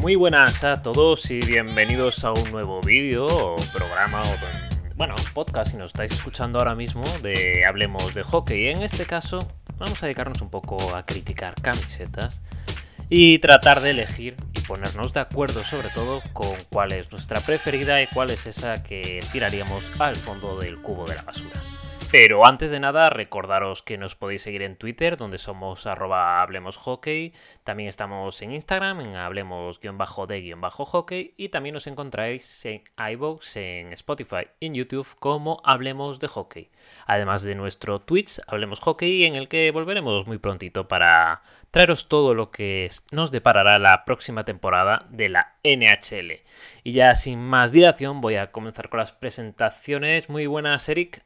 [0.00, 5.72] Muy buenas a todos y bienvenidos a un nuevo vídeo o programa o bueno, podcast
[5.72, 8.68] si nos estáis escuchando ahora mismo de Hablemos de Hockey.
[8.68, 9.46] En este caso
[9.76, 12.40] vamos a dedicarnos un poco a criticar camisetas
[13.10, 18.00] y tratar de elegir y ponernos de acuerdo sobre todo con cuál es nuestra preferida
[18.02, 21.60] y cuál es esa que tiraríamos al fondo del cubo de la basura.
[22.12, 26.76] Pero antes de nada, recordaros que nos podéis seguir en Twitter, donde somos arroba hablemos
[26.76, 27.32] hockey.
[27.62, 31.34] También estamos en Instagram, en hablemos-de-hockey.
[31.36, 32.82] Y también nos encontráis en
[33.12, 36.68] iVoox, en Spotify y en YouTube como Hablemos de Hockey.
[37.06, 42.34] Además de nuestro Twitch, Hablemos Hockey, en el que volveremos muy prontito para traeros todo
[42.34, 46.40] lo que nos deparará la próxima temporada de la NHL.
[46.82, 50.28] Y ya sin más dilación, voy a comenzar con las presentaciones.
[50.28, 51.22] Muy buenas, Eric.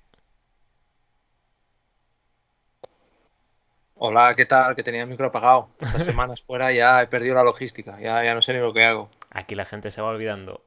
[4.06, 4.76] Hola, ¿qué tal?
[4.76, 5.70] Que tenía el micro apagado.
[5.80, 8.84] Estas semanas fuera ya he perdido la logística, ya, ya no sé ni lo que
[8.84, 9.08] hago.
[9.30, 10.62] Aquí la gente se va olvidando.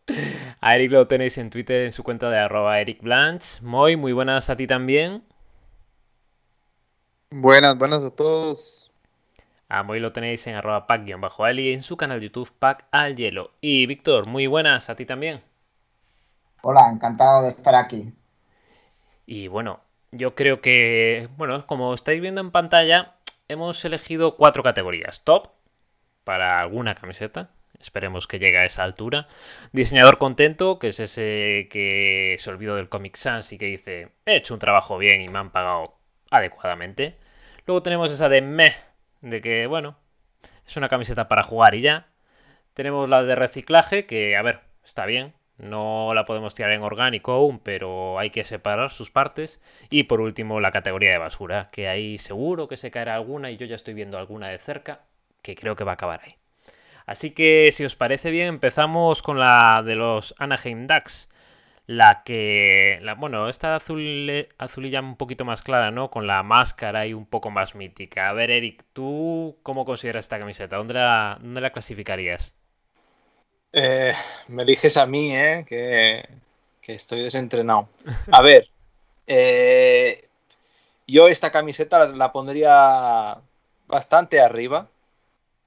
[0.59, 3.61] A Eric lo tenéis en Twitter en su cuenta de arroba Eric Blanch.
[3.61, 5.23] Muy, muy buenas a ti también.
[7.29, 8.91] Buenas, buenas a todos.
[9.69, 13.51] A Moy lo tenéis en arroba pack-ali en su canal de YouTube Pack al Hielo.
[13.61, 15.43] Y Víctor, muy buenas a ti también.
[16.63, 18.11] Hola, encantado de estar aquí.
[19.27, 23.13] Y bueno, yo creo que, bueno, como estáis viendo en pantalla,
[23.47, 25.23] hemos elegido cuatro categorías.
[25.23, 25.49] Top,
[26.23, 27.49] para alguna camiseta.
[27.79, 29.27] Esperemos que llegue a esa altura.
[29.71, 34.35] Diseñador contento, que es ese que se olvidó del Comic Sans y que dice, he
[34.37, 35.95] hecho un trabajo bien y me han pagado
[36.31, 37.15] adecuadamente.
[37.65, 38.75] Luego tenemos esa de meh,
[39.21, 39.95] de que, bueno,
[40.65, 42.07] es una camiseta para jugar y ya.
[42.73, 47.31] Tenemos la de reciclaje, que, a ver, está bien, no la podemos tirar en orgánico
[47.33, 49.61] aún, pero hay que separar sus partes.
[49.89, 53.57] Y por último, la categoría de basura, que ahí seguro que se caerá alguna y
[53.57, 55.01] yo ya estoy viendo alguna de cerca,
[55.41, 56.35] que creo que va a acabar ahí.
[57.05, 61.29] Así que si os parece bien, empezamos con la de los Anaheim Ducks.
[61.87, 66.09] La que, la, bueno, esta azul, azulilla un poquito más clara, ¿no?
[66.11, 68.29] Con la máscara y un poco más mítica.
[68.29, 70.77] A ver, Eric, ¿tú cómo consideras esta camiseta?
[70.77, 72.57] ¿Dónde la, dónde la clasificarías?
[73.73, 74.13] Eh,
[74.47, 75.65] me eliges a mí, ¿eh?
[75.67, 76.27] Que,
[76.93, 77.89] estoy desentrenado.
[78.31, 78.69] A ver,
[79.27, 80.27] eh,
[81.05, 83.37] yo esta camiseta la pondría
[83.87, 84.87] bastante arriba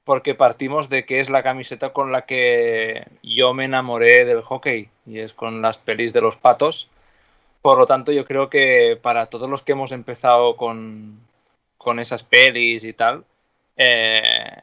[0.05, 4.89] porque partimos de que es la camiseta con la que yo me enamoré del hockey
[5.07, 6.91] y es con las pelis de los patos.
[7.63, 11.21] Por lo tanto, yo creo que para todos los que hemos empezado con,
[11.79, 13.25] con esas pelis y tal,
[13.77, 14.63] eh,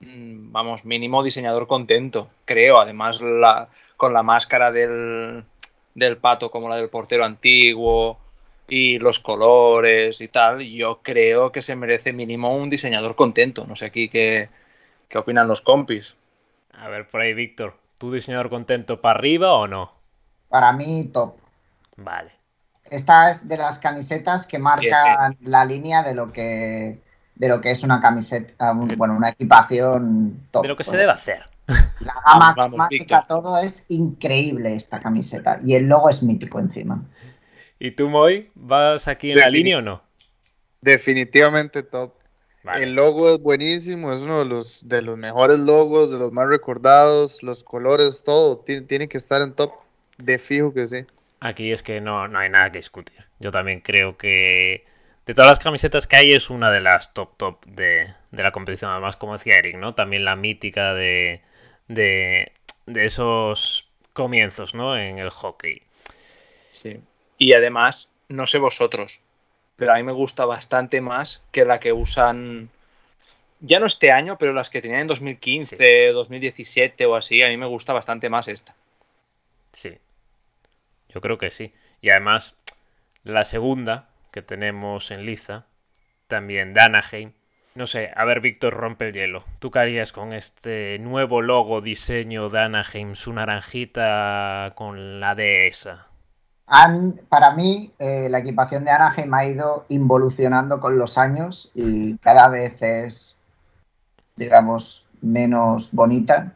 [0.00, 2.80] vamos, mínimo diseñador contento, creo.
[2.80, 5.44] Además, la, con la máscara del,
[5.94, 8.18] del pato como la del portero antiguo
[8.68, 13.66] y los colores y tal, yo creo que se merece mínimo un diseñador contento.
[13.66, 14.50] No sé aquí qué,
[15.08, 16.16] qué opinan los compis.
[16.72, 19.92] A ver, por ahí, Víctor, ¿tú diseñador contento para arriba o no?
[20.48, 21.36] Para mí, top.
[21.96, 22.30] Vale.
[22.90, 26.98] Esta es de las camisetas que marcan la línea de lo que
[27.38, 30.62] de lo que es una camiseta, bueno, una equipación top.
[30.62, 31.42] De lo que se debe hacer.
[32.00, 35.58] La gama cromática, todo es increíble esta camiseta.
[35.64, 37.02] Y el logo es mítico encima.
[37.78, 40.02] ¿Y tú, Moy, vas aquí en la línea o no?
[40.80, 42.14] Definitivamente top.
[42.76, 46.48] El logo es buenísimo, es uno de los, de los mejores logos, de los más
[46.48, 49.72] recordados, los colores, todo tiene, tiene que estar en top.
[50.18, 51.06] De fijo que sí.
[51.40, 53.24] Aquí es que no, no hay nada que discutir.
[53.38, 54.84] Yo también creo que
[55.28, 58.90] de todas las camisetas que hay es una de las top top de, la competición.
[58.90, 59.94] Además, como decía Eric, ¿no?
[59.94, 61.42] También la mítica de,
[61.86, 62.50] de,
[62.86, 64.96] esos comienzos, ¿no?
[64.96, 65.82] En el hockey.
[66.70, 67.02] Sí.
[67.36, 69.20] Y además, no sé vosotros,
[69.76, 72.70] pero a mí me gusta bastante más que la que usan,
[73.60, 77.58] ya no este año, pero las que tenían en 2015, 2017 o así, a mí
[77.58, 78.74] me gusta bastante más esta.
[79.72, 79.98] Sí,
[81.10, 81.74] yo creo que sí.
[82.00, 82.56] Y además,
[83.24, 85.66] la segunda, que tenemos en Liza,
[86.26, 87.32] también de Anaheim.
[87.74, 89.44] No sé, a ver, Víctor, rompe el hielo.
[89.60, 96.06] ¿Tú qué harías con este nuevo logo, diseño de Anaheim, su naranjita con la dehesa?
[97.28, 102.48] para mí, eh, la equipación de Anaheim ha ido involucionando con los años y cada
[102.48, 103.38] vez es,
[104.36, 106.52] digamos, menos bonita.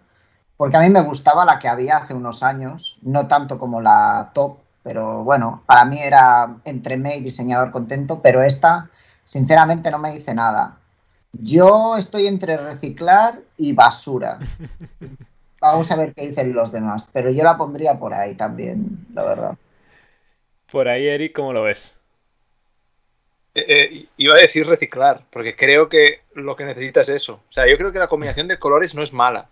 [0.56, 4.30] Porque a mí me gustaba la que había hace unos años, no tanto como la
[4.34, 8.90] top, pero bueno, para mí era entre me y diseñador contento, pero esta,
[9.24, 10.78] sinceramente, no me dice nada.
[11.32, 14.38] Yo estoy entre reciclar y basura.
[15.60, 19.24] Vamos a ver qué dicen los demás, pero yo la pondría por ahí también, la
[19.24, 19.56] verdad.
[20.70, 22.00] Por ahí, Eric, ¿cómo lo ves?
[23.54, 27.34] Eh, eh, iba a decir reciclar, porque creo que lo que necesitas es eso.
[27.48, 29.48] O sea, yo creo que la combinación de colores no es mala.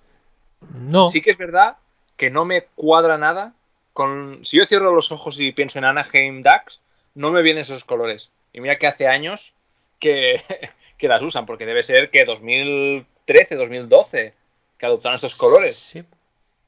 [0.74, 1.10] No.
[1.10, 1.76] Sí que es verdad
[2.16, 3.54] que no me cuadra nada
[4.00, 4.42] con.
[4.46, 6.80] Si yo cierro los ojos y pienso en Anaheim Ducks,
[7.14, 8.30] no me vienen esos colores.
[8.50, 9.52] Y mira que hace años
[9.98, 10.42] que,
[10.96, 14.32] que las usan, porque debe ser que 2013, 2012
[14.78, 15.76] que adoptaron estos colores.
[15.76, 16.02] Sí.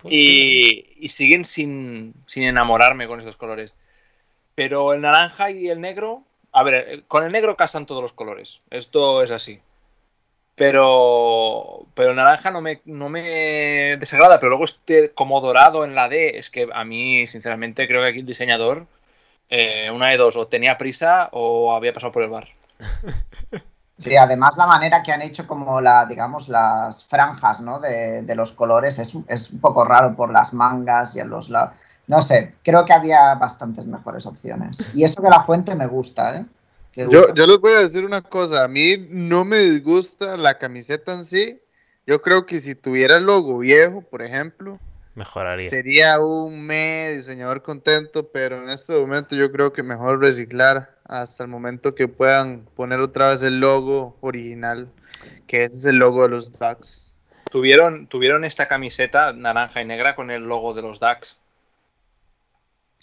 [0.05, 3.75] Y, y, siguen sin, sin enamorarme con estos colores.
[4.55, 6.25] Pero el naranja y el negro.
[6.53, 8.61] A ver, con el negro casan todos los colores.
[8.69, 9.59] Esto es así.
[10.55, 16.09] Pero, pero naranja no me, no me desagrada, pero luego este como dorado en la
[16.09, 18.87] D, es que a mí, sinceramente, creo que aquí el diseñador,
[19.49, 22.49] eh, una de dos, o tenía prisa o había pasado por el bar.
[24.03, 27.79] Sí, además la manera que han hecho como la, digamos, las franjas, ¿no?
[27.79, 31.51] De, de los colores es, es, un poco raro por las mangas y en los
[31.51, 31.75] lados.
[32.09, 34.79] No sé, creo que había bastantes mejores opciones.
[34.93, 36.45] Y eso que la fuente me gusta, ¿eh?
[36.95, 41.15] Yo, yo, les voy a decir una cosa, a mí no me disgusta la camiseta
[41.15, 41.61] en sí.
[42.07, 44.79] Yo creo que si tuviera el logo viejo, por ejemplo,
[45.15, 45.69] mejoraría.
[45.69, 51.45] Sería un me diseñador contento, pero en este momento yo creo que mejor reciclar hasta
[51.45, 54.89] el momento que puedan poner otra vez el logo original,
[55.47, 57.13] que ese es el logo de los Ducks.
[57.51, 61.39] Tuvieron, tuvieron esta camiseta naranja y negra con el logo de los Ducks.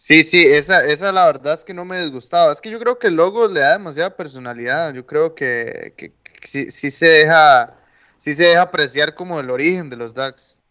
[0.01, 2.53] Sí, sí, esa, esa la verdad es que no me disgustaba.
[2.53, 4.93] Es que yo creo que el logo le da demasiada personalidad.
[4.93, 7.75] Yo creo que, que, sí, sí, se deja,
[8.17, 10.61] sí se deja apreciar como el origen de los Ducks.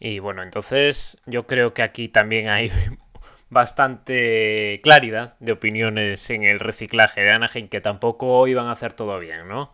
[0.00, 2.72] Y bueno, entonces yo creo que aquí también hay
[3.50, 9.20] bastante claridad de opiniones en el reciclaje de Anaheim, que tampoco iban a hacer todo
[9.20, 9.72] bien, ¿no?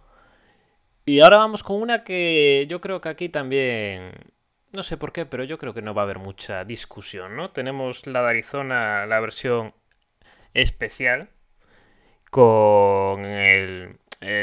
[1.07, 4.13] Y ahora vamos con una que yo creo que aquí también
[4.73, 7.49] no sé por qué, pero yo creo que no va a haber mucha discusión, ¿no?
[7.49, 9.75] Tenemos la de Arizona, la versión
[10.55, 11.31] especial,
[12.31, 13.99] con el,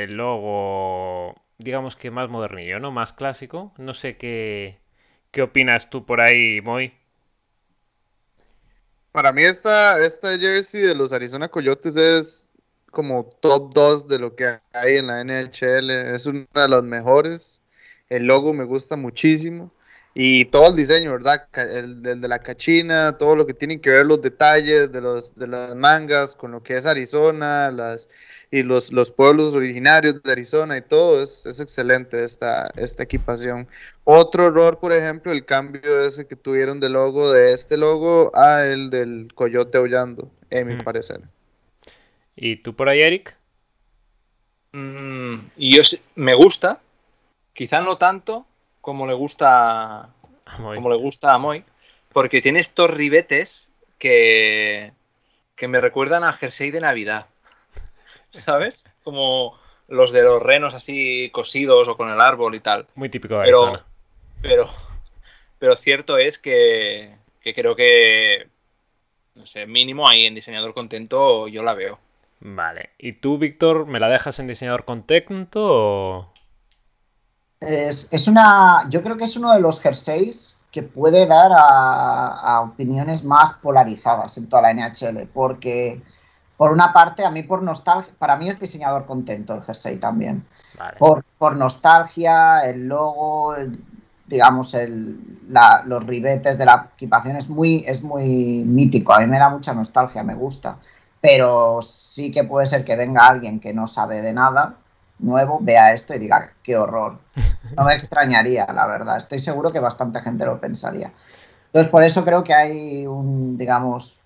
[0.09, 2.91] logo, digamos que más modernillo, ¿no?
[2.91, 3.73] Más clásico.
[3.77, 4.79] No sé qué,
[5.31, 6.93] qué opinas tú por ahí, Moy.
[9.11, 12.49] Para mí esta, esta jersey de los Arizona Coyotes es
[12.91, 15.89] como top 2 de lo que hay en la NHL.
[15.89, 17.61] Es una de las mejores.
[18.09, 19.71] El logo me gusta muchísimo.
[20.17, 21.45] Y todo el diseño, ¿verdad?
[21.53, 25.45] El, de la cachina, todo lo que tiene que ver los detalles de, los, de
[25.45, 28.07] las mangas con lo que es Arizona, las,
[28.49, 33.67] y los, los pueblos originarios de Arizona y todo, es, es excelente esta, esta equipación.
[34.05, 38.63] Otro error, por ejemplo, el cambio ese que tuvieron de logo, de este logo a
[38.63, 40.83] el del coyote aullando, en mi mm.
[40.85, 41.19] parecer.
[42.37, 43.35] ¿Y tú por ahí, Eric?
[44.71, 45.81] Mm, y yo
[46.15, 46.79] me gusta,
[47.53, 48.45] quizá no tanto,
[48.85, 50.09] como le gusta
[50.55, 51.63] como le gusta a Moy,
[52.13, 54.91] porque tiene estos ribetes que,
[55.55, 57.25] que me recuerdan a jersey de Navidad.
[58.31, 58.85] ¿Sabes?
[59.03, 62.85] Como los de los renos así cosidos o con el árbol y tal.
[62.93, 63.83] Muy típico de Arizona.
[64.43, 64.69] Pero,
[65.57, 68.47] pero, cierto es que, que creo que,
[69.33, 71.97] no sé, mínimo ahí en diseñador contento yo la veo.
[72.39, 72.91] Vale.
[72.99, 76.35] ¿Y tú, Víctor, me la dejas en diseñador contento o...?
[77.65, 78.87] Es, una.
[78.89, 84.37] Yo creo que es uno de los jerseys que puede dar a, opiniones más polarizadas
[84.37, 85.27] en toda la NHL.
[85.33, 86.01] Porque,
[86.57, 88.13] por una parte, a mí por nostalgia.
[88.19, 90.45] Para mí es diseñador contento el jersey también.
[90.99, 93.55] Por, por, nostalgia, el logo,
[94.27, 95.17] digamos, el,
[95.85, 99.13] los ribetes de la equipación es muy, es muy mítico.
[99.13, 100.77] A mí me da mucha nostalgia, me gusta.
[101.21, 104.77] Pero sí que puede ser que venga alguien que no sabe de nada
[105.19, 107.19] nuevo vea esto y diga, qué horror.
[107.77, 109.17] No me extrañaría, la verdad.
[109.17, 111.11] Estoy seguro que bastante gente lo pensaría.
[111.67, 114.21] Entonces, por eso creo que hay un, digamos,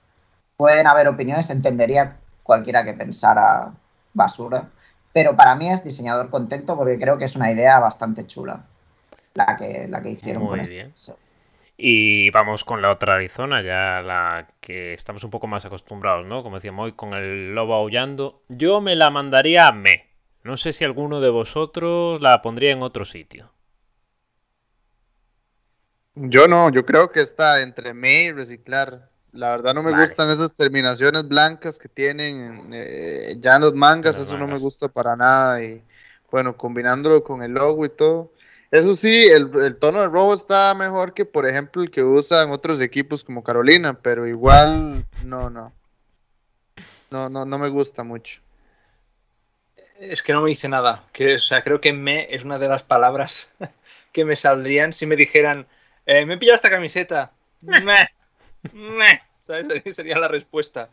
[0.58, 3.72] pueden haber opiniones, entendería cualquiera que pensara
[4.14, 4.70] basura,
[5.14, 8.66] pero para mí es diseñador contento porque creo que es una idea bastante chula
[9.34, 10.44] la que, la que hicieron.
[10.44, 10.94] Muy bien.
[11.78, 16.44] Y vamos con la otra Arizona, ya la que estamos un poco más acostumbrados, ¿no?
[16.44, 18.42] Como decíamos hoy, con el lobo aullando.
[18.50, 20.09] Yo me la mandaría a me.
[20.44, 23.52] No sé si alguno de vosotros la pondría en otro sitio.
[26.16, 29.10] Yo no, yo creo que está entre me y reciclar.
[29.32, 34.20] La verdad no me gustan esas terminaciones blancas que tienen eh, ya en los mangas,
[34.20, 35.64] eso no me gusta para nada.
[35.64, 35.84] Y
[36.32, 38.34] bueno, combinándolo con el logo y todo.
[38.72, 42.52] Eso sí, el, el, tono de rojo está mejor que, por ejemplo, el que usan
[42.52, 45.74] otros equipos como Carolina, pero igual no, no.
[47.10, 48.42] No, no, no me gusta mucho.
[50.00, 51.04] Es que no me dice nada.
[51.12, 53.56] Que, o sea, creo que me es una de las palabras
[54.12, 55.68] que me saldrían si me dijeran,
[56.06, 57.32] eh, me he pillado esta camiseta.
[57.62, 58.08] me,
[58.74, 59.22] me.
[59.46, 59.96] ¿Sabes?
[59.96, 60.90] Sería la respuesta.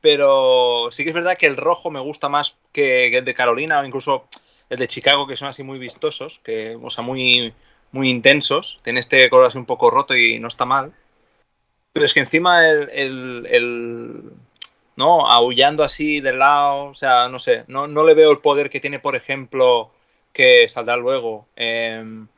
[0.00, 3.80] Pero sí que es verdad que el rojo me gusta más que el de Carolina
[3.80, 4.26] o incluso
[4.68, 7.54] el de Chicago, que son así muy vistosos, que, o sea, muy,
[7.92, 8.80] muy intensos.
[8.82, 10.92] Tiene este color así un poco roto y no está mal.
[11.92, 14.32] Pero es que encima el,
[14.96, 15.26] ¿no?
[15.26, 18.80] Aullando así de lado, o sea, no sé, no, no, le veo el poder que
[18.80, 19.90] tiene, por ejemplo,
[20.32, 22.28] que saldrá luego en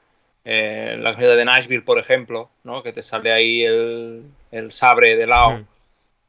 [0.44, 2.82] eh, la ciudad de Nashville, por ejemplo, ¿no?
[2.82, 5.58] Que te sale ahí el, el sabre de lado.
[5.58, 5.66] Hmm.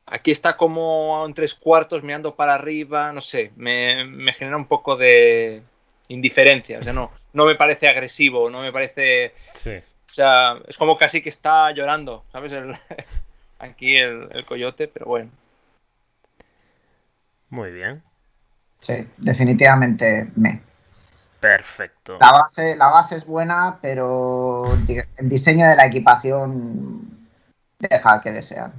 [0.07, 4.67] Aquí está como en tres cuartos mirando para arriba, no sé, me, me genera un
[4.67, 5.63] poco de
[6.07, 9.33] indiferencia, o sea, no, no me parece agresivo, no me parece...
[9.53, 9.71] Sí.
[9.77, 12.53] O sea, es como casi que está llorando, ¿sabes?
[13.59, 15.31] aquí el, el coyote, pero bueno.
[17.49, 18.03] Muy bien.
[18.79, 20.61] Sí, definitivamente me.
[21.39, 22.17] Perfecto.
[22.19, 24.65] La base, la base es buena, pero
[25.17, 27.29] el diseño de la equipación
[27.79, 28.71] deja que desear.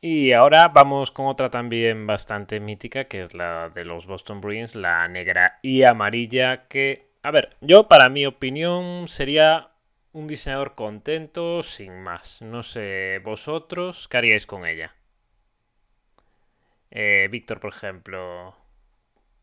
[0.00, 4.74] Y ahora vamos con otra también bastante mítica, que es la de los Boston Bruins,
[4.74, 9.70] la negra y amarilla, que, a ver, yo para mi opinión sería
[10.12, 12.42] un diseñador contento sin más.
[12.42, 14.94] No sé, vosotros, ¿qué haríais con ella?
[16.94, 18.54] Eh, Víctor, por ejemplo.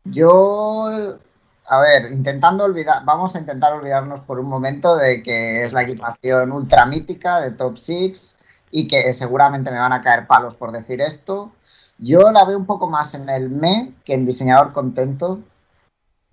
[0.04, 1.18] Yo,
[1.66, 5.82] a ver, intentando olvidar, vamos a intentar olvidarnos por un momento de que es la
[5.82, 8.38] equipación ultra mítica de Top Six
[8.70, 11.52] y que seguramente me van a caer palos por decir esto.
[11.98, 15.40] Yo la veo un poco más en el me que en diseñador contento,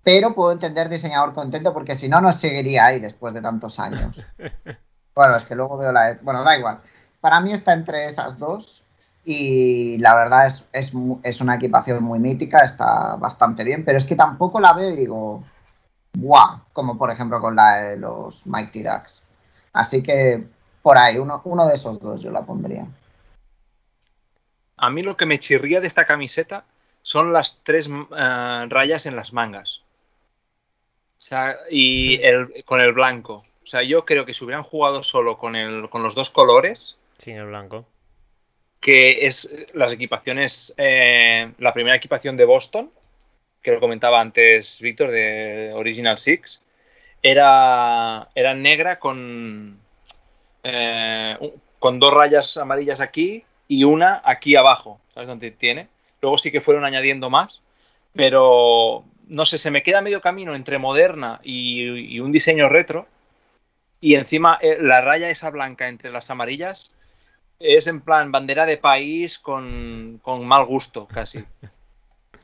[0.04, 4.26] pero puedo entender diseñador contento porque si no, no seguiría ahí después de tantos años.
[5.16, 6.18] Bueno, es que luego veo la...
[6.22, 6.80] Bueno, da igual.
[7.20, 8.84] Para mí está entre esas dos
[9.24, 10.68] y la verdad es,
[11.24, 14.96] es, una equipación muy mítica, está bastante bien, pero es que tampoco la veo y
[14.96, 15.44] digo,
[16.18, 16.62] ¡guau!
[16.74, 19.26] Como por ejemplo con la de los Mighty Ducks.
[19.74, 20.44] Así que
[20.82, 22.88] por ahí, uno, uno de esos dos yo la pondría.
[24.78, 26.64] A mí lo que me chirría de esta camiseta
[27.02, 29.82] son las tres eh, rayas en las mangas.
[31.18, 33.44] O sea, y el, con el blanco.
[33.64, 36.98] O sea, yo creo que si hubieran jugado solo con, el, con los dos colores.
[37.18, 37.86] Sin el blanco
[38.80, 42.92] que es las equipaciones, eh, la primera equipación de Boston,
[43.62, 46.64] que lo comentaba antes Víctor de Original Six,
[47.22, 49.80] era, era negra con,
[50.64, 51.38] eh,
[51.80, 55.90] con dos rayas amarillas aquí y una aquí abajo, ¿sabes dónde tiene?
[56.22, 57.62] Luego sí que fueron añadiendo más,
[58.14, 63.08] pero no sé, se me queda medio camino entre moderna y, y un diseño retro.
[64.02, 66.92] Y encima eh, la raya esa blanca entre las amarillas
[67.60, 71.46] es en plan bandera de país con, mal gusto, casi.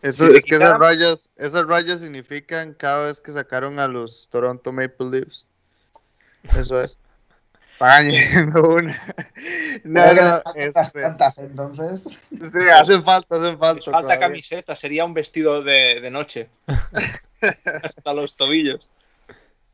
[0.02, 4.72] Eso, es que esas rayas, esas rayas significan cada vez que sacaron a los Toronto
[4.72, 5.48] Maple Leafs.
[6.56, 7.00] Eso es.
[7.78, 9.16] Pañendo una.
[9.84, 11.04] No, no, este...
[11.38, 12.18] entonces.
[12.30, 13.92] Sí, hacen falta, hacen falta.
[13.92, 16.50] falta camiseta, sería un vestido de, de noche.
[17.84, 18.90] Hasta los tobillos.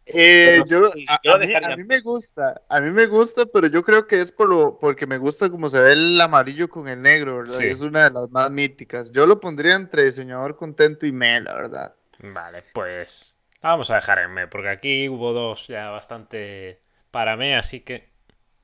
[0.08, 1.38] Eh, yo, a,
[1.78, 5.06] mí, me gusta, a mí me gusta, pero yo creo que es por lo, porque
[5.06, 7.62] me gusta como se ve el amarillo con el negro, ¿verdad?
[7.62, 9.12] Es una de las más míticas.
[9.12, 11.96] Yo lo pondría entre diseñador contento y me, la verdad.
[12.20, 16.82] Vale, pues vamos a dejar en me, porque aquí hubo dos ya bastante
[17.12, 18.10] para me, así que...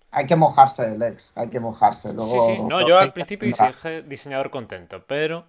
[0.09, 2.13] Hay que mojarse, Lex, hay que mojarse.
[2.13, 5.45] Luego, sí, sí, no, yo al principio dije diseñador contento, pero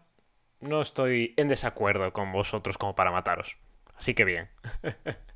[0.61, 3.57] no estoy en desacuerdo con vosotros como para mataros.
[3.97, 4.51] Así que bien.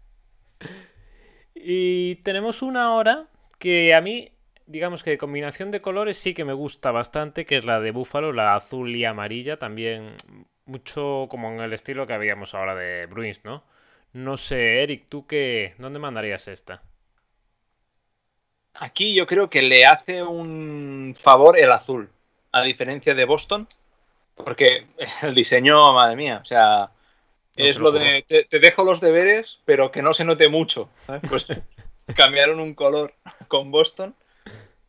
[1.54, 3.28] Y tenemos una hora
[3.58, 4.32] que a mí,
[4.66, 7.92] digamos que de combinación de colores sí que me gusta bastante, que es la de
[7.92, 10.12] búfalo, la azul y amarilla, también
[10.66, 13.62] mucho como en el estilo que habíamos ahora de Bruins, ¿no?
[14.12, 15.74] No sé, Eric, ¿tú qué?
[15.78, 16.82] ¿Dónde mandarías esta?
[18.74, 22.10] Aquí yo creo que le hace un favor el azul,
[22.52, 23.68] a diferencia de Boston,
[24.34, 24.86] porque
[25.22, 26.90] el diseño, madre mía, o sea,
[27.56, 30.88] es lo, de te, dejo los deberes, pero que no se note mucho.
[31.28, 31.46] Pues
[32.16, 33.14] cambiaron un color
[33.48, 34.14] con Boston.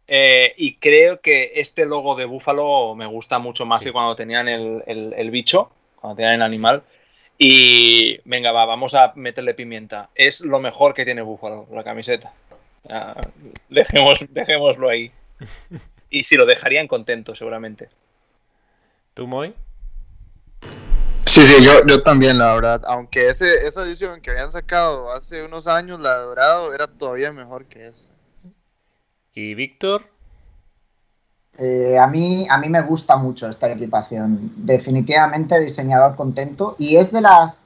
[0.08, 4.48] Eh, y creo que este logo de Búfalo me gusta mucho más que cuando tenían
[4.48, 6.84] el, bicho, cuando tenían el animal.
[7.38, 10.10] Y venga, va, vamos a meterle pimienta.
[10.16, 12.34] Es lo mejor que tiene Búfalo, la camiseta.
[13.70, 15.12] dejemos, dejémoslo ahí.
[16.14, 17.90] Y si lo dejarían contento, seguramente.
[19.16, 19.56] ¿Tú, Moy?
[21.26, 22.82] Sí, sí, yo, yo también, la verdad.
[22.86, 27.32] Aunque ese, esa edición que habían sacado hace unos años, la de Dorado, era todavía
[27.32, 28.14] mejor que esta.
[29.34, 30.06] ¿Y Víctor?
[31.58, 34.52] Eh, a, mí, a mí me gusta mucho esta equipación.
[34.58, 36.76] Definitivamente diseñador contento.
[36.78, 37.64] Y es de las,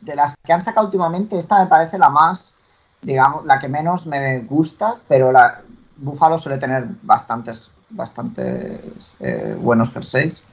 [0.00, 2.54] de las que han sacado últimamente, esta me parece la más,
[3.02, 5.62] digamos, la que menos me gusta, pero la
[5.96, 10.44] Buffalo suele tener bastantes, bastantes eh, buenos jerseys.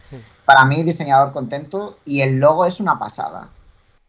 [0.45, 3.49] Para mí, diseñador contento y el logo es una pasada.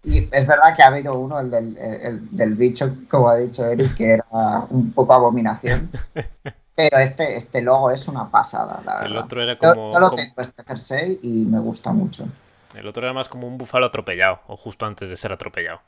[0.02, 4.10] Y es verdad que ha habido uno, el del, bicho, como ha dicho Eric, que
[4.12, 4.26] era
[4.70, 5.90] un poco abominación.
[6.76, 9.06] Pero este, este logo es una pasada, la verdad.
[9.06, 9.92] El otro era como.
[9.92, 12.28] Yo, lo tengo este jersey y me gusta mucho.
[12.74, 15.80] El otro era más como un búfalo atropellado, o justo antes de ser atropellado.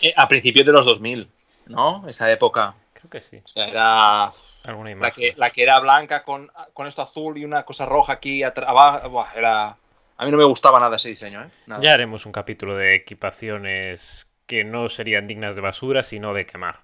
[0.00, 1.28] Eh, a principios de los 2000,
[1.66, 2.08] ¿no?
[2.08, 2.74] Esa época.
[2.94, 3.42] Creo que sí.
[3.44, 4.32] O sea, era.
[4.64, 8.14] Alguna La que, la que era blanca con, con esto azul y una cosa roja
[8.14, 9.26] aquí abajo.
[9.34, 9.76] Era
[10.20, 11.48] a mí no me gustaba nada ese diseño, ¿eh?
[11.80, 16.80] Ya haremos un capítulo de equipaciones que no serían dignas de basura, sino de quemar.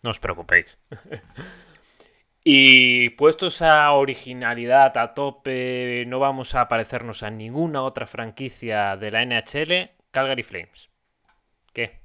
[0.00, 0.78] No os preocupéis.
[2.42, 9.10] y puestos a originalidad a tope, no vamos a parecernos a ninguna otra franquicia de
[9.10, 10.88] la NHL, Calgary Flames.
[11.74, 12.00] ¿Qué?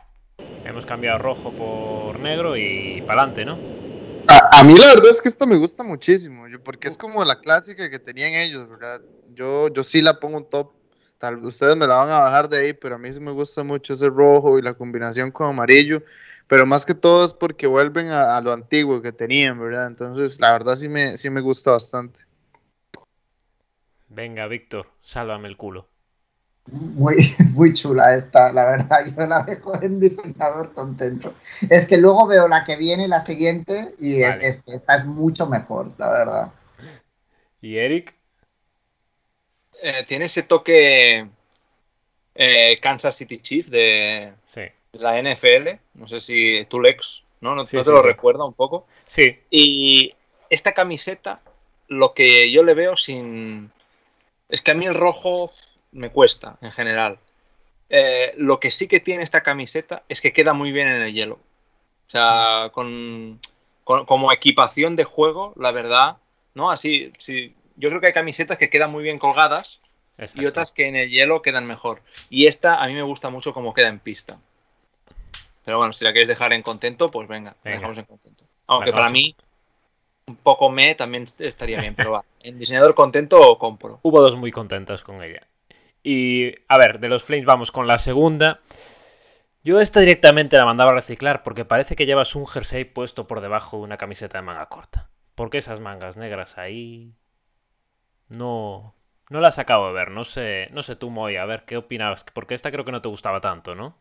[0.65, 3.88] Hemos cambiado rojo por negro y para adelante, ¿no?
[4.31, 7.89] A, mí la verdad es que esta me gusta muchísimo, porque es como la clásica
[7.89, 9.01] que tenían ellos, ¿verdad?
[9.33, 10.71] yo, yo sí la pongo un top.
[11.17, 13.63] Tal, ustedes me la van a bajar de ahí, pero a mí sí me gusta
[13.63, 16.01] mucho ese rojo y la combinación con amarillo.
[16.47, 19.87] Pero más que todo es porque vuelven a, lo antiguo que tenían, ¿verdad?
[19.87, 22.21] Entonces, la verdad sí me, sí me gusta bastante.
[24.07, 25.89] Venga, Víctor, sálvame el culo.
[26.71, 29.05] Muy, muy chula esta, la verdad.
[29.17, 31.33] Yo la dejo en diseñador contento.
[31.69, 35.05] Es que luego veo la que viene, la siguiente, y es, es que esta es
[35.05, 36.51] mucho mejor, la verdad.
[37.61, 38.15] ¿Y Eric?
[39.81, 41.27] Eh, tiene ese toque
[42.35, 44.33] eh, Kansas City Chief de,
[44.93, 45.69] la NFL.
[45.93, 47.55] No sé si tu Lex, ¿no?
[47.55, 48.87] ¿No, te lo recuerda un poco?
[49.05, 49.39] Sí.
[49.49, 50.13] Y
[50.49, 51.41] esta camiseta,
[51.87, 53.71] lo que yo le veo sin.
[54.49, 55.51] Es que a mí el rojo
[55.91, 57.19] me cuesta en general.
[57.89, 61.13] Eh, lo que sí que tiene esta camiseta es que queda muy bien en el
[61.13, 61.39] hielo.
[62.07, 63.39] O sea, con,
[63.83, 66.17] como equipación de juego, la verdad,
[66.53, 66.71] ¿no?
[66.71, 69.79] Así, si yo creo que hay camisetas que quedan muy bien colgadas
[70.35, 72.01] y otras que en el hielo quedan mejor.
[72.29, 74.37] Y esta a mí me gusta mucho como queda en pista.
[75.63, 78.43] Pero bueno, si la queréis dejar en contento, pues venga, la dejamos en contento.
[78.67, 79.35] Aunque para mí,
[80.27, 82.25] un poco me también estaría bien, pero va.
[82.41, 83.99] En diseñador contento compro.
[84.01, 85.45] Hubo dos muy contentas con ella.
[86.11, 88.61] Y a ver, de los Flames vamos con la segunda.
[89.63, 93.41] Yo esta directamente la mandaba a reciclar porque parece que llevas un jersey puesto por
[93.41, 95.11] debajo de una camiseta de manga corta.
[95.35, 97.13] ¿Por qué esas mangas negras ahí?
[98.27, 98.95] No,
[99.29, 100.09] no las acabo de ver.
[100.09, 102.25] No sé, no sé tú, Moy, a ver qué opinabas.
[102.33, 103.95] Porque esta creo que no te gustaba tanto, ¿no?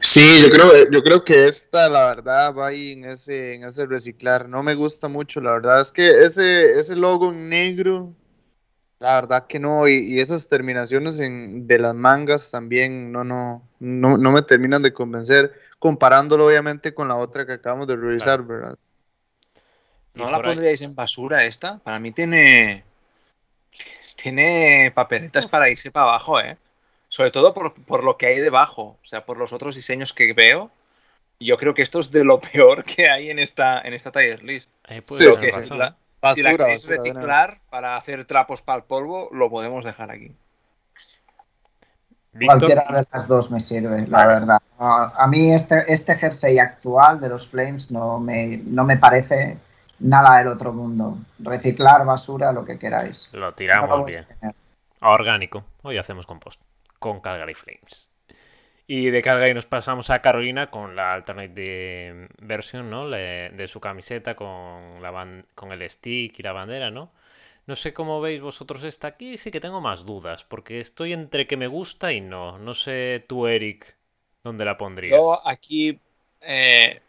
[0.00, 3.84] Sí, yo creo, yo creo que esta, la verdad, va ahí en ese, en ese
[3.84, 4.48] reciclar.
[4.48, 8.14] No me gusta mucho, la verdad es que ese, ese logo en negro,
[8.98, 9.86] la verdad que no.
[9.88, 14.92] Y, esas terminaciones en, de las mangas también no, no, no, no me terminan de
[14.92, 15.52] convencer.
[15.78, 18.78] Comparándolo, obviamente, con la otra que acabamos de revisar, ¿verdad?
[20.14, 21.78] ¿No la pondríais en basura esta?
[21.78, 22.84] Para mí tiene.
[24.14, 26.56] Tiene papeletas para irse para abajo, ¿eh?
[27.08, 28.98] Sobre todo por, lo que hay debajo.
[29.02, 30.70] O sea, por los otros diseños que veo.
[31.38, 34.42] Yo creo que esto es de lo peor que hay en esta, en esta tier
[34.42, 34.74] list.
[35.04, 35.48] sí, sí,
[36.34, 40.34] si la, queréis reciclar para hacer trapos para el polvo, lo podemos dejar aquí.
[42.44, 44.62] Cualquiera de las dos me sirve, la verdad.
[44.78, 49.56] A mí este, este jersey actual de los Flames no me, no me parece
[49.98, 51.18] nada del otro mundo.
[51.38, 53.30] Reciclar, basura, lo que queráis.
[53.32, 54.26] Lo tiramos bien.
[55.00, 55.64] orgánico.
[55.82, 56.60] Hoy hacemos compost.
[56.98, 58.10] Con Calgary Flames.
[58.86, 63.08] Y de Calgary nos pasamos a Carolina con la alternate version, ¿no?
[63.10, 67.10] de su camiseta con, la con el stick y la bandera, ¿no?
[67.66, 71.48] No sé cómo veis vosotros esta aquí, sí que tengo más dudas, porque estoy entre
[71.48, 72.58] que me gusta y no.
[72.58, 73.96] No sé tú, Eric,
[74.44, 75.18] dónde la pondrías.
[75.18, 75.98] Yo aquí
[76.42, 77.00] eh,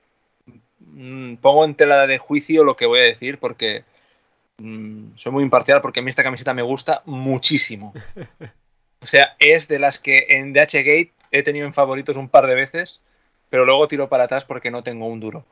[0.80, 3.84] Mm, pongo en tela de juicio lo que voy a decir porque
[4.58, 7.94] mm, soy muy imparcial porque a mí esta camiseta me gusta muchísimo.
[9.00, 12.56] O sea, es de las que en DHgate he tenido en favoritos un par de
[12.56, 13.02] veces,
[13.50, 15.46] pero luego tiro para atrás porque no tengo un duro.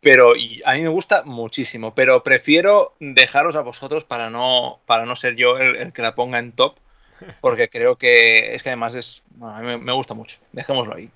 [0.00, 0.32] Pero
[0.64, 5.36] a mí me gusta muchísimo, pero prefiero dejaros a vosotros para no, para no ser
[5.36, 6.76] yo el, que la ponga en top,
[7.40, 10.38] porque creo que es que además es, a mí me gusta mucho.
[10.52, 11.08] Dejémoslo ahí.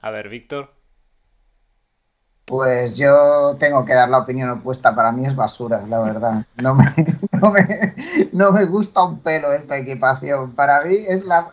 [0.00, 0.70] A ver, Víctor.
[2.44, 4.94] Pues yo tengo que dar la opinión opuesta.
[4.94, 6.44] Para mí es basura, la verdad.
[6.56, 6.84] No me,
[8.32, 10.54] no me, gusta un pelo esta equipación.
[10.54, 11.52] Para mí es la,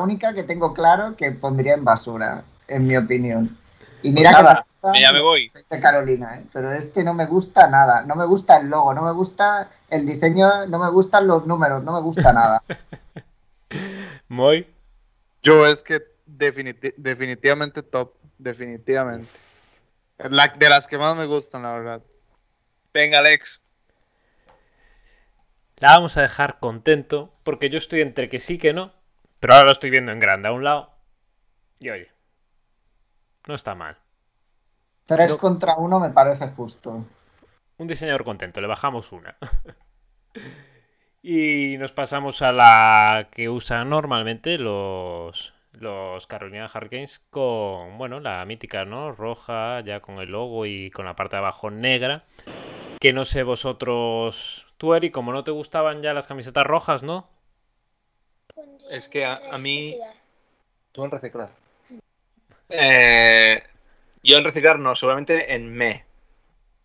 [0.00, 3.58] única que tengo claro que pondría en basura, en mi opinión.
[4.02, 5.50] Y mira pues que ya me voy.
[5.68, 6.46] De Carolina, ¿eh?
[6.52, 8.02] pero este no me gusta nada.
[8.02, 11.84] No me gusta el logo, no me gusta el diseño, no me gustan los números,
[11.84, 12.62] no me gusta nada.
[14.28, 14.66] Muy.
[15.42, 19.28] Yo es que definitivamente top, definitivamente
[20.28, 22.02] de las que más me gustan, la verdad.
[22.92, 23.59] Venga, Alex.
[25.80, 28.92] La vamos a dejar contento, porque yo estoy entre que sí que no.
[29.40, 30.90] Pero ahora lo estoy viendo en grande a un lado.
[31.78, 32.10] Y oye,
[33.46, 33.96] no está mal.
[35.06, 37.04] Tres contra uno me parece justo.
[37.78, 39.36] Un diseñador contento, le bajamos una.
[41.22, 48.44] y nos pasamos a la que usan normalmente los, los Carolina Hurricanes con, bueno, la
[48.44, 49.12] mítica, ¿no?
[49.12, 52.24] Roja, ya con el logo y con la parte de abajo negra.
[53.00, 57.28] Que no sé vosotros, tú Eri, como no te gustaban ya las camisetas rojas, ¿no?
[58.90, 59.94] Es que a, mí...
[60.92, 61.50] Tú en reciclar.
[62.70, 63.62] Eh,
[64.22, 66.06] yo en reciclar no, seguramente en me.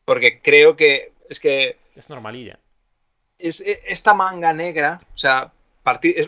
[0.04, 1.78] Porque creo que es que...
[1.96, 2.60] Es normalilla.
[3.40, 5.54] Es, e, esta manga negra, o sea,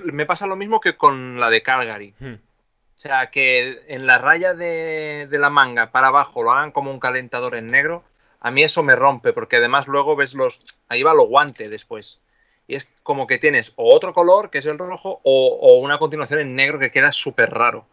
[0.05, 2.13] me pasa lo mismo que con la de Calgary.
[2.17, 2.35] Hmm.
[2.35, 6.99] O sea, que en la raya de, la manga para abajo lo hagan como un
[7.01, 8.05] calentador en negro,
[8.39, 10.63] a mí eso me rompe, porque además luego ves los...
[10.89, 12.19] Ahí va lo guante después.
[12.67, 15.97] Y es como que tienes o otro color, que es el rojo, o, o una
[15.97, 17.85] continuación en negro que queda súper raro.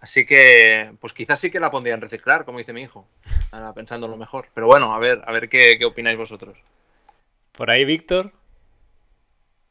[0.00, 3.06] Así que, pues quizás sí que la pondrían reciclar, como dice mi hijo.
[3.50, 4.46] Ahora pensando lo mejor.
[4.54, 6.56] Pero bueno, a ver, a ver qué, opináis vosotros.
[7.52, 8.32] Por ahí, Víctor.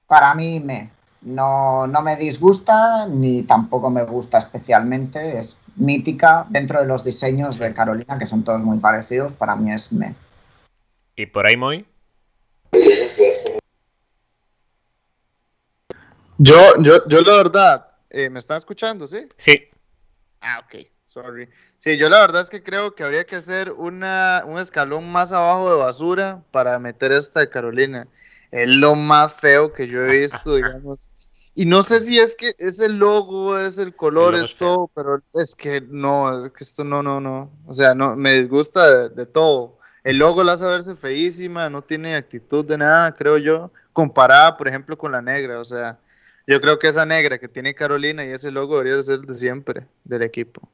[0.07, 0.89] Para mí me.
[1.25, 5.39] No, no me disgusta ni tampoco me gusta especialmente.
[5.39, 9.33] Es mítica dentro de los diseños de Carolina, que son todos muy parecidos.
[9.33, 10.13] Para mí es me.
[11.15, 11.85] ¿Y por ahí, Moy?
[16.37, 19.27] Yo, yo, yo la verdad, eh, ¿me están escuchando, sí?
[19.35, 19.69] Sí.
[20.41, 21.49] Ah, ok, sorry.
[21.77, 25.31] Sí, yo la verdad es que creo que habría que hacer una, un escalón más
[25.31, 28.07] abajo de basura para meter esta de Carolina.
[28.51, 31.09] Es lo más feo que yo he visto, digamos.
[31.57, 35.21] Y no sé si es que es el logo, es el color, es, todo, pero
[35.33, 37.49] es que no, es que esto no, no, no.
[37.65, 39.79] O sea, no, me disgusta de, todo.
[40.03, 44.67] El logo la hace verse feísima, no tiene actitud de nada, creo yo, comparada, por
[44.67, 45.61] ejemplo, con la negra.
[45.61, 45.97] O sea,
[46.45, 49.87] yo creo que esa negra que tiene Carolina y ese logo debería ser de siempre
[50.03, 50.69] del equipo.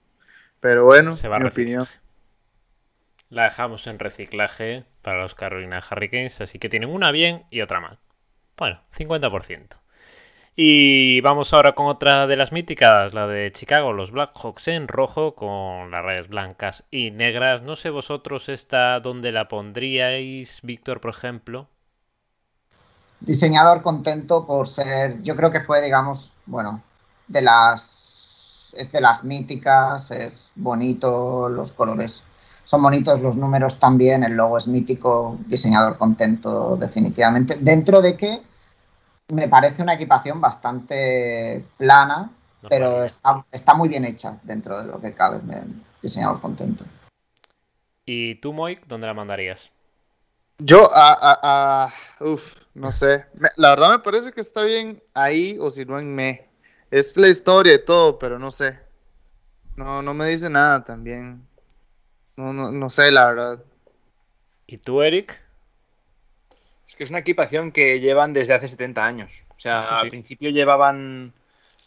[0.60, 1.86] Pero bueno, Se mi opinión.
[3.32, 7.80] La dejamos en reciclaje para los Carolina Hurricanes, así que tienen una bien y otra
[7.80, 7.98] mal.
[8.58, 9.78] Bueno, 50%.
[10.56, 15.34] Y vamos ahora con otra de las míticas, la de Chicago, los Blackhawks en rojo
[15.34, 17.64] con las rayas blancas y negras.
[17.64, 21.68] No sé vosotros esta dónde la pondríais, Víctor, por ejemplo
[23.22, 26.82] diseñador contento por ser, yo creo que fue, digamos, bueno,
[27.28, 32.24] de las, es de las míticas, es bonito, los colores
[32.72, 38.42] son bonitos, los números también, el logo es mítico, diseñador contento definitivamente, dentro de que
[39.28, 42.32] me parece una equipación bastante plana,
[42.70, 45.42] pero está, está, muy bien hecha dentro de lo que cabe,
[46.02, 46.86] diseñador contento.
[48.06, 49.70] ¿Y tú, Moik, dónde la mandarías?
[50.58, 53.26] Yo, a, uf, no sé.
[53.58, 56.48] la verdad me parece que está bien ahí o si no en me.
[56.90, 58.80] Es la historia y todo, pero no sé.
[59.76, 61.51] No, no me dice nada también.
[62.36, 63.64] No, no, no sé, la verdad.
[64.68, 65.42] ¿Y tú, Eric?
[66.88, 69.44] Es que es una equipación que llevan desde hace 70 años.
[69.58, 71.34] O sea, al principio llevaban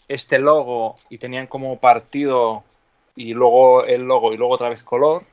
[0.08, 2.62] este logo y tenían como partido
[3.16, 5.24] y luego el logo y luego otra vez color.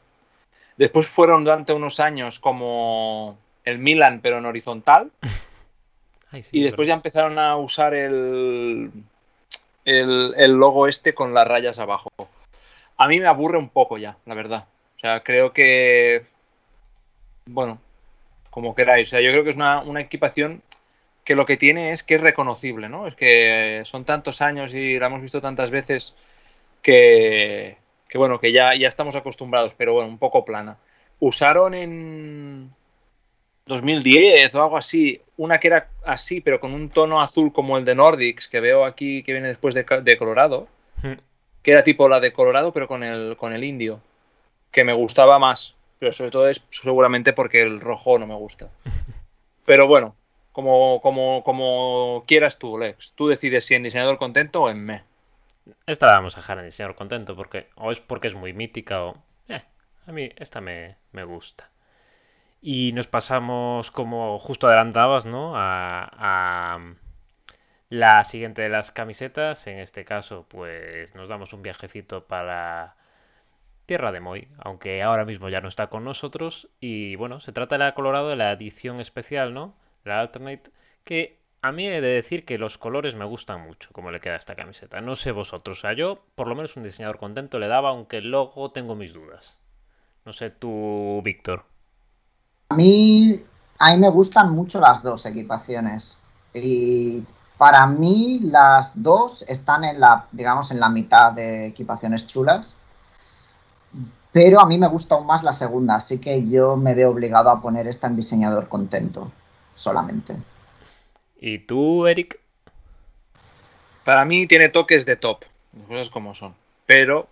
[0.77, 5.11] Después fueron durante unos años como el Milan, pero en horizontal.
[6.51, 8.91] y después ya empezaron a usar el,
[9.85, 12.09] el, logo este con las rayas abajo.
[12.97, 14.65] A mí me aburre un poco ya, la verdad.
[15.01, 16.21] O sea, creo que.
[17.45, 17.81] Bueno,
[18.51, 19.07] como queráis.
[19.07, 20.61] O sea, yo creo que es una, una equipación
[21.23, 23.07] que lo que tiene es que es reconocible, ¿no?
[23.07, 26.15] Es que son tantos años y la hemos visto tantas veces
[26.83, 30.77] que, que bueno, que ya, ya estamos acostumbrados, pero bueno, un poco plana.
[31.19, 32.71] Usaron en,
[33.65, 37.85] 2010 o algo así, una que era así, pero con un tono azul como el
[37.85, 40.67] de Nordics, que veo aquí que viene después de, Colorado,
[41.01, 41.13] hmm.
[41.63, 44.01] que era tipo la de Colorado, pero con el, con el indio,
[44.71, 48.69] que me gustaba más, pero sobre todo es seguramente porque el rojo no me gusta.
[49.65, 50.15] Pero bueno,
[50.51, 55.03] como, como, como quieras tú, Lex, tú decides si en diseñador contento o en me.
[55.85, 59.03] Esta la vamos a dejar en diseñador contento, porque o es porque es muy mítica
[59.03, 59.15] o...
[59.47, 59.61] Eh,
[60.07, 61.69] a mí esta me, me gusta.
[62.61, 65.53] Y nos pasamos, como justo adelantabas, ¿no?
[65.55, 66.79] A,
[67.89, 69.67] la siguiente de las camisetas.
[69.67, 72.95] En este caso, pues nos damos un viajecito para
[73.91, 76.69] Tierra de Moy, aunque ahora mismo ya no está con nosotros.
[76.79, 79.73] Y bueno, se trata de la Colorado de la edición especial, ¿no?
[80.05, 80.71] La Alternate,
[81.03, 84.35] que a mí he de decir que los colores me gustan mucho, como le queda
[84.35, 85.01] a esta camiseta.
[85.01, 88.19] No sé vosotros, o sea, yo por lo menos un diseñador contento le daba, aunque
[88.19, 89.59] el logo tengo mis dudas.
[90.23, 91.65] No sé tú, Víctor.
[92.69, 93.43] A mí,
[93.77, 96.17] a mí me gustan mucho las dos equipaciones.
[96.53, 97.25] Y
[97.57, 102.77] para mí las dos están en la, digamos, en la mitad de equipaciones chulas.
[104.31, 107.49] Pero a mí me gusta aún más la segunda, así que yo me veo obligado
[107.49, 109.31] a poner esta en diseñador contento
[109.75, 110.35] solamente.
[111.39, 112.39] ¿Y tú, Eric?
[114.05, 115.43] Para mí tiene toques de top,
[115.87, 116.55] cosas como son.
[116.85, 117.27] Pero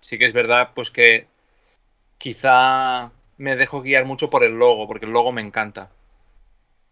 [0.00, 1.26] sí que es verdad, pues que
[2.18, 5.88] quizá me dejo guiar mucho por el logo, porque el logo me encanta.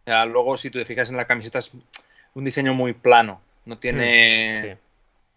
[0.02, 1.72] O sea, el logo, si tú te fijas en la camiseta, es
[2.34, 3.40] un diseño muy plano.
[3.66, 4.89] No tiene hmm,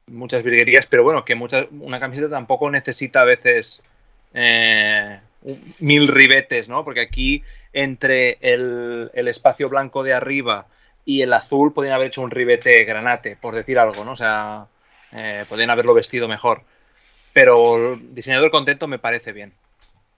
[0.08, 3.84] muchas virguerías, pero bueno, que muchas, una camiseta tampoco necesita a veces
[4.34, 5.20] eh,
[5.80, 6.84] mil ribetes, ¿no?
[6.84, 10.68] Porque aquí entre el, espacio blanco de arriba
[11.06, 14.12] y el azul podrían haber hecho un ribete granate, por decir algo, ¿no?
[14.12, 14.68] O sea,
[15.12, 16.62] eh, podrían haberlo vestido mejor.
[17.34, 19.54] Pero el diseñador contento me parece bien.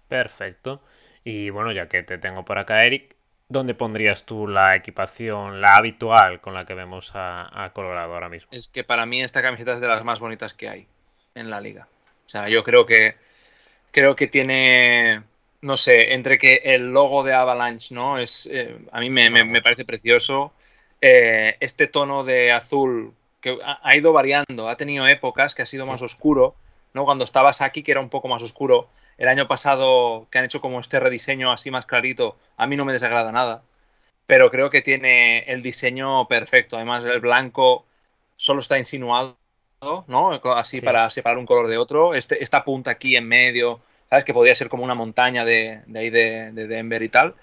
[0.10, 0.82] Perfecto.
[1.24, 3.14] Y bueno, ya que te tengo por acá, Eric,
[3.47, 8.49] ¿dónde pondrías tú la equipación, la habitual con la que vemos a, Colorado ahora mismo?
[8.51, 10.88] Es que para mí esta camiseta es de las más bonitas que hay
[11.36, 11.88] en la liga.
[12.25, 13.15] O sea, yo creo que
[13.91, 15.23] creo que tiene,
[15.62, 18.19] no sé, entre que el logo de Avalanche, ¿no?
[18.19, 20.51] Es, eh, a mí me, parece precioso.
[20.99, 25.86] Eh, este tono de azul que ha, ido variando, ha tenido épocas que ha sido
[25.86, 26.55] más oscuro,
[26.93, 27.05] ¿no?
[27.05, 28.89] Cuando estaba Saki, que era un poco más oscuro.
[29.17, 32.86] El año pasado, que han hecho como este rediseño así más clarito, a mí no
[32.86, 33.63] me desagrada nada.
[34.28, 36.75] Pero creo que tiene el diseño perfecto.
[36.75, 37.86] Además, el blanco
[38.36, 39.38] solo está insinuado,
[40.08, 40.32] ¿no?
[40.56, 42.13] Así para separar un color de otro.
[42.13, 44.25] Este, esta punta aquí en medio, ¿sabes?
[44.25, 47.36] Que podría ser como una montaña de, ahí de, Denver y tal.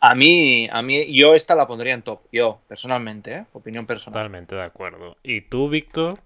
[0.00, 3.44] A mí, a mí, yo esta la pondría en top, yo, personalmente, ¿eh?
[3.52, 4.12] opinión personal.
[4.12, 5.16] Totalmente de acuerdo.
[5.24, 6.20] ¿Y tú, Víctor?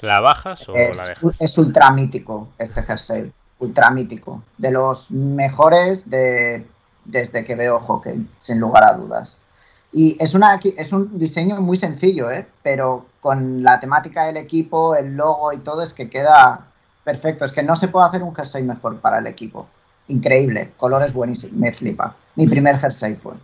[0.00, 1.40] ¿La bajas o la dejas?
[1.40, 6.66] Es ultra mítico este jersey ultra mítico, de los mejores de,
[7.04, 9.38] desde que veo hockey, sin lugar a dudas.
[9.92, 12.46] Y es, una, es un diseño muy sencillo, ¿eh?
[12.62, 16.66] pero con la temática del equipo, el logo y todo, es que queda
[17.04, 17.44] perfecto.
[17.44, 19.66] Es que no se puede hacer un jersey mejor para el equipo.
[20.08, 22.14] Increíble, colores buenísimos, me flipa.
[22.36, 23.34] Mi primer jersey fue.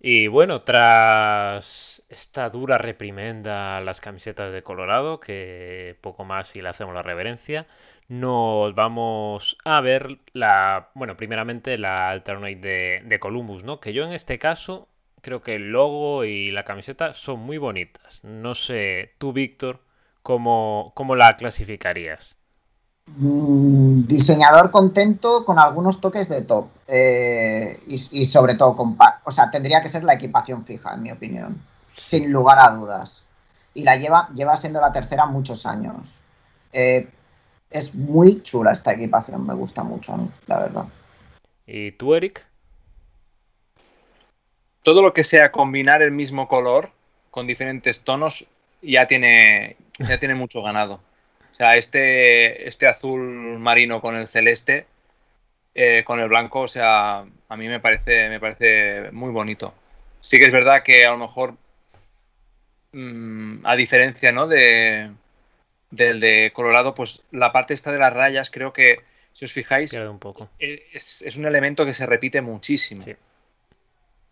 [0.00, 6.62] Y bueno, tras esta dura reprimenda a las camisetas de Colorado, que poco más si
[6.62, 7.66] le hacemos la reverencia,
[8.08, 13.80] nos vamos a ver la, bueno, primeramente la alternate de, de, Columbus, ¿no?
[13.80, 14.88] Que yo en este caso
[15.24, 18.22] creo que el logo y la camiseta son muy bonitas.
[18.24, 19.80] No sé, tú, Víctor,
[20.22, 22.36] ¿cómo, cómo la clasificarías?
[23.06, 28.96] Mm, diseñador contento con algunos toques de top eh, y, sobre todo con...
[29.24, 31.60] O sea, tendría que ser la equipación fija, en mi opinión,
[31.96, 33.22] sin lugar a dudas.
[33.74, 36.20] Y la lleva, lleva siendo la tercera muchos años.
[36.72, 37.08] Eh,
[37.74, 40.84] es muy chula esta equipación, me gusta mucho, la verdad.
[41.66, 42.46] ¿Y tú, Eric?
[44.84, 46.90] Todo lo que sea combinar el mismo color
[47.32, 48.46] con diferentes tonos
[48.80, 51.00] ya tiene, ya tiene mucho ganado.
[51.52, 54.86] O sea, este, este azul marino con el celeste,
[55.74, 59.74] eh, con el blanco, o sea, a mí me parece, me parece muy bonito.
[60.20, 61.54] Sí que es verdad que a lo mejor,
[62.92, 64.46] mm, a diferencia ¿no?
[64.46, 65.10] de,
[65.94, 68.96] del de Colorado, pues la parte esta de las rayas, creo que,
[69.32, 70.48] si os fijáis, un poco.
[70.58, 73.04] E, es, un elemento que se repite muchísimo.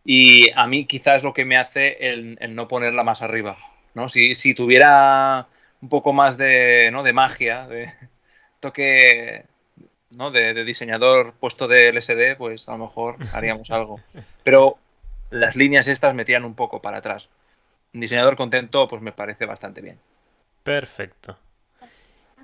[0.05, 3.57] Y a mí quizás es lo que me hace el, no ponerla más arriba.
[3.95, 4.09] ¿no?
[4.09, 5.47] Si, si, tuviera
[5.81, 7.03] un poco más de, ¿no?
[7.03, 7.93] de magia, de
[8.61, 9.45] toque
[10.17, 10.31] ¿no?
[10.31, 14.01] de, de diseñador puesto de LSD, pues a lo mejor haríamos algo.
[14.43, 14.79] Pero
[15.31, 17.29] las líneas estas metían un poco para atrás.
[17.95, 19.99] Un diseñador contento, pues me parece bastante bien.
[20.63, 21.37] Perfecto.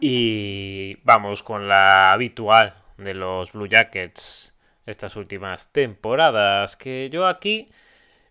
[0.01, 4.55] Y vamos con la habitual de los Blue Jackets
[4.87, 7.69] estas últimas temporadas, que yo aquí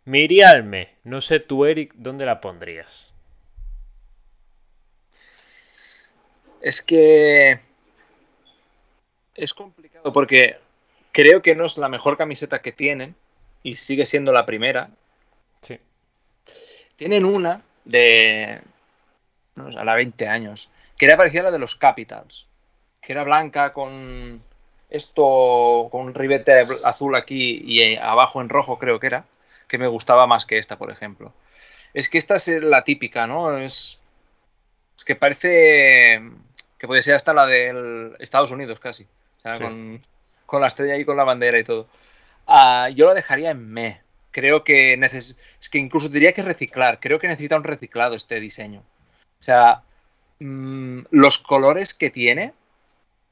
[0.06, 0.96] me iría al me.
[1.04, 3.14] No sé tú, Eric, ¿dónde la pondrías?
[6.62, 7.60] Es que
[9.36, 10.58] es complicado porque
[11.12, 13.16] creo que no es la mejor camiseta que tienen
[13.62, 14.90] y sigue siendo la primera.
[15.62, 15.80] Sí.
[16.96, 18.62] Tienen una de
[19.56, 22.48] a la 20 años que era parecida a la de los Capitals,
[23.02, 24.42] que era blanca con
[24.90, 29.26] esto, con un ribete azul aquí y eh, abajo en rojo creo que era,
[29.68, 31.34] que me gustaba más que esta, por ejemplo.
[31.94, 33.58] Es que esta es la típica, ¿no?
[33.58, 34.02] Es,
[35.06, 36.22] que parece
[36.78, 41.06] que puede ser hasta la del Estados Unidos casi, o sea, con, la estrella y
[41.06, 41.88] con la bandera y todo.
[42.46, 44.02] Ah, yo lo dejaría en me.
[44.32, 45.36] Creo que es
[45.72, 47.00] que incluso diría que reciclar.
[47.00, 48.84] Creo que necesita un reciclado este diseño.
[49.40, 49.84] O sea,
[50.40, 52.54] Mm, los colores que tiene,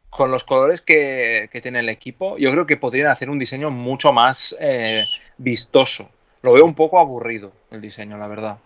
[0.09, 4.13] con los colores que, tiene el equipo, yo creo que podrían hacer un diseño mucho
[4.13, 5.03] más eh,
[5.37, 6.09] vistoso.
[6.41, 8.57] Lo veo un poco aburrido el diseño, la verdad.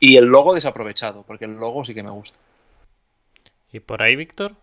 [0.00, 2.38] Y el logo desaprovechado, porque el logo sí que me gusta.
[3.72, 4.54] ¿Y por ahí, Víctor?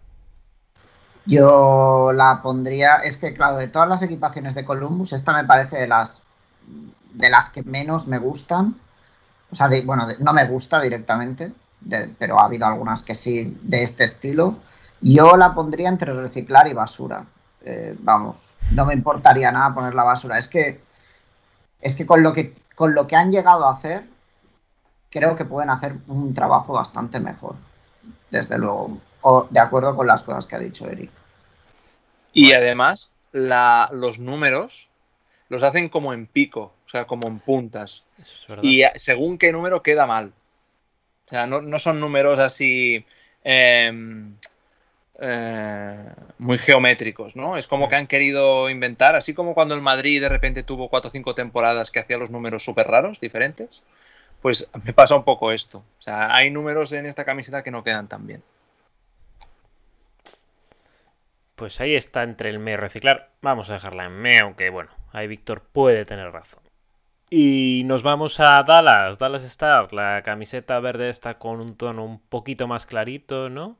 [1.25, 5.77] Yo la pondría, es que claro, de todas las equipaciones de Columbus, esta me parece
[5.77, 6.23] de las
[7.13, 8.75] de las que menos me gustan.
[9.51, 11.51] O sea, bueno, no me gusta directamente,
[12.17, 14.57] pero ha habido algunas que sí de este estilo.
[15.01, 17.25] Yo la pondría entre reciclar y basura.
[17.63, 20.37] Eh, vamos, no me importaría nada poner la basura.
[20.37, 20.81] Es que,
[21.81, 24.03] es que con lo que con lo que han llegado a hacer,
[25.09, 27.55] creo que pueden hacer un trabajo bastante mejor.
[28.29, 28.97] Desde luego.
[29.21, 31.09] O de acuerdo con las cosas que ha dicho Eric.
[32.33, 34.89] Y además, los números
[35.49, 38.03] los hacen como en pico, o sea, como en puntas.
[38.61, 40.33] y según qué número queda mal.
[41.25, 43.03] O sea, no, son números así
[43.43, 44.35] em,
[45.19, 46.05] eh,
[46.37, 47.57] muy geométricos, ¿no?
[47.57, 51.07] Es como que han querido inventar, así como cuando el Madrid de repente tuvo cuatro
[51.07, 53.81] o cinco temporadas que hacía los números súper raros, diferentes,
[54.41, 55.79] pues me pasa un poco esto.
[55.79, 58.43] O sea, hay números en esta camiseta que no quedan tan bien.
[61.55, 63.29] Pues ahí está entre el me y reciclar.
[63.41, 66.64] Vamos a dejarla en me, aunque bueno, ahí Víctor puede tener razón.
[67.29, 69.93] Y nos vamos a Dallas, Dallas Stars.
[69.93, 73.77] La camiseta verde está con un tono un poquito más clarito, ¿no?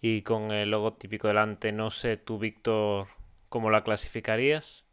[0.00, 1.72] Y con el logo típico delante.
[1.72, 3.08] No sé, tú, Víctor,
[3.48, 4.84] ¿cómo la clasificarías?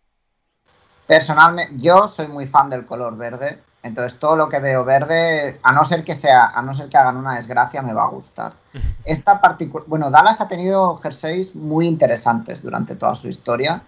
[1.05, 3.59] Personalmente, yo soy muy fan del color verde.
[3.83, 6.97] Entonces todo lo que veo verde, a no ser que sea, a no ser que
[6.97, 8.53] hagan una desgracia, me va a gustar.
[9.05, 13.83] Esta particular, bueno, Dallas ha tenido jerseys muy interesantes durante toda su historia.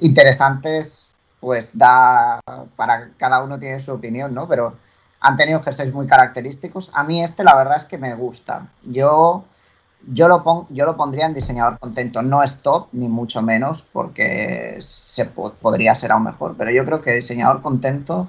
[0.00, 1.07] Interesantes,
[1.40, 2.40] pues da
[2.76, 4.48] para cada uno tiene su opinión, ¿no?
[4.48, 4.76] Pero
[5.20, 6.90] han tenido jerseys muy característicos.
[6.94, 8.68] A mí este, la verdad es que me gusta.
[8.84, 9.44] Yo
[10.06, 12.22] yo lo, yo lo pondría en diseñador contento.
[12.22, 16.54] No es top, ni mucho menos, porque se podría ser aún mejor.
[16.56, 18.28] Pero yo creo que diseñador contento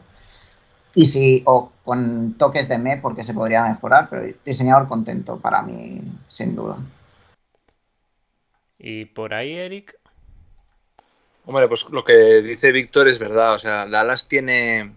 [0.96, 5.62] y si, o con toques de me porque se podría mejorar, pero diseñador contento para
[5.62, 6.78] mí, sin duda.
[8.78, 9.99] ¿Y por ahí, Eric?
[11.50, 13.56] Hombre, pues lo que dice Víctor es verdad.
[13.56, 14.92] O sea, Dallas tiene,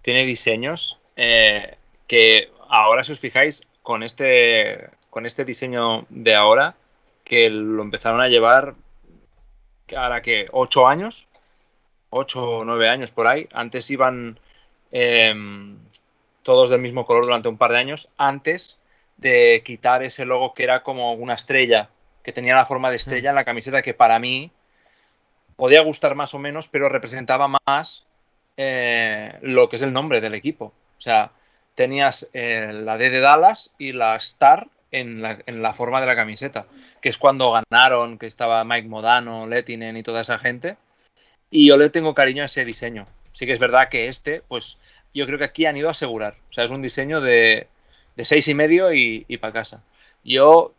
[0.00, 6.76] tiene diseños eh, que ahora, si os fijáis, con este, con este diseño de ahora,
[7.24, 8.74] que lo empezaron a llevar,
[9.94, 11.28] ahora que, ocho años,
[12.08, 13.46] ocho o nueve años por ahí.
[13.52, 14.38] Antes iban
[14.90, 15.78] Em,
[16.42, 18.80] todos del mismo color durante un par de años, antes
[19.16, 21.90] de quitar ese logo que era como una estrella,
[22.22, 24.50] que tenía la forma de estrella en la camiseta, que para mí
[25.58, 28.06] podía gustar más o menos, pero representaba más
[28.56, 30.66] eh, lo que es el nombre del equipo.
[30.96, 31.32] O sea,
[31.74, 36.06] tenías eh, la D de Dallas y la Star en la, en la, forma de
[36.06, 36.66] la camiseta,
[37.02, 40.76] que es cuando ganaron, que estaba Mike Modano, Letinen y toda esa gente.
[41.50, 43.04] Y yo le tengo cariño a ese diseño.
[43.32, 44.78] Sí que es verdad que este, pues
[45.12, 46.36] yo creo que aquí han ido a asegurar.
[46.50, 47.66] O sea, es un diseño de,
[48.16, 49.82] de seis y medio y, para casa.
[50.24, 50.72] Yo,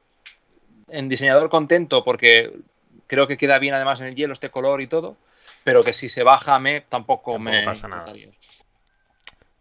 [0.87, 2.53] en diseñador contento, porque
[3.09, 5.17] creo que queda bien además en el hielo este color y todo,
[5.65, 8.13] pero que si se baja me tampoco, me pasa nada.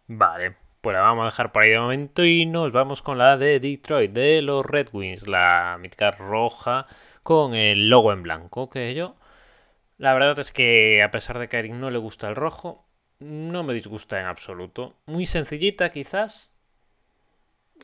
[0.07, 3.37] Vale, pues la vamos a dejar por ahí de momento y nos vamos con la
[3.37, 6.85] de Detroit, de los Red Wings, la midcard roja
[7.23, 9.15] con el logo en blanco, que yo...
[9.97, 12.85] La verdad es que a pesar de que a Eric no le gusta el rojo,
[13.19, 14.95] no me disgusta en absoluto.
[15.07, 16.49] Muy sencillita quizás.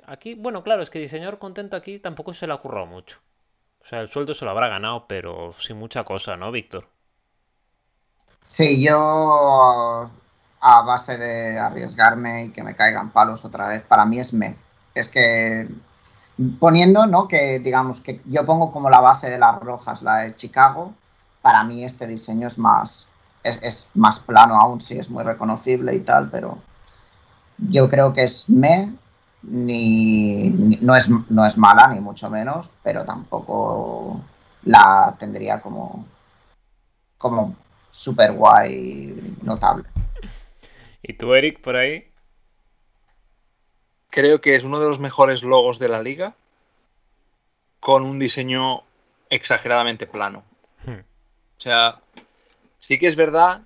[0.05, 3.19] Aquí, bueno, claro, es que diseñador contento aquí tampoco se le ha currado mucho.
[3.85, 6.87] O sea, el sueldo se lo habrá ganado, pero sin mucha cosa, ¿no, Víctor?
[8.41, 10.09] Sí, yo
[10.59, 14.55] a base de arriesgarme y que me caigan palos otra vez, para mí es me.
[14.95, 15.67] Es que
[16.59, 17.27] poniendo, ¿no?
[17.27, 20.95] Que digamos que yo pongo como la base de las rojas, la de Chicago,
[21.43, 23.07] para mí este diseño es más,
[23.43, 26.57] es, más plano aún, sí, es muy reconocible y tal, pero
[27.59, 28.95] yo creo que es me,
[29.47, 30.49] ni,
[30.81, 34.21] no, es, no es mala, ni mucho menos, pero tampoco
[34.63, 36.05] la tendría como,
[37.17, 37.55] como
[37.89, 39.85] super guay notable.
[41.01, 42.07] ¿Y tú, Eric, por ahí?
[44.09, 46.33] Creo que es uno de los mejores logos de la liga
[47.79, 48.81] con un diseño
[49.29, 50.43] exageradamente plano.
[50.85, 50.99] Hmm.
[50.99, 51.99] O sea,
[52.85, 53.61] Sí que es verdad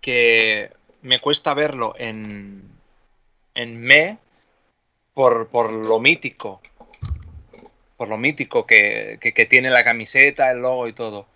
[0.00, 2.68] que me cuesta verlo en,
[3.54, 4.18] en me
[5.16, 6.60] por, lo mítico.
[7.96, 11.26] Por lo mítico que, tiene la camiseta, el logo y todo.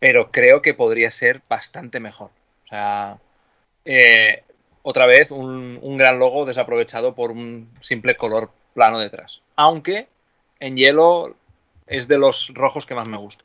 [0.00, 2.30] Pero creo que podría ser bastante mejor.
[2.64, 3.18] O sea,
[3.84, 4.42] eh,
[4.82, 9.40] otra vez un, un, gran logo desaprovechado por un simple color plano detrás.
[9.54, 10.08] Aunque
[10.58, 11.36] en hielo
[11.86, 13.44] es de los rojos que más me gusta.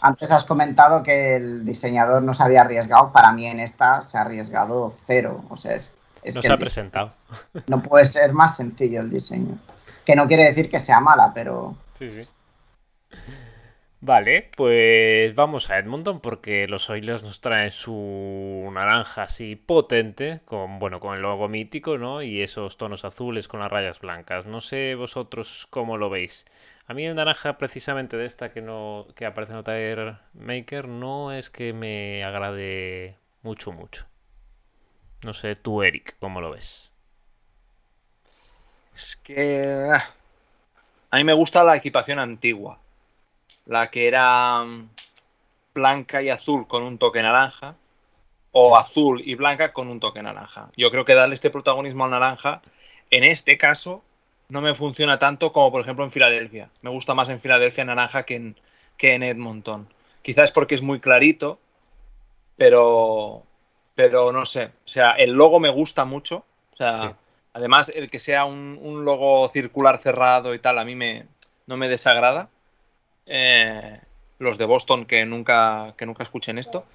[0.00, 3.12] Antes has comentado que el diseñador no se había arriesgado.
[3.12, 5.44] Para mí en esta se ha arriesgado cero.
[5.50, 7.10] O sea, es, no se ha presentado.
[7.66, 9.58] No puede ser más sencillo el diseño.
[10.04, 11.76] Que no quiere decir que sea mala, pero.
[11.94, 12.26] Sí, sí.
[14.00, 20.78] Vale, pues vamos a Edmonton porque los Oilers nos traen su naranja así potente, con
[20.78, 22.22] bueno, con el logo mítico, ¿no?
[22.22, 24.46] Y esos tonos azules con las rayas blancas.
[24.46, 26.46] No sé vosotros cómo lo veis.
[26.86, 30.86] A mí el naranja precisamente de esta que no que aparece en el Tire Maker
[30.86, 34.06] no es que me agrade mucho mucho.
[35.22, 36.92] No sé tú Eric, ¿cómo lo ves?
[38.94, 40.04] Es que ah,
[41.10, 42.78] a mí me gusta la equipación antigua
[43.68, 44.88] la que era mm,
[45.74, 47.76] blanca y azul con un toque naranja,
[48.50, 50.70] o azul y blanca con un toque naranja.
[50.76, 52.62] Yo creo que darle este protagonismo al naranja,
[53.10, 54.02] en este caso,
[54.48, 56.70] no me funciona tanto como por ejemplo en Filadelfia.
[56.82, 58.56] Me gusta más en Filadelfia naranja que en,
[58.96, 59.88] que en Edmonton.
[60.22, 61.58] Quizás porque es muy clarito,
[62.56, 63.44] pero,
[63.98, 64.66] pero no sé.
[64.66, 66.44] O sea, el logo me gusta mucho.
[66.72, 67.16] O sea,
[67.52, 71.26] además, el que sea un, un, logo circular cerrado y tal, a mí me,
[71.66, 72.48] no me desagrada.
[73.26, 73.98] Eh,
[74.38, 76.86] los de Boston que nunca, que nunca escuchen esto,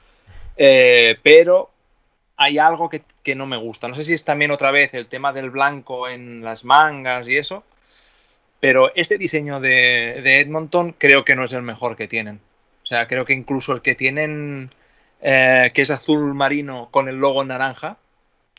[0.55, 1.71] eh, pero
[2.37, 3.03] hay algo que,
[3.35, 3.89] no me gusta.
[3.89, 7.35] No sé si es también otra vez el tema del blanco en las mangas y
[7.35, 7.65] eso,
[8.61, 12.39] pero este diseño de, Edmonton creo que no es el mejor que tienen.
[12.81, 14.71] O sea, creo que incluso el que tienen,
[15.26, 17.95] eh, que es azul marino con el logo naranja,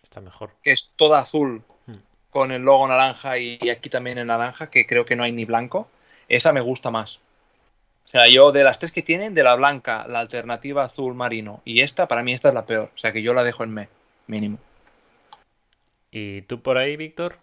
[0.03, 0.51] está mejor.
[0.63, 1.93] Que es todo azul hmm.
[2.31, 5.33] con el logo naranja y, y aquí también en naranja, que creo que no hay
[5.33, 5.89] ni blanco.
[6.27, 7.21] Esa me gusta más.
[8.07, 11.61] O sea, yo de las tres que tienen, de la blanca, la alternativa azul marino
[11.67, 12.91] y esta, para mí esta es la peor.
[12.95, 13.89] O sea, que yo la dejo en me,
[14.27, 14.57] mínimo.
[16.11, 17.37] ¿Y tú por ahí, Víctor?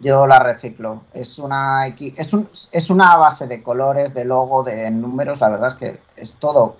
[0.00, 1.04] Yo la reciclo.
[1.12, 5.40] Es una, es, es una base de colores, de logo, de números.
[5.40, 6.78] La verdad es que es todo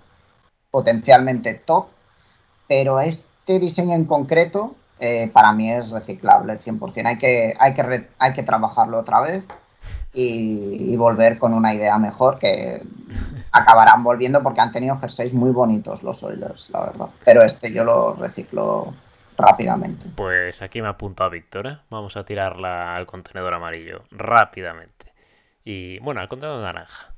[0.75, 1.87] potencialmente top.
[2.67, 7.07] Pero este diseño en concreto, eh, para mí es reciclable 100%.
[7.07, 9.45] Hay que, hay, que hay que trabajarlo otra vez
[10.13, 12.83] y, volver con una idea mejor que
[13.53, 17.07] acabarán volviendo porque han tenido jerseys muy bonitos los Oilers, la verdad.
[17.25, 18.93] Pero este yo lo reciclo
[19.39, 20.07] rápidamente.
[20.17, 21.79] Pues aquí me apunta Víctor, ¿eh?
[21.89, 25.13] Vamos a tirarla al contenedor amarillo rápidamente.
[25.65, 27.14] Y bueno, al contenedor naranja.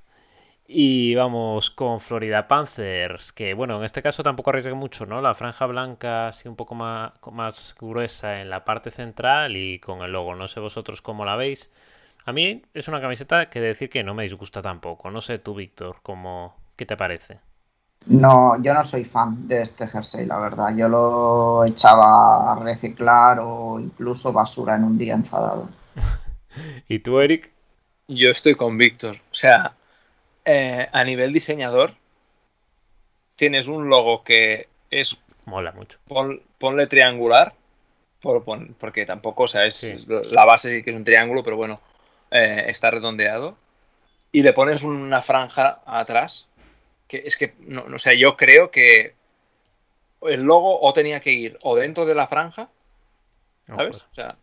[0.68, 5.20] Y vamos con Florida Panthers, que bueno, en este caso tampoco arriesga mucho, ¿no?
[5.20, 10.02] La franja blanca así un poco más, más gruesa en la parte central y con
[10.02, 10.34] el logo.
[10.34, 11.70] No sé vosotros cómo la veis.
[12.24, 15.10] A mí es una camiseta que decir que no me disgusta tampoco.
[15.12, 17.38] No sé tú, Víctor, cómo, ¿qué te parece?
[18.06, 20.76] No, yo no soy fan de este jersey, la verdad.
[20.76, 25.68] Yo lo echaba a reciclar o incluso basura en un día enfadado.
[26.88, 27.52] ¿Y tú, Eric?
[28.08, 29.14] Yo estoy con Víctor.
[29.16, 29.74] O sea,
[30.46, 31.92] eh, a nivel diseñador,
[33.34, 35.18] tienes un logo que es.
[35.44, 35.98] Mola mucho.
[36.58, 37.52] ponle triangular,
[38.78, 41.80] porque tampoco, o sea, es la base sí que es un triángulo, pero bueno,
[42.30, 43.56] eh, está redondeado,
[44.32, 46.48] y le pones una franja atrás,
[47.08, 49.14] que es que, no, o sea, yo creo que
[50.22, 52.68] el logo o tenía que ir o dentro de la franja,
[53.66, 53.98] ¿sabes?
[53.98, 54.36] O sea,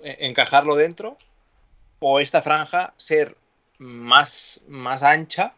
[0.00, 1.16] e, encajarlo dentro,
[1.98, 3.36] o esta franja ser
[3.78, 5.54] más, más ancha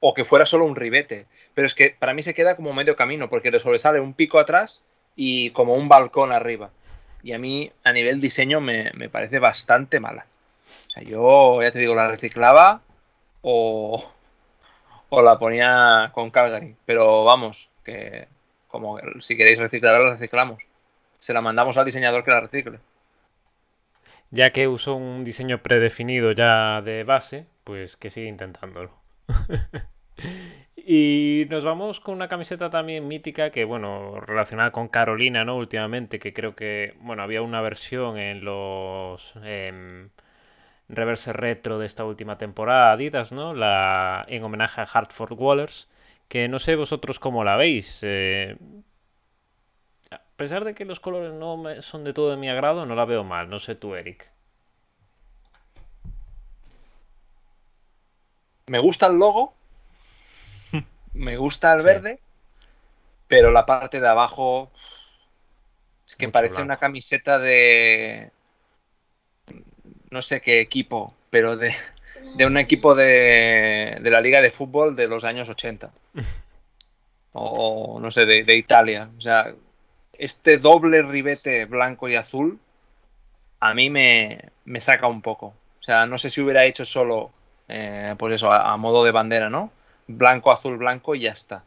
[0.00, 1.26] o que fuera solo un ribete.
[1.54, 4.38] Pero es que para mí se queda como medio camino, porque le sobresale un pico
[4.38, 4.82] atrás
[5.14, 6.70] y como un balcón arriba.
[7.22, 10.26] Y a mí, a nivel diseño, me parece bastante mala
[11.04, 12.80] yo, ya te digo, la reciclaba
[13.42, 14.12] o,
[15.08, 16.76] o la ponía con Calgary.
[16.86, 18.28] Pero vamos, que
[18.68, 20.64] como si queréis reciclarla, la reciclamos.
[21.18, 22.78] Se la mandamos al diseñador que la recicle.
[24.36, 28.92] Ya que usó un diseño predefinido ya de base, pues que sigue intentándolo.
[30.76, 35.56] y nos vamos con una camiseta también mítica que, bueno, relacionada con Carolina, ¿no?
[35.56, 39.34] Últimamente, que creo que, bueno, había una versión en los...
[39.42, 40.10] Em,
[40.88, 43.54] reverse retro de esta última temporada, Adidas, ¿no?
[43.54, 45.88] La, en homenaje a Hartford Wallers,
[46.28, 48.02] que no sé vosotros cómo la veis.
[48.06, 48.56] Eh,
[50.36, 53.06] a pesar de que los colores no son de todo de mi agrado, no la
[53.06, 53.48] veo mal.
[53.48, 54.28] No sé tú, Eric.
[58.66, 59.54] Me gusta el logo,
[61.14, 62.20] me gusta el verde,
[63.26, 64.70] pero la parte de abajo
[66.06, 68.30] es que parece una camiseta de,
[70.10, 71.74] no sé qué equipo, pero de,
[72.44, 75.90] un equipo de, la liga de fútbol de los años 80.
[77.38, 79.10] O no sé, de, Italia.
[79.18, 79.54] O sea,
[80.18, 82.58] este doble ribete blanco y azul
[83.60, 85.54] a mí me, saca un poco.
[85.80, 87.30] O sea, no sé si hubiera hecho solo,
[87.68, 89.70] eh, pues eso, a, modo de bandera, ¿no?
[90.06, 91.64] blanco, azul, blanco y ya está.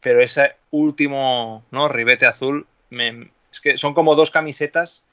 [0.00, 1.88] Pero ese último, ¿no?
[1.88, 5.04] Ribete azul, es que son como dos camisetas,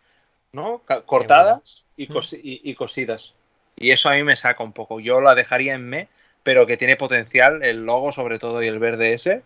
[0.52, 0.82] ¿no?
[1.06, 2.08] Cortadas y,
[2.44, 3.34] y, cosidas.
[3.76, 5.00] Y eso a mí me saca un poco.
[5.00, 6.08] Yo la dejaría en me,
[6.44, 9.44] pero que tiene potencial, el logo sobre todo y el verde ese,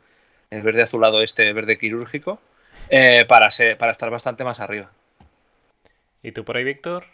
[0.49, 2.39] el verde azulado este, verde quirúrgico,
[2.89, 4.89] eh, para, ser, para estar bastante más arriba.
[6.21, 7.05] ¿Y tú por ahí, Víctor?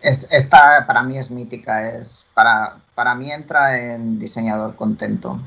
[0.00, 5.40] Es, esta para mí es mítica, es para, para mí entra en diseñador contento.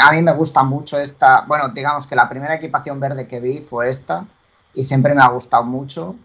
[0.00, 3.60] a mí me gusta mucho esta, bueno, digamos que la primera equipación verde que vi
[3.60, 4.24] fue esta
[4.74, 6.16] y siempre me ha gustado mucho.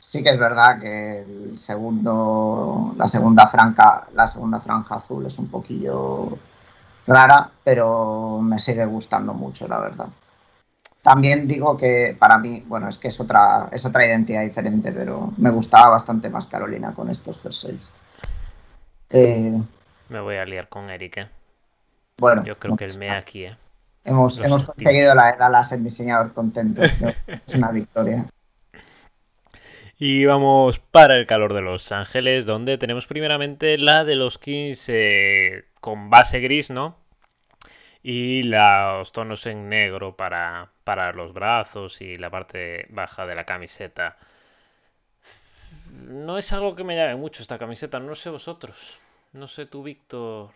[0.00, 5.38] Sí que es verdad que el segundo, la segunda franja, la segunda franja azul es
[5.38, 6.38] un poquillo
[7.06, 10.08] rara, pero me sigue gustando mucho, la verdad.
[11.02, 15.32] También digo que para mí, bueno, es que es otra, es otra identidad diferente, pero
[15.36, 17.90] me gustaba bastante más Carolina con estos jerseys.
[19.10, 19.60] Eh,
[20.08, 21.28] me voy a liar con Eric, ¿eh?
[22.18, 22.44] Bueno.
[22.44, 23.56] Yo creo que el me aquí, ¿eh?
[24.04, 26.82] Hemos, hemos conseguido la Dallas en diseñador contento.
[27.26, 28.26] es una victoria.
[29.98, 34.88] Y vamos para el calor de Los Ángeles, donde tenemos primeramente la de los Kings
[34.88, 36.96] eh, con base gris, ¿no?
[38.02, 43.44] Y los tonos en negro para, para los brazos y la parte baja de la
[43.44, 44.16] camiseta.
[45.90, 48.98] No es algo que me llame mucho esta camiseta, no sé vosotros.
[49.32, 50.50] No sé tú, Víctor.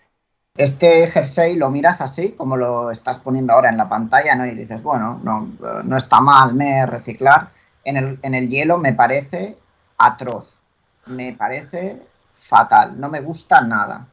[0.56, 4.46] Este jersey lo miras así, como lo estás poniendo ahora en la pantalla, ¿no?
[4.46, 5.48] Y dices, bueno, no,
[5.84, 7.50] no está mal, me reciclar.
[7.84, 9.56] En el, en el hielo me parece
[9.98, 10.56] atroz.
[11.06, 12.02] Me parece
[12.36, 12.98] fatal.
[12.98, 14.06] No me gusta nada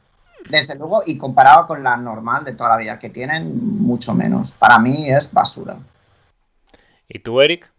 [0.50, 4.54] desde luego, y comparado con la normal de toda la vida que tienen, mucho menos.
[4.54, 5.78] Para mí es basura.
[7.08, 7.72] ¿Y tú, Eric?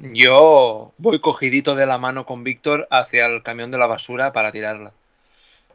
[0.00, 4.52] Yo voy cogidito de la mano con Víctor hacia el camión de la basura para
[4.52, 4.92] tirarla.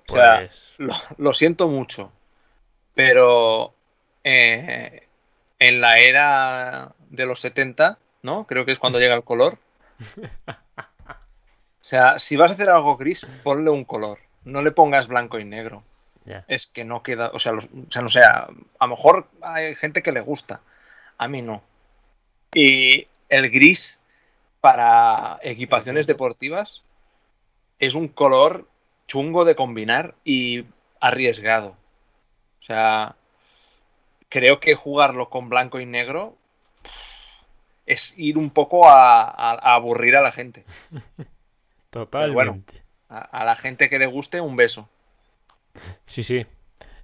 [0.08, 0.76] O sea, pues
[1.18, 2.12] lo, siento mucho,
[2.94, 3.74] pero
[4.24, 5.08] eh,
[5.58, 8.46] en la era de los 70, ¿no?
[8.46, 9.58] Creo que es cuando llega el color.
[11.74, 14.20] O sea, si vas a hacer algo gris, ponle un color.
[14.46, 15.84] No le pongas blanco y negro
[16.48, 18.48] es que no queda, o sea, no sé, a
[18.82, 20.62] lo mejor hay gente que le gusta,
[21.18, 21.62] a mí no.
[22.54, 24.02] Y el gris
[24.60, 26.84] para equipaciones deportivas
[27.80, 28.68] es un color
[29.08, 30.66] chungo de combinar y
[31.00, 31.76] arriesgado.
[32.60, 33.16] O sea,
[34.30, 36.38] creo que jugarlo con blanco y negro
[37.86, 40.64] es ir un poco a, aburrir a la gente.
[41.90, 42.34] Totalmente.
[42.34, 42.64] bueno,
[43.10, 44.88] a la gente que le guste, un beso.
[46.06, 46.46] Sí, sí.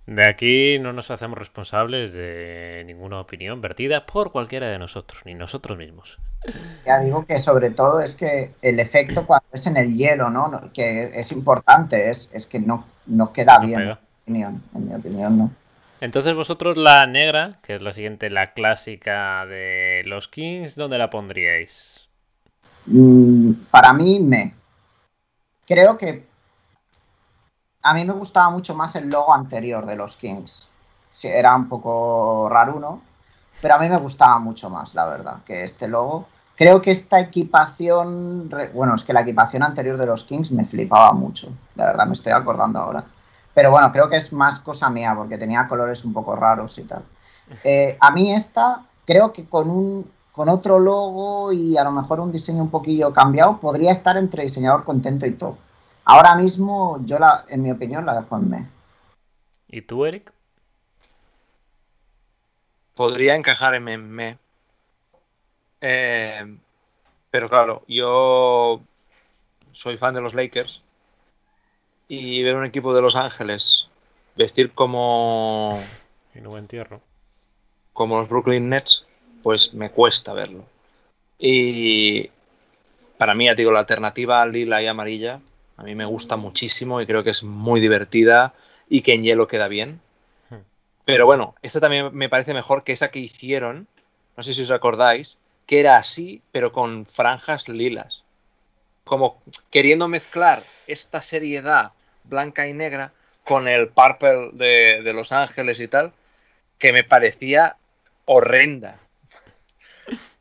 [0.07, 5.33] De aquí no nos hacemos responsables de ninguna opinión vertida por cualquiera de nosotros, ni
[5.33, 6.17] nosotros mismos.
[6.85, 10.71] Ya digo que sobre todo es que el efecto cuando es en el hielo, ¿no?
[10.73, 13.93] Que es importante, es, es que no, no queda bien, en mi,
[14.45, 15.51] opinión, en mi opinión, ¿no?
[15.99, 21.09] Entonces vosotros la negra, que es la siguiente, la clásica de los Kings, ¿dónde la
[21.09, 22.07] pondríais?
[22.85, 24.53] Mm, para mí, me.
[25.65, 26.23] Creo que
[27.87, 30.69] a mí me gustaba mucho más el logo anterior de los Kings.
[31.23, 33.01] Era un poco raro, ¿no?
[33.61, 36.27] Pero a mí me gustaba mucho más, la verdad, que este logo.
[36.57, 41.13] Creo que esta equipación, bueno, es que la equipación anterior de los Kings me flipaba
[41.13, 43.05] mucho, la verdad, me estoy acordando ahora.
[43.53, 46.83] Pero bueno, creo que es más cosa mía, porque tenía colores un poco raros y
[46.83, 47.03] tal.
[47.63, 52.19] Eh, a mí esta, creo que con, un, con otro logo y a lo mejor
[52.19, 55.55] un diseño un poquillo cambiado, podría estar entre diseñador contento y top.
[56.09, 58.69] Ahora mismo, yo la, en mi opinión, la dejo en me.
[59.67, 60.31] ¿Y tú, Eric?
[62.95, 64.37] Podría encajar en me.
[65.81, 66.57] Eh,
[67.29, 68.79] pero claro, yo
[69.73, 70.81] soy fan de los Lakers
[72.07, 73.89] y ver un equipo de Los Ángeles
[74.37, 75.77] vestir como.
[76.33, 77.01] Y no entierro.
[77.91, 79.05] Como los Brooklyn Nets,
[79.43, 80.63] pues me cuesta verlo.
[81.37, 82.31] Y
[83.17, 85.41] para mí, ya digo, la alternativa lila y amarilla
[85.77, 88.53] a mí me gusta muchísimo y creo que es muy divertida
[88.89, 90.01] y que en hielo queda bien.
[90.49, 90.61] Hmm.
[91.05, 93.87] Pero bueno, esta también me parece mejor que esa que hicieron,
[94.35, 98.23] no sé si os acordáis, que era así, pero con franjas lilas.
[99.03, 101.91] Como queriendo mezclar esta seriedad
[102.23, 103.13] blanca y negra
[103.43, 106.11] con el purple de, de Los Ángeles y tal,
[106.79, 107.77] que me parecía
[108.25, 108.99] horrenda.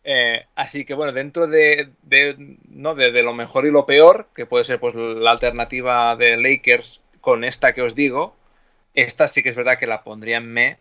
[0.08, 1.90] Eh, así que bueno, dentro de,
[2.68, 2.94] ¿no?
[2.94, 7.42] De, lo mejor y lo peor, que puede ser pues la alternativa de Lakers con
[7.42, 8.36] esta que os digo,
[8.94, 10.78] esta sí que es verdad que la pondría en me,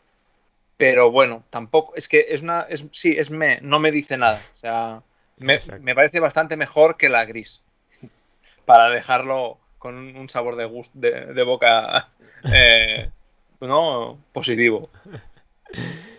[0.78, 4.40] pero bueno, tampoco, es que es una, es, sí, es me, no me dice nada,
[4.54, 5.02] o sea,
[5.38, 5.58] me,
[5.96, 7.64] parece bastante mejor que la gris,
[8.66, 12.10] para dejarlo con un sabor de, gusto, de, boca
[12.54, 13.10] eh,
[13.60, 14.88] no, positivo.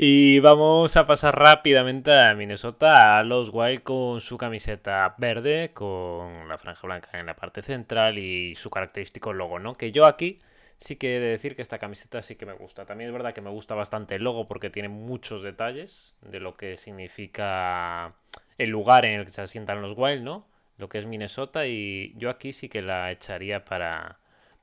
[0.00, 6.48] Y vamos a pasar rápidamente a Minnesota, a los Wild con su camiseta verde, con
[6.48, 9.74] la franja blanca en la parte central y su característico logo, ¿no?
[9.74, 10.38] Que yo aquí
[10.76, 12.86] sí que he de decir que esta camiseta sí que me gusta.
[12.86, 16.56] También es verdad que me gusta bastante el logo porque tiene muchos detalles de lo
[16.56, 18.14] que significa
[18.56, 20.46] el lugar en el que se asientan los Wild, ¿no?
[20.76, 24.20] Lo que es Minnesota y yo aquí sí que la echaría para,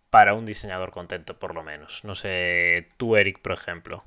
[0.10, 2.06] para un diseñador contento, por lo menos.
[2.06, 4.04] No sé, tú, Eric, por ejemplo.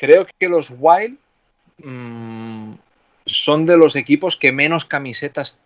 [0.00, 1.18] Creo que los Wild
[1.76, 2.72] mmm,
[3.26, 5.60] son de los equipos que menos camisetas,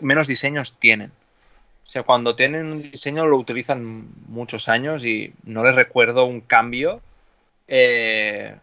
[0.00, 1.12] menos diseños tienen.
[1.86, 6.40] O sea, cuando tienen un diseño lo utilizan muchos años y no les recuerdo un
[6.40, 7.02] cambio
[7.68, 8.56] eh,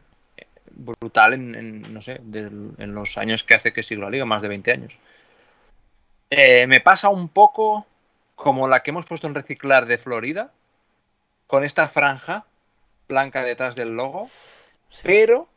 [0.72, 4.48] brutal en, no sé, en los años que hace que sigo la liga, más de
[4.48, 4.98] 20 años.
[6.32, 7.86] Eh, me pasa un poco
[8.34, 10.52] como la que hemos puesto en reciclar de Florida,
[11.46, 12.44] con esta franja
[13.08, 14.28] blanca detrás del logo
[14.92, 15.04] Sí.
[15.06, 15.48] Pero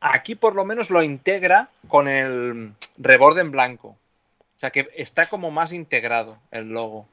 [0.00, 3.88] aquí por lo menos lo integra con el reborde en blanco.
[3.88, 7.06] O sea que está como más integrado el logo.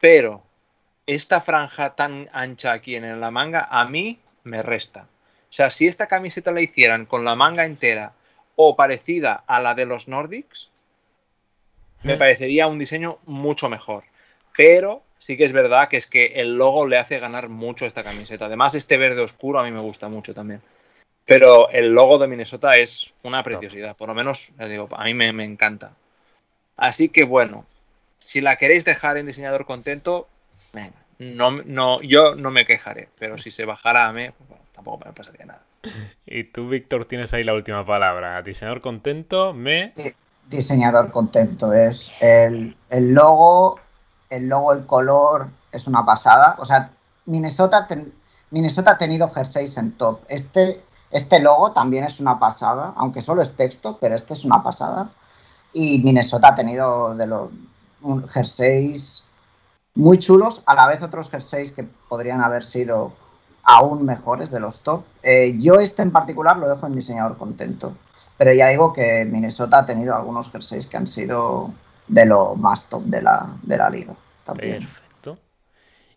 [0.00, 0.42] Pero
[1.06, 5.02] esta franja tan ancha aquí en la manga a mí me resta.
[5.02, 8.12] O sea, si esta camiseta la hicieran con la manga entera
[8.56, 10.70] o parecida a la de los Nordics,
[12.02, 14.04] me parecería un diseño mucho mejor.
[14.56, 18.02] Pero sí que es verdad que es que el logo le hace ganar mucho esta
[18.02, 18.46] camiseta.
[18.46, 20.60] Además, este verde oscuro a mí me gusta mucho también.
[21.24, 23.96] Pero el logo de Minnesota es una preciosidad.
[23.96, 25.92] Por lo menos, les digo, a mí me, me encanta.
[26.76, 27.66] Así que bueno,
[28.18, 30.26] si la queréis dejar en diseñador contento,
[30.72, 34.64] venga, no, no, yo no me quejaré, pero si se bajara a mí, pues bueno,
[34.74, 35.62] tampoco me pasaría nada.
[36.26, 38.42] Y tú, Víctor, tienes ahí la última palabra.
[38.42, 39.94] Diseñador contento, me.
[40.48, 41.72] Diseñador contento.
[41.72, 43.78] Es el, el logo,
[44.32, 46.56] el logo, el color, es una pasada.
[46.58, 46.90] O sea,
[47.26, 47.86] Minnesota,
[48.50, 50.20] Minnesota ha tenido jerseys en top.
[50.28, 54.62] Este, este logo también es una pasada, aunque solo es texto, pero este es una
[54.62, 55.10] pasada.
[55.72, 57.50] Y Minnesota ha tenido de los
[58.30, 59.24] jerseys
[59.94, 63.12] muy chulos, a la vez otros jerseys que podrían haber sido
[63.62, 65.04] aún mejores de los top.
[65.22, 67.94] Eh, yo este en particular lo dejo en diseñador contento,
[68.38, 71.70] pero ya digo que Minnesota ha tenido algunos jerseys que han sido
[72.12, 74.14] de lo más top de la, de la liga.
[74.44, 74.80] También.
[74.80, 75.38] Perfecto.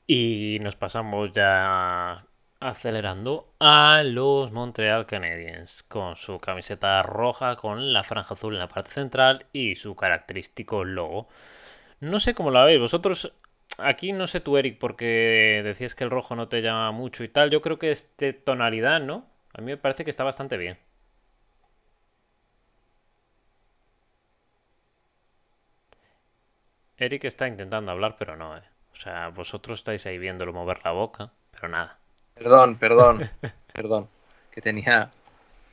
[0.05, 2.25] Y nos pasamos ya
[2.59, 8.67] acelerando a los Montreal Canadiens con su camiseta roja con la franja azul en la
[8.67, 11.27] parte central y su característico logo.
[12.01, 13.31] No sé cómo la veis vosotros.
[13.77, 17.29] Aquí no sé tú, Eric, porque decías que el rojo no te llama mucho y
[17.29, 17.51] tal.
[17.51, 19.25] Yo creo que este tonalidad, ¿no?
[19.53, 20.77] A mí me parece que está bastante bien.
[26.97, 28.61] Eric está intentando hablar, pero no, ¿eh?
[28.93, 31.97] O sea, vosotros estáis ahí viéndolo mover la boca, pero nada.
[32.33, 33.29] Perdón, perdón,
[33.73, 34.07] perdón.
[34.51, 35.11] Que tenía,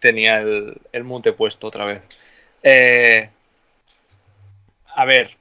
[0.00, 2.02] tenía el, el mute puesto otra vez.
[2.62, 3.30] Eh,
[4.94, 5.36] a ver,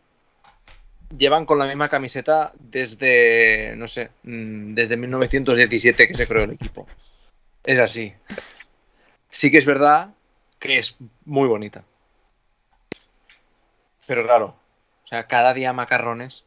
[1.17, 6.87] llevan con la misma camiseta desde, no sé, desde 1917 que se creó el equipo.
[7.63, 8.13] Es así.
[9.29, 10.09] Sí que es verdad
[10.59, 11.83] que es muy bonita.
[14.05, 14.55] Pero claro,
[15.11, 16.45] sea, cada día macarrones,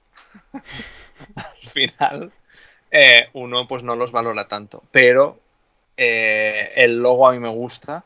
[1.37, 2.33] al final,
[2.91, 4.83] eh, uno pues no los valora tanto.
[4.91, 5.39] Pero
[5.97, 8.05] eh, el logo a mí me gusta.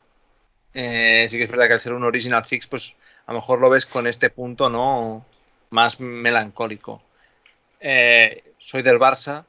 [0.74, 2.96] Eh, sí que es verdad que al ser un Original Six, pues
[3.26, 5.24] a lo mejor lo ves con este punto, ¿no?
[5.70, 7.02] Más melancólico.
[7.80, 9.44] Eh, soy del Barça.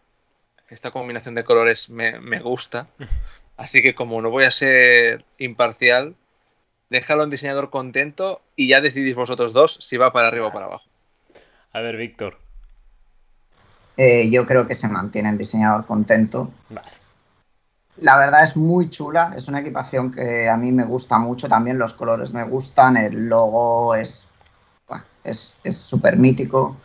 [0.69, 2.87] Esta combinación de colores me, me, gusta.
[3.57, 6.15] Así que como no voy a ser imparcial,
[6.89, 10.67] déjalo en diseñador contento y ya decidís vosotros dos si va para arriba o para
[10.67, 10.88] abajo.
[11.73, 12.37] A ver, Víctor.
[13.97, 16.51] Eh, yo creo que se mantiene en diseñador contento.
[16.69, 16.89] Vale.
[17.97, 21.77] La verdad es muy chula, es una equipación que a mí me gusta mucho, también
[21.77, 24.29] los colores me gustan, el logo es
[24.87, 26.77] bueno, es súper mítico.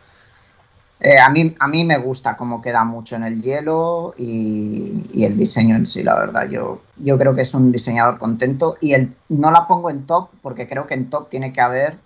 [1.01, 5.25] Eh, a, mí, a mí me gusta cómo queda mucho en el hielo y, y,
[5.27, 6.49] el diseño en sí, la verdad.
[6.49, 10.31] Yo, yo creo que es un diseñador contento y el, no la pongo en top
[10.41, 11.99] porque creo que en top tiene que haber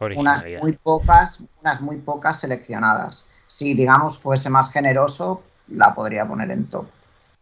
[0.00, 3.26] unas muy pocas, unas muy pocas seleccionadas.
[3.48, 6.86] Si, digamos, fuese más generoso, la podría poner en top.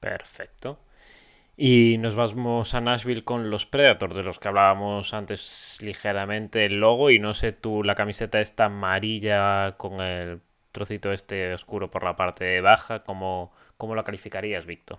[0.00, 0.78] Perfecto.
[1.56, 6.80] Y nos vamos a Nashville con los Predators, de los que hablábamos antes ligeramente, el
[6.80, 7.10] logo.
[7.10, 10.40] Y no sé tú, la camiseta esta amarilla con el
[10.72, 14.98] trocito este oscuro por la parte baja, ¿cómo, cómo la calificarías, Víctor?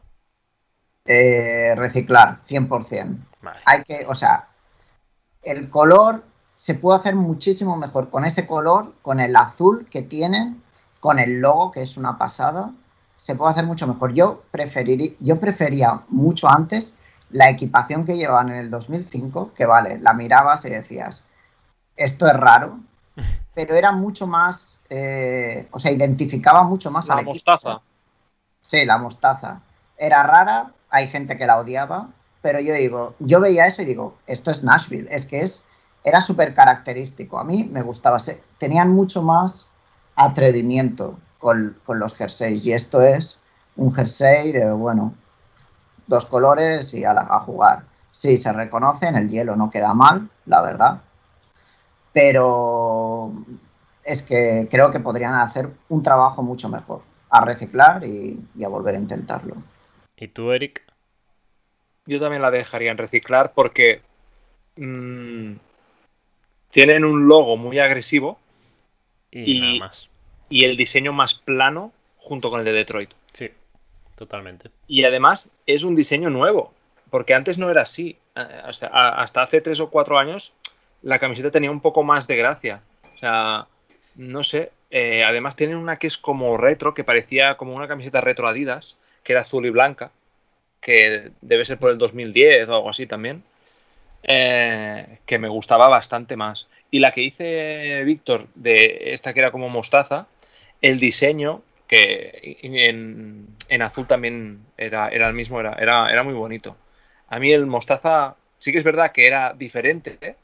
[1.04, 3.18] Eh, reciclar, 100%.
[3.42, 3.60] Vale.
[3.66, 4.48] Hay que, o sea,
[5.44, 6.24] el color
[6.56, 10.64] se puede hacer muchísimo mejor con ese color, con el azul que tienen,
[11.00, 12.72] con el logo, que es una pasada.
[13.18, 14.14] Se puede hacer mucho mejor.
[14.14, 16.98] Yo, preferiría, yo prefería mucho antes
[17.30, 21.26] la equipación que llevaban en el 2005, que vale, la mirabas y decías,
[21.96, 22.80] esto es raro,
[23.54, 27.82] pero era mucho más, eh, o sea, identificaba mucho más la mostaza.
[28.62, 29.62] Sí, la mostaza.
[29.98, 32.08] Era rara, hay gente que la odiaba,
[32.42, 35.65] pero yo digo, yo veía eso y digo, esto es Nashville, es que es,
[36.06, 38.18] era súper característico, a mí me gustaba,
[38.60, 39.68] tenían mucho más
[40.16, 43.40] atrevimiento con, los jerseys y esto es
[43.76, 45.14] un jersey de, bueno,
[46.08, 47.84] dos colores y a, a jugar.
[48.12, 51.02] Sí, se reconoce, en el hielo no queda mal, la verdad,
[52.14, 53.34] pero
[54.06, 58.96] es que creo que podrían hacer un trabajo mucho mejor, a reciclar y, a volver
[58.96, 59.56] a intentarlo.
[60.16, 60.84] ¿Y tú, Eric?
[62.06, 64.02] Yo también la dejaría en reciclar porque
[64.78, 65.56] mm,
[66.76, 68.38] tienen un logo muy agresivo
[69.32, 70.10] y, más.
[70.50, 73.12] y el diseño más plano junto con el de Detroit.
[73.32, 73.50] Sí,
[74.18, 74.72] totalmente.
[74.86, 76.74] Y además es un diseño nuevo,
[77.12, 78.18] porque antes no era así.
[78.36, 78.62] Eh,
[78.92, 80.52] hasta hace tres o cuatro años
[81.02, 82.82] la camiseta tenía un poco más de gracia.
[83.16, 83.68] O sea,
[84.16, 84.74] no sé.
[84.92, 88.98] Eh, además tienen una que es como retro, que parecía como una camiseta retro Adidas,
[89.24, 90.12] que era azul y blanca,
[90.82, 93.44] que debe ser por el 2010 o algo así también,
[94.28, 96.68] eh, que me gustaba bastante más.
[96.92, 100.28] Y la que hice Víctor, de esta que era como mostaza,
[100.82, 106.76] el diseño, que en, azul también era, era el mismo, era, era, era muy bonito.
[107.28, 110.36] A mí el mostaza sí que es verdad que era diferente, ¿eh?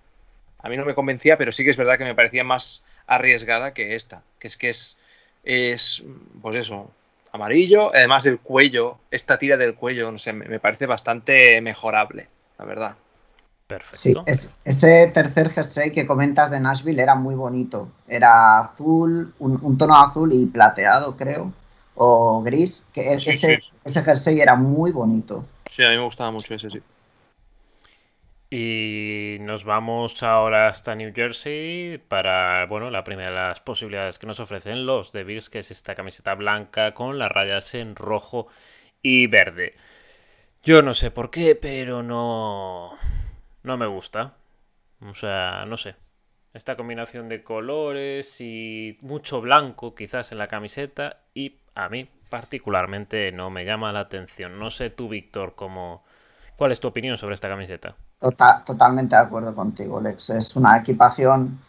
[0.60, 3.74] a mí no me convencía, pero sí que es verdad que me parecía más arriesgada
[3.74, 5.00] que esta, que es que es,
[5.44, 6.04] es
[6.42, 6.92] pues eso,
[7.32, 12.28] amarillo, además del cuello, esta tira del cuello, me, parece bastante mejorable,
[12.60, 12.96] la verdad.
[13.72, 14.26] Perfecto.
[14.26, 17.88] Sí, ese tercer jersey que comentas de Nashville era muy bonito.
[18.06, 21.54] Era azul, un, tono azul y plateado, creo,
[21.96, 22.86] o gris.
[22.94, 25.46] Que ese, ese jersey era muy bonito.
[25.72, 26.82] Sí, a mí me gustaba mucho ese, sí.
[28.50, 34.28] Y nos vamos ahora hasta New Jersey para, bueno, la primera de las posibilidades que
[34.28, 38.48] nos ofrecen los Devils, que es esta camiseta blanca con las rayas en rojo
[39.02, 39.76] y verde.
[40.62, 42.98] Yo no sé por qué, pero no,
[43.64, 44.34] no me gusta.
[45.02, 45.96] O sea, no sé.
[46.54, 53.32] Esta combinación de colores y mucho blanco quizás en la camiseta y a mí particularmente
[53.32, 54.60] no me llama la atención.
[54.60, 56.04] No sé tú, Víctor, cómo...
[56.58, 57.96] ¿cuál es tu opinión sobre esta camiseta?
[58.20, 60.30] Tota-, totalmente de acuerdo contigo, Lex.
[60.32, 61.60] Es una equipación,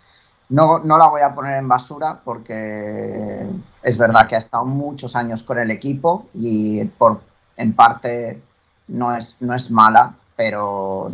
[0.50, 3.46] no, no, la voy a poner en basura porque
[3.82, 7.22] es verdad que ha estado muchos años con el equipo y por,
[7.56, 8.42] en parte
[8.88, 11.10] no es, no es mala, pero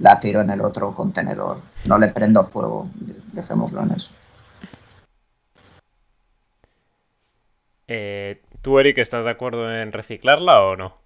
[0.00, 1.60] la tiro en el otro contenedor.
[1.86, 2.88] No le prendo fuego,
[3.32, 4.10] dejémoslo en eso.
[7.86, 10.96] Eh, ¿Tú, Eric, estás de acuerdo en reciclarla o no?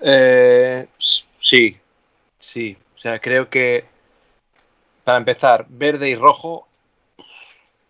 [0.00, 1.76] Eh, sí,
[2.38, 2.76] sí.
[2.94, 3.84] O sea, creo que
[5.04, 6.68] para empezar, verde y rojo,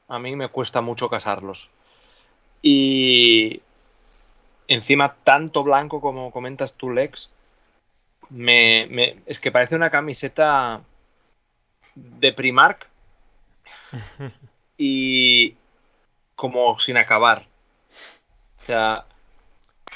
[0.09, 1.71] a mí me cuesta mucho casarlos.
[2.63, 3.63] Y
[4.69, 7.31] encima, tanto blanco como comentas tú, Lex,
[8.31, 10.83] me, es que parece una camiseta
[11.95, 12.89] de Primark
[14.79, 15.57] y
[16.35, 17.47] como sin acabar.
[18.61, 19.05] O sea,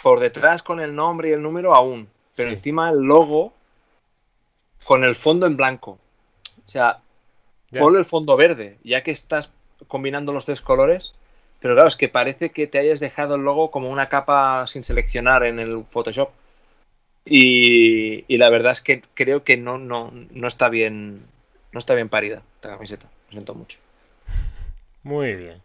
[0.02, 3.52] por detrás con el nombre y el número aún, pero encima el logo
[4.84, 5.98] con el fondo en blanco.
[6.66, 7.00] O sea,
[7.70, 9.52] ponle el fondo verde, ya que estás
[9.88, 11.14] combinando los tres colores.
[11.60, 14.84] Pero claro, es que parece que te hayas dejado el logo como una capa sin
[14.84, 16.30] seleccionar en el Photoshop.
[17.24, 21.22] Y, y la verdad es que creo que no, no, no está bien.
[21.72, 23.08] No está bien parida esta camiseta.
[23.26, 23.78] Lo siento mucho.
[25.02, 25.62] Muy bien.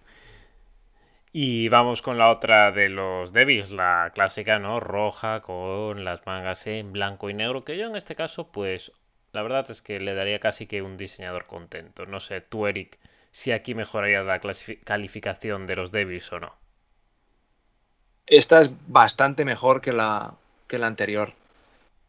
[1.31, 4.79] Y vamos con la otra de los Devils, la clásica, ¿no?
[4.79, 8.91] Roja con las mangas en blanco y negro, que yo en este caso, pues,
[9.31, 12.07] la verdad es que le daría casi que un diseñador contento.
[12.07, 12.97] No sé, tú, Eric,
[13.31, 14.41] si aquí mejoraría la
[14.83, 16.55] calificación de los Devils o no.
[18.25, 20.33] Esta es bastante mejor que la,
[20.67, 21.33] que la anterior.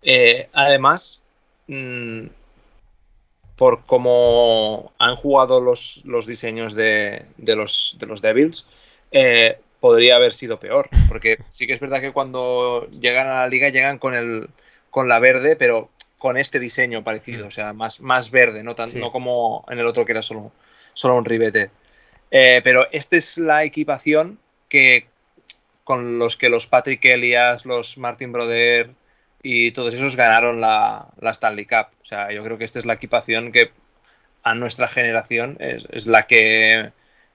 [0.03, 1.21] Eh, además,
[1.69, 2.27] mm,
[3.57, 8.67] por cómo han jugado los, los diseños de, de, los, de los Devils,
[9.13, 10.89] eh, podría haber sido peor.
[11.09, 14.49] Porque sí que es verdad que cuando llegan a la liga llegan con, el,
[14.91, 18.89] con la verde, pero con este diseño parecido, o sea, más, más verde, no, tan,
[18.99, 20.53] no como en el otro que era solo,
[20.93, 21.71] solo un ribete.
[22.31, 24.39] Eh, pero esta es la equipación
[24.69, 25.07] que
[25.83, 28.91] con los que los Patrick Elias, los Martin Broder
[29.43, 31.89] y todos esos ganaron la, la, Stanley Cup.
[32.03, 33.73] O sea, yo creo que esta es la equipación que
[34.43, 36.93] a nuestra generación es, la que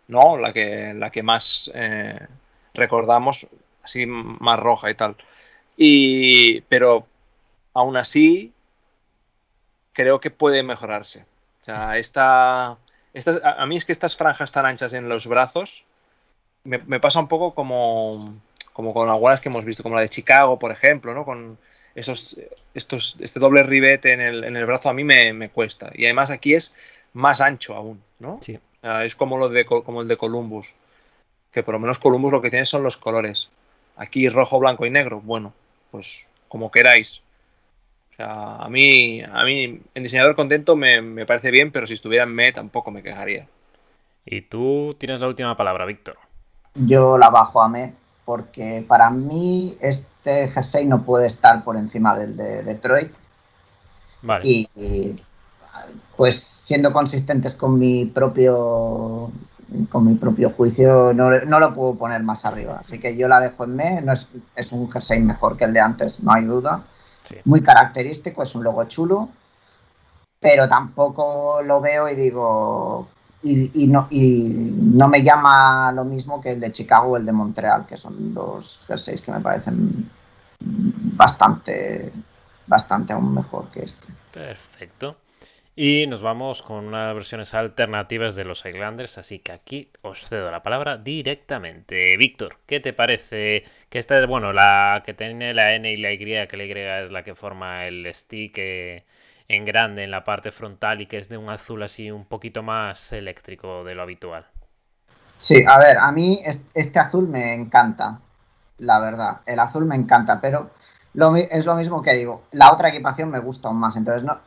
[0.07, 2.19] no la que la que más eh,
[2.73, 3.47] recordamos
[3.83, 5.15] así más roja y tal.
[5.77, 7.07] Y pero
[7.73, 8.53] aún así
[9.93, 11.25] creo que puede mejorarse.
[11.61, 12.77] O sea esta,
[13.13, 15.85] estas, a mí es que estas franjas tan anchas en los brazos
[16.63, 18.35] me, pasa un poco como
[18.73, 21.57] como con algunas que hemos visto como la de Chicago por ejemplo no con
[21.95, 22.37] esos,
[22.73, 25.91] estos, este doble ribete en el, en el brazo a mí me, cuesta.
[25.93, 26.75] Y además aquí es
[27.13, 28.37] más ancho aún, ¿no?
[28.41, 28.59] Sí.
[29.03, 30.73] es como, lo de, como el de Columbus.
[31.51, 33.49] Que por lo menos Columbus lo que tiene son los colores.
[33.95, 35.21] Aquí rojo, blanco y negro.
[35.21, 35.53] Bueno,
[35.89, 37.21] pues como queráis.
[38.11, 41.93] O sea, a mí, a mí en diseñador contento me, me parece bien, pero si
[41.93, 43.47] estuviera en ME tampoco me quejaría.
[44.25, 46.17] Y tú tienes la última palabra, Víctor.
[46.73, 47.93] Yo la bajo a ME
[48.25, 53.13] porque para mí este jersey no puede estar por encima del de Detroit.
[54.23, 54.41] Vale.
[54.43, 55.21] Y,
[56.17, 59.31] pues siendo consistentes con mi propio
[59.89, 62.77] con mi propio juicio no, lo puedo poner más arriba.
[62.79, 64.01] Así que yo la dejo en me.
[64.01, 66.83] No es, es un jersey mejor que el de antes, no hay duda.
[67.43, 69.29] Muy característico, es un logo chulo.
[70.39, 73.07] Pero tampoco lo veo y digo,
[73.45, 77.31] y, no, y no me llama lo mismo que el de Chicago o el de
[77.31, 80.09] Montreal, que son dos jerseys que me parecen
[80.59, 82.11] bastante,
[82.65, 84.07] bastante aún mejor que este.
[84.31, 85.17] Perfecto.
[85.77, 90.49] Y nos vamos con unas versiones alternativas de los Islanders, así que aquí os cedo
[90.49, 92.15] la palabra directamente.
[92.15, 93.65] Víctor, ¿qué te parece?
[93.89, 96.71] Que esta es, bueno, la que tiene la N y la Y, que la Y
[96.71, 98.57] es la que forma el stick.
[98.57, 99.03] Eh,
[99.47, 102.63] en grande en la parte frontal y que es de un azul así un poquito
[102.63, 104.45] más eléctrico de lo habitual.
[105.37, 106.41] Sí, a ver, a mí
[106.73, 108.19] este azul me encanta,
[108.79, 109.41] la verdad.
[109.45, 110.71] El azul me encanta, pero
[111.13, 112.43] lo, es lo mismo que digo.
[112.51, 113.95] La otra equipación me gusta aún más.
[113.95, 114.37] Entonces, no,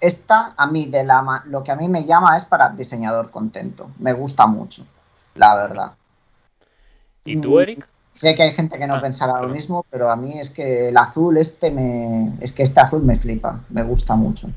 [0.00, 3.90] esta a mí, de la, lo que a mí me llama es para diseñador contento.
[3.98, 4.86] Me gusta mucho,
[5.34, 5.92] la verdad.
[7.24, 7.88] ¿Y tú, mm, Eric?
[8.12, 10.88] Sé que hay gente que no ah, pensará lo mismo, pero a mí es que
[10.88, 12.32] el azul este me.
[12.40, 14.50] Es que este azul me flipa, me gusta mucho.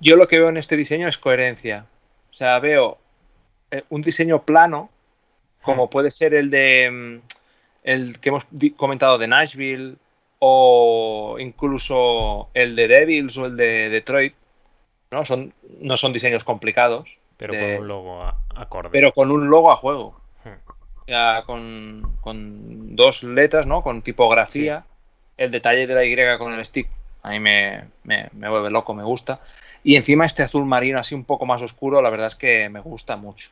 [0.00, 1.86] Yo lo que veo en este diseño es coherencia.
[2.30, 2.98] O sea, veo
[3.70, 4.90] eh, un diseño plano,
[5.62, 6.90] como puede ser el de.
[6.90, 7.26] Mm,
[7.84, 8.46] el que hemos
[8.76, 9.96] comentado de Nashville,
[10.40, 14.34] o incluso el de Devils o el de Detroit.
[15.12, 15.24] ¿no?
[15.24, 17.18] Son, no son diseños complicados.
[17.36, 18.22] Pero con un logo
[18.56, 18.90] acorde.
[18.90, 20.25] Pero con un logo a juego
[21.06, 22.16] ya con,
[22.96, 23.82] dos letras, ¿no?
[23.82, 24.84] Con tipografía.
[25.36, 26.88] El detalle de la Y con el stick
[27.26, 29.40] a mí me, me, vuelve loco, me gusta.
[29.82, 32.78] Y encima este azul marino así un poco más oscuro, la verdad es que me
[32.78, 33.50] gusta mucho.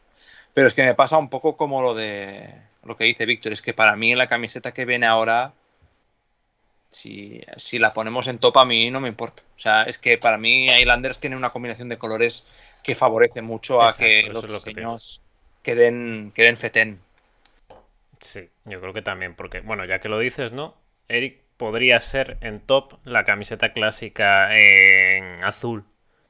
[0.52, 3.62] Pero es que me pasa un poco como lo de lo que dice Víctor, es
[3.62, 5.52] que para mí la camiseta que viene ahora,
[6.88, 9.42] si, si, la ponemos en top a mí no me importa.
[9.56, 12.46] O sea, es que para mí Islanders tiene una combinación de colores
[12.84, 15.20] que favorece mucho a que los diseños
[15.64, 17.00] queden, queden fetén.
[18.24, 20.74] Sí, yo creo que también, porque, bueno, ya que lo dices, ¿no?
[21.08, 25.84] Eric podría ser en top la camiseta clásica en azul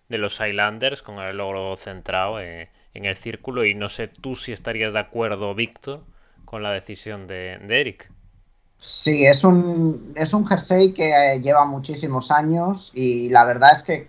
[0.09, 4.35] de los Highlanders con el logo centrado eh, en el círculo y no sé tú
[4.35, 6.03] si estarías de acuerdo, Víctor,
[6.45, 8.11] con la decisión de, Eric.
[8.81, 13.85] Sí, es un, es un jersey que eh, lleva muchísimos años y la verdad es
[13.85, 14.09] que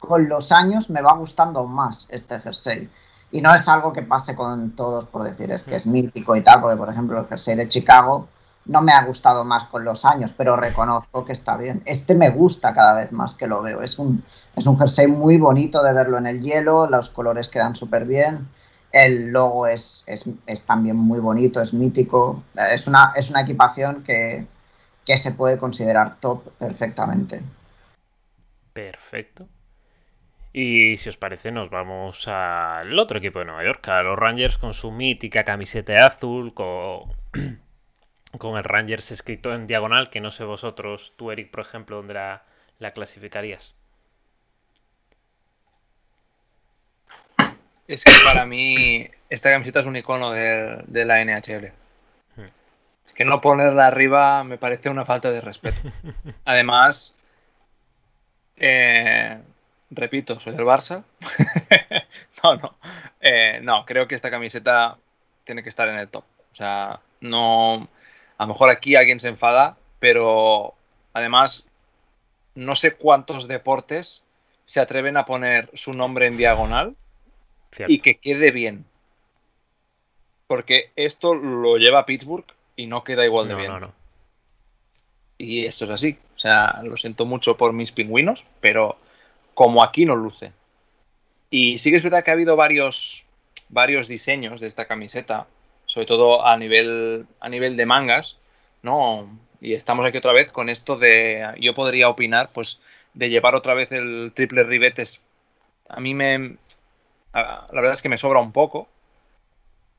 [0.00, 2.88] con los años me va gustando más este jersey.
[3.34, 6.40] Y no es algo que pase con todos por decir es que es mítico y
[6.42, 8.28] tal, porque por ejemplo el jersey de Chicago
[8.64, 11.82] no me ha gustado más con los años, pero reconozco que está bien.
[11.84, 13.82] Este me gusta cada vez más que lo veo.
[13.82, 14.24] Es un,
[14.54, 18.48] es un jersey muy bonito de verlo en el hielo, los colores quedan súper bien.
[18.92, 22.44] El logo es, es, también muy bonito, es mítico.
[22.70, 24.46] Es una, es una equipación que,
[25.04, 27.42] que se puede considerar top perfectamente.
[28.72, 29.48] Perfecto.
[30.56, 34.56] Y si os parece, nos vamos al otro equipo de Nueva York, a los Rangers
[34.56, 37.12] con su mítica camiseta azul, con,
[38.38, 42.14] con el Rangers escrito en diagonal, que no sé vosotros, tú Eric, por ejemplo, dónde
[42.14, 42.44] la,
[42.92, 43.74] clasificarías.
[47.88, 51.72] Es que para mí esta camiseta es un icono de, la NHL.
[52.36, 52.48] Hmm.
[53.04, 55.80] Es que no ponerla arriba me parece una falta de respeto.
[56.44, 57.16] Además,
[58.56, 59.40] eh,
[59.94, 61.04] repito, soy del Barça.
[62.42, 62.74] no, no.
[63.20, 64.96] Eh, no, creo que esta camiseta
[65.44, 66.24] tiene que estar en el top.
[66.52, 67.88] O sea, no.
[68.36, 70.74] A lo mejor aquí alguien se enfada, pero
[71.12, 71.68] además,
[72.54, 74.22] no sé cuántos deportes
[74.64, 76.96] se atreven a poner su nombre en diagonal
[77.88, 78.84] y que quede bien.
[80.46, 83.68] Porque esto lo lleva Pittsburgh y no queda igual de bien.
[83.72, 83.92] No, no.
[85.38, 86.18] Y esto es así.
[86.36, 88.98] O sea, lo siento mucho por mis pingüinos, pero
[89.54, 90.52] como aquí no luce.
[91.50, 93.26] Y sí que es verdad que ha habido varios,
[93.68, 95.46] varios diseños de esta camiseta,
[95.86, 98.36] sobre todo a nivel, a nivel de mangas,
[98.82, 99.26] ¿no?
[99.60, 102.80] Y estamos aquí otra vez con esto de, yo podría opinar, pues,
[103.14, 105.24] de llevar otra vez el triple ribetes.
[105.88, 106.56] A mí me,
[107.32, 108.88] la verdad es que me sobra un poco,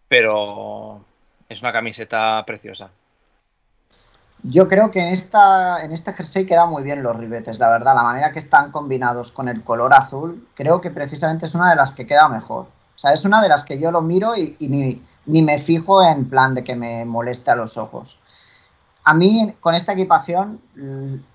[0.08, 1.04] pero
[1.50, 2.92] es una camiseta preciosa.
[4.48, 7.96] Yo creo que en, esta, en este jersey quedan muy bien los ribetes, la verdad.
[7.96, 11.76] La manera que están combinados con el color azul, creo que precisamente es una de
[11.76, 12.68] las que queda mejor.
[12.96, 16.04] O sea, es una de las que yo lo miro y, ni, ni, me fijo
[16.04, 18.20] en plan de que me moleste a los ojos.
[19.04, 20.62] A mí, con esta equipación,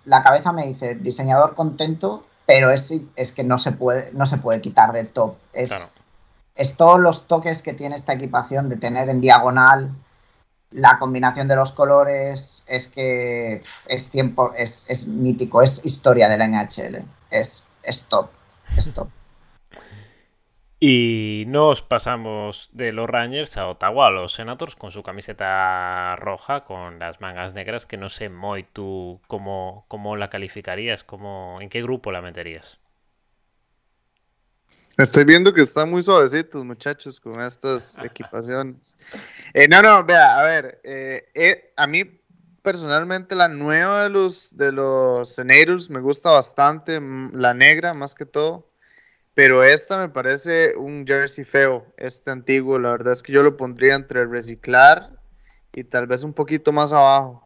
[0.05, 4.39] la cabeza me dice diseñador contento, pero es, es que no se, puede, no se
[4.39, 5.35] puede quitar de top.
[5.53, 5.89] Es,
[6.55, 9.91] es todos los toques que tiene esta equipación de tener en diagonal
[10.71, 16.39] la combinación de los colores es que es tiempo, es, es mítico, es historia de
[16.39, 17.05] la NHL.
[17.31, 18.31] Es, es top,
[18.77, 19.09] es top.
[20.83, 26.65] Y nos pasamos de los Rangers a Ottawa, a los Senators, con su camiseta roja,
[26.65, 31.69] con las mangas negras, que no sé, Moy, tú cómo, cómo la calificarías, cómo, en
[31.69, 32.81] qué grupo la meterías.
[35.01, 38.99] Estoy viendo que están muy suavecitos, muchachos, con estas equipaciones.
[39.55, 42.05] Eh, no, no, vea, a ver, eh, eh, a mí
[42.61, 47.01] personalmente la nueva de los, de los Senators me gusta bastante,
[47.33, 48.69] la negra más que todo.
[49.33, 52.79] Pero esta me parece un jersey feo, este antiguo.
[52.79, 55.19] La verdad es que yo lo pondría entre reciclar
[55.73, 57.43] y tal vez un poquito más abajo.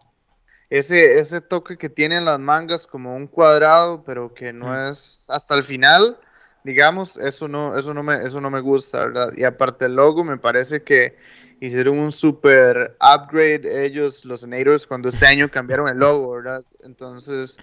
[0.71, 5.55] Ese, ese toque que tienen las mangas como un cuadrado, pero que no es hasta
[5.55, 6.19] el final,
[6.65, 9.33] digamos, eso no, eso no me, eso no me gusta, ¿verdad?
[9.37, 11.17] Y aparte el logo, me parece que
[11.61, 16.65] hicieron un super upgrade ellos, los Senators, cuando este año cambiaron el logo, ¿verdad?
[16.83, 17.59] Entonces,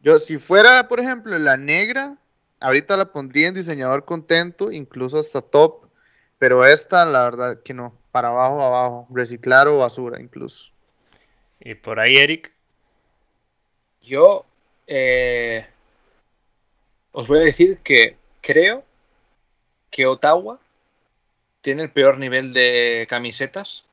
[0.00, 2.16] yo si fuera, por ejemplo, la negra,
[2.60, 5.88] ahorita la pondría en diseñador contento, incluso hasta top,
[6.38, 10.70] pero esta la verdad que no, para abajo, abajo, reciclar o basura incluso.
[11.58, 12.52] Y por ahí, Eric.
[14.02, 14.44] Yo
[14.86, 15.66] eh,
[17.10, 18.16] os voy a decir que
[18.46, 18.84] creo
[19.90, 20.60] que Ottawa
[21.62, 23.84] tiene el peor nivel de camisetas.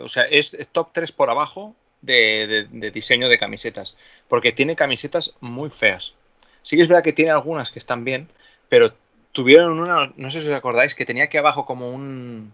[0.00, 3.96] O sea, es top 3 por abajo de, diseño de camisetas,
[4.26, 6.14] porque tiene camisetas muy feas.
[6.62, 8.28] Sí que es verdad que tiene algunas que están bien,
[8.68, 8.92] pero
[9.30, 12.52] tuvieron una, no sé si os acordáis, que tenía aquí abajo como un,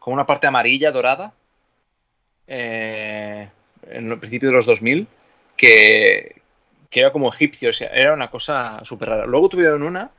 [0.00, 1.34] como una parte amarilla dorada,
[2.48, 3.48] eh,
[3.90, 5.06] en el principio de los 2000,
[5.56, 6.33] que,
[6.94, 9.26] que era como egipcio, era una cosa súper rara.
[9.26, 10.12] Luego tuvieron una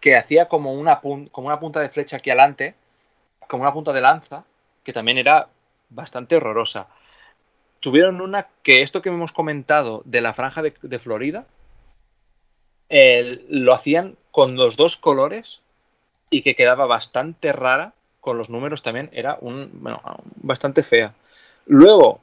[0.00, 2.74] que hacía como una, como una punta de flecha aquí adelante,
[3.48, 4.44] como una punta de lanza,
[4.84, 5.48] que también era
[5.88, 6.88] bastante horrorosa
[7.80, 11.46] tuvieron una que esto que hemos comentado de la franja de, Florida,
[13.48, 15.62] lo hacían con los dos colores
[16.28, 20.02] y que quedaba bastante rara con los números también, era un, bueno,
[20.36, 21.14] bastante fea.
[21.66, 22.20] Luego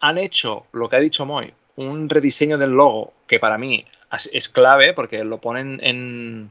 [0.00, 3.84] han hecho lo que ha dicho Moy, un rediseño del logo que para mí
[4.32, 6.50] es clave porque lo ponen en,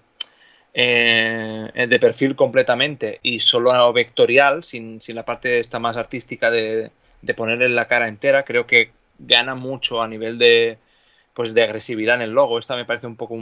[0.74, 6.92] eh, de perfil completamente y solo vectorial, sin, sin la parte esta más artística de,
[7.22, 8.44] de ponerle la cara entera.
[8.44, 10.78] Creo que gana mucho a nivel de,
[11.34, 12.60] pues, de agresividad en el logo.
[12.60, 13.36] Esta me parece un poco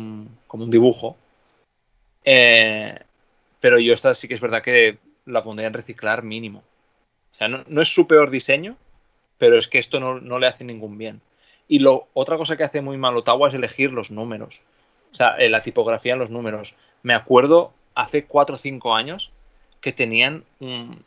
[0.47, 1.17] como un dibujo.
[2.25, 2.97] Eh,
[3.59, 6.59] pero yo esta sí que es verdad que la pondría en reciclar mínimo.
[7.31, 8.77] O sea, no, es su peor diseño,
[9.37, 11.21] pero es que esto no, le hace ningún bien.
[11.73, 14.61] Y lo, otra cosa que hace muy mal Ottawa es elegir los números.
[15.11, 16.75] O sea, la tipografía en los números.
[17.01, 19.31] Me acuerdo hace 4 o 5 años
[19.81, 21.03] que tenían un,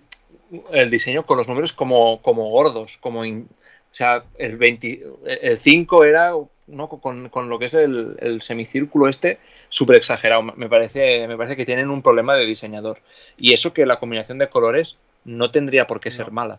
[0.72, 3.44] el diseño con los números como, como gordos, como o
[3.92, 5.04] sea, el, 20,
[5.40, 6.32] el 5 era
[6.66, 6.88] ¿no?
[6.88, 9.38] con, con, lo que es el, el semicírculo este
[9.68, 10.42] súper exagerado.
[10.42, 12.98] Me parece, me parece que tienen un problema de diseñador.
[13.36, 16.58] Y eso que la combinación de colores no tendría por qué ser mala.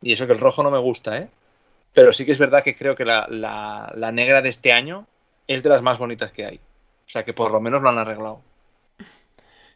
[0.00, 1.28] Y eso que el rojo no me gusta, ¿eh?
[1.98, 5.08] Pero sí que es verdad que creo que la, la, la negra de este año
[5.48, 6.58] es de las más bonitas que hay.
[6.58, 8.40] O sea que por lo menos lo han arreglado.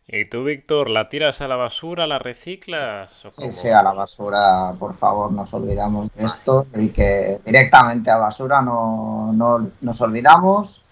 [0.07, 3.27] ¿Y tú, Víctor, la tiras a la basura, la reciclas?
[3.29, 8.19] sí, sí, a la basura, por favor, nos olvidamos de esto y que directamente a
[8.19, 9.33] basura no,
[9.81, 10.85] nos olvidamos.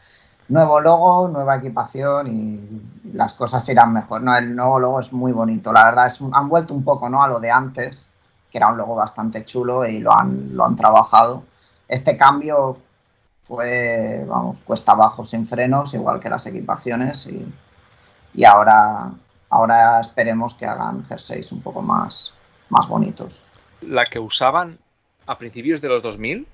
[0.48, 4.20] Nuevo logo, nueva equipación y las cosas irán mejor.
[4.24, 7.22] No, el nuevo logo es muy bonito, la verdad, es, han vuelto un poco ¿no?
[7.22, 8.09] a lo de antes,
[8.50, 11.44] que era un logo bastante chulo y lo han, lo han trabajado.
[11.88, 12.78] Este cambio
[13.44, 17.46] fue, vamos, cuesta abajo sin frenos, igual que las equipaciones y
[18.34, 19.10] y ahora,
[19.48, 22.34] ahora esperemos que hagan jerseys un poco más,
[22.68, 23.42] más bonitos.
[23.80, 24.78] La que usaban
[25.26, 26.46] a principios de los 2000,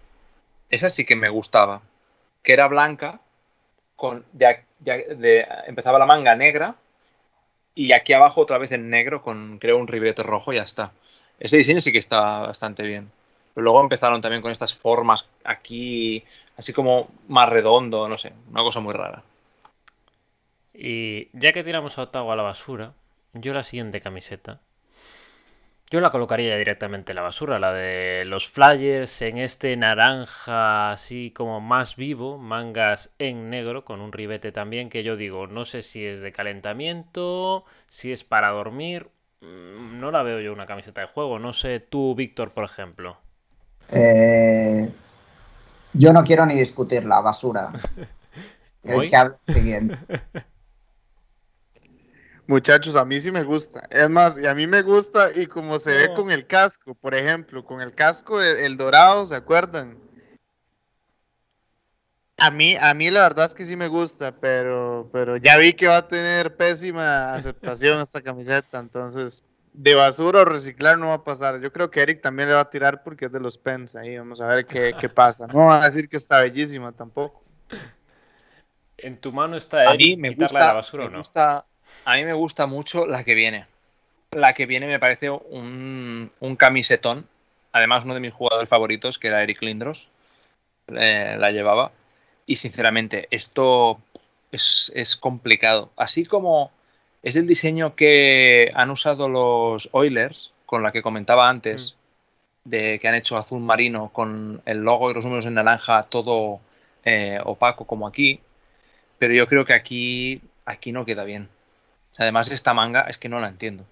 [0.71, 1.83] esa sí que me gustaba,
[2.43, 3.21] que era blanca,
[3.95, 6.75] con, de, de, empezaba la manga negra
[7.75, 10.93] y aquí abajo otra vez en negro con creo un ribete rojo y ya está.
[11.39, 13.11] Ese diseño sí que está bastante bien.
[13.55, 16.25] Pero luego empezaron también con estas formas aquí,
[16.57, 19.23] así como más redondo, no sé, una cosa muy rara.
[20.75, 22.93] Y ya que tiramos a Ottawa a la basura,
[23.33, 24.61] yo la siguiente camiseta
[25.89, 31.31] yo la colocaría directamente en la basura, la de los flyers en este naranja así
[31.31, 35.83] como más vivo, mangas en negro con un ribete también que yo digo, no sé
[35.83, 39.09] si es de calentamiento, si es para dormir,
[39.47, 43.19] no la veo yo una camiseta de juego, no sé tú, Víctor, por ejemplo.
[43.89, 44.93] Eh,
[45.93, 47.73] yo no quiero ni discutir la basura.
[48.83, 49.99] El que siguiente.
[52.49, 53.89] Muchachos, a mí sí me gusta.
[53.91, 57.17] Es más, y a mí me gusta y como se ve con el casco, por
[57.17, 59.99] ejemplo, con el casco el, dorado, ¿se acuerdan?
[62.39, 65.73] A mí, a mí la verdad es que sí me gusta, pero, pero ya vi
[65.73, 71.15] que va a tener pésima aceptación esta camiseta, entonces de basura o reciclar no va
[71.15, 71.61] a pasar.
[71.61, 74.17] Yo creo que Eric también le va a tirar porque es de los pens ahí,
[74.17, 75.47] vamos a ver qué, qué pasa.
[75.47, 77.43] No va a decir que está bellísima tampoco.
[78.99, 81.23] En tu mano está Eric, me gusta, la basura o no?
[82.05, 83.67] A mí me gusta mucho la que viene.
[84.31, 87.27] La que viene me parece un, camisetón.
[87.73, 90.09] Además, uno de mis jugadores favoritos, que era Eric Lindros,
[90.89, 91.93] eh, la llevaba.
[92.47, 93.99] Y sinceramente, esto
[94.53, 95.91] es, complicado.
[95.97, 96.71] Así como
[97.23, 101.97] es el diseño que han usado los Oilers, con la que comentaba antes,
[102.65, 102.69] mm.
[102.71, 106.61] de que han hecho azul marino con el logo y los números en naranja todo
[107.05, 108.41] eh, opaco como aquí.
[109.19, 111.49] Pero yo creo que aquí, aquí no queda bien.
[112.19, 113.85] Además, esta manga es que no la entiendo.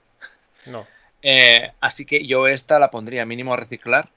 [0.67, 0.87] No.
[1.27, 4.11] Eh, así que yo esta la pondría mínimo a reciclar.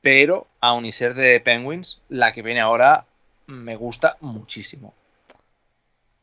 [0.00, 3.04] Pero a y ser de Penguins, la que viene ahora
[3.48, 4.94] me gusta muchísimo.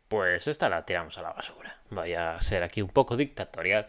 [0.08, 1.76] Pues esta la tiramos a la basura.
[1.90, 3.88] Vaya a ser aquí un poco dictatorial.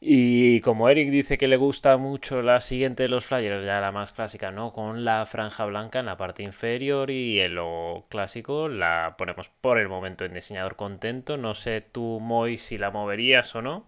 [0.00, 3.92] Y como Eric dice que le gusta mucho la siguiente de los flyers, ya la
[3.92, 4.72] más clásica, ¿no?
[4.72, 9.78] Con la franja blanca en la parte inferior y el lo clásico la ponemos por
[9.78, 11.36] el momento en diseñador contento.
[11.36, 13.86] No sé tú, Moy, si la moverías o no.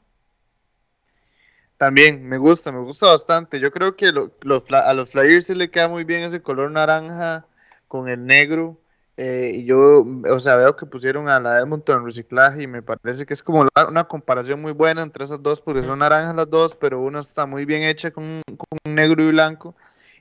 [1.76, 3.58] También me gusta, me gusta bastante.
[3.60, 7.46] Yo creo que a los flyers se le queda muy bien ese color naranja
[7.90, 8.78] con el negro.
[9.16, 12.82] Eh, y yo, o sea, veo que pusieron a la Edmonton en reciclaje y me
[12.82, 16.48] parece que es como una comparación muy buena entre esas dos, porque son naranjas las
[16.48, 18.42] dos, pero una está muy bien hecha con,
[18.84, 19.74] negro y blanco,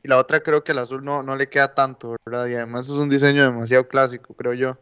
[0.03, 2.47] y la otra creo que el azul no, no le queda tanto, ¿verdad?
[2.47, 4.78] Y además es un diseño demasiado clásico, creo yo.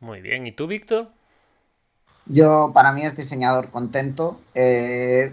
[0.00, 1.08] Muy bien, ¿y tú, Víctor?
[2.26, 4.40] Yo, para mí es diseñador contento.
[4.54, 5.32] Eh,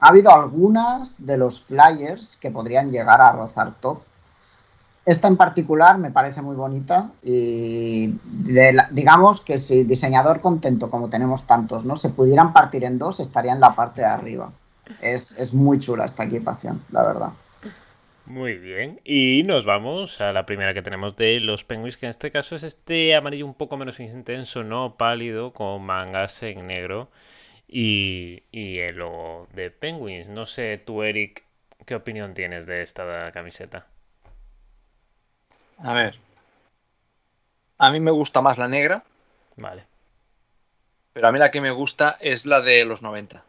[0.00, 4.02] ha habido algunas de los flyers que podrían llegar a rozar top,
[5.08, 8.12] esta en particular me parece muy bonita y
[8.90, 11.96] digamos que si diseñador contento como tenemos tantos, ¿no?
[11.96, 14.52] Se pudieran partir en dos, estaría en la parte de arriba.
[15.00, 17.30] Es, muy chula esta equipación, la verdad.
[18.26, 22.10] Muy bien, y nos vamos a la primera que tenemos de los Penguins, que en
[22.10, 27.08] este caso es este amarillo un poco menos intenso, no pálido, con mangas en negro
[27.66, 29.02] y, y el
[29.54, 30.28] de Penguins.
[30.28, 31.44] No sé, tú, Eric,
[31.86, 33.86] ¿qué opinión tienes de esta camiseta?
[35.82, 36.18] A ver.
[37.78, 39.04] A mí me gusta más la negra.
[39.56, 39.84] Vale.
[41.12, 43.44] Pero a mí la que me gusta es la de los 90.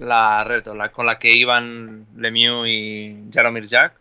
[0.00, 3.94] La retro, la con la que iban Lemieux y Jaromir Jack.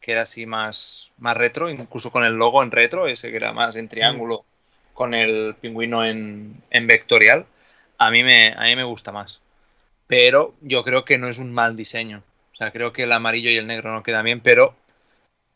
[0.00, 3.52] Que era así más, más retro, incluso con el logo en retro, ese que era
[3.52, 4.44] más en triángulo,
[4.94, 7.46] con el pingüino en, en vectorial.
[7.98, 9.40] A mí, me, a mí me gusta más.
[10.06, 12.22] Pero yo creo que no es un mal diseño.
[12.52, 14.74] O sea, creo que el amarillo y el negro no quedan bien, pero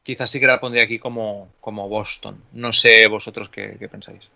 [0.02, 2.42] Quizás sí que la pondría aquí como, como Boston.
[2.52, 4.30] No sé vosotros qué, pensáis.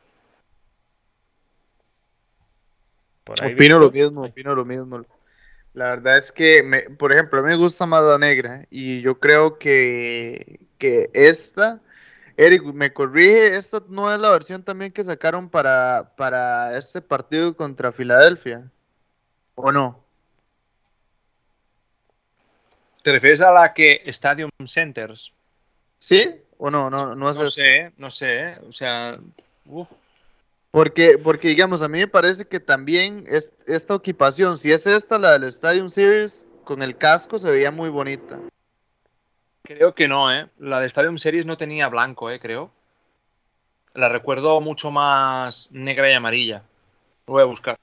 [3.27, 5.05] opino lo mismo, opino lo mismo.
[5.73, 9.01] La verdad es que, me, por ejemplo, a mí me gusta más la negra y
[9.01, 11.81] yo creo que, que esta,
[12.36, 17.57] Eric, me corrige, esta no es la versión también que sacaron para, para este partido
[17.57, 18.70] contra Filadelfia,
[19.57, 20.05] ¿o no?
[23.03, 25.34] ¿Te refieres a la que Stadium Centers?
[26.05, 26.22] ¿Sí?
[26.59, 26.90] ¿O no?
[26.90, 28.59] No, no, sé, no sé.
[28.68, 29.18] O sea.
[30.70, 35.18] Porque, porque, digamos, a mí me parece que también es, esta equipación, si es esta,
[35.18, 38.39] la del Stadium Series, con el casco se veía muy bonita.
[39.62, 40.47] Creo que no, ¿eh?
[40.59, 42.39] La del Stadium Series no tenía blanco, ¿eh?
[42.39, 42.70] Creo.
[43.94, 46.64] La recuerdo mucho más negra y amarilla.
[47.26, 47.78] Lo voy a buscar.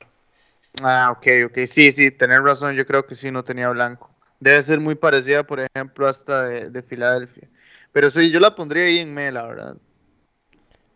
[0.83, 1.57] Ah, ok, ok.
[1.65, 2.75] Sí, sí, tener razón.
[2.75, 4.11] Yo creo que sí, no tenía blanco.
[4.39, 7.47] Debe ser muy parecida, por ejemplo, hasta de, de Filadelfia.
[7.91, 9.77] Pero sí, yo la pondría ahí en me, la verdad.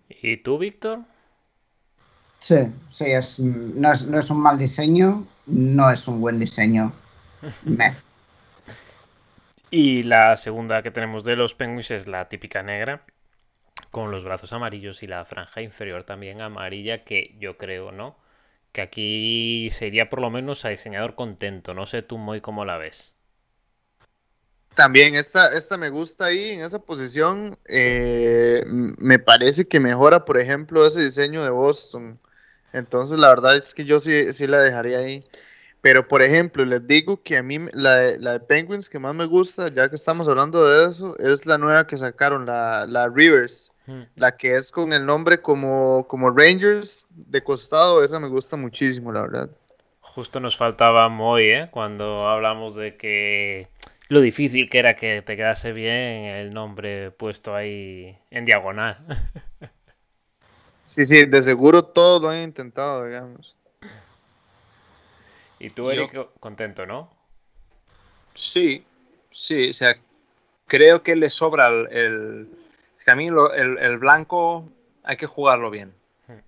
[0.10, 1.00] ¿Y tú, Víctor?
[2.40, 2.58] Sí,
[2.90, 6.94] sí, es, no, es, un mal diseño, no es un buen diseño.
[9.72, 13.04] Y la segunda que tenemos de los Penguins es la típica negra,
[13.92, 18.16] con los brazos amarillos y la franja inferior también amarilla, que yo creo, ¿no?
[18.72, 21.74] Que aquí sería por lo menos a diseñador contento.
[21.74, 23.15] No sé tú, muy cómo la ves.
[24.76, 27.58] También esta, esta me gusta ahí en esa posición.
[27.68, 32.20] Eh, me parece que mejora, por ejemplo, ese diseño de Boston.
[32.74, 35.24] Entonces, la verdad es que yo sí, sí la dejaría ahí.
[35.80, 39.16] Pero, por ejemplo, les digo que a mí la de, la de Penguins que más
[39.16, 43.08] me gusta, ya que estamos hablando de eso, es la nueva que sacaron, la, la
[43.08, 43.72] Rivers.
[43.86, 44.02] Hmm.
[44.16, 49.12] La que es con el nombre como, como Rangers de costado, esa me gusta muchísimo,
[49.12, 49.50] la verdad.
[50.02, 51.70] Justo nos faltaba Moy, ¿eh?
[51.72, 53.68] Cuando hablamos de que
[54.08, 59.06] lo difícil que era que te quedase bien el nombre puesto ahí en diagonal.
[60.88, 63.58] Sí, sí, de seguro todos lo han intentado, digamos.
[65.58, 67.12] Y tú, Eric, contento, ¿no?
[68.36, 68.86] Sí,
[69.32, 69.98] sí, o sea,
[70.68, 72.50] creo que le sobra el...
[73.04, 74.70] que a mí el, blanco
[75.02, 75.92] hay que jugarlo bien.
[76.28, 76.40] Hmm.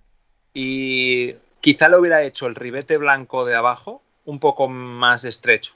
[0.54, 5.74] Y quizá le hubiera hecho el ribete blanco de abajo un poco más estrecho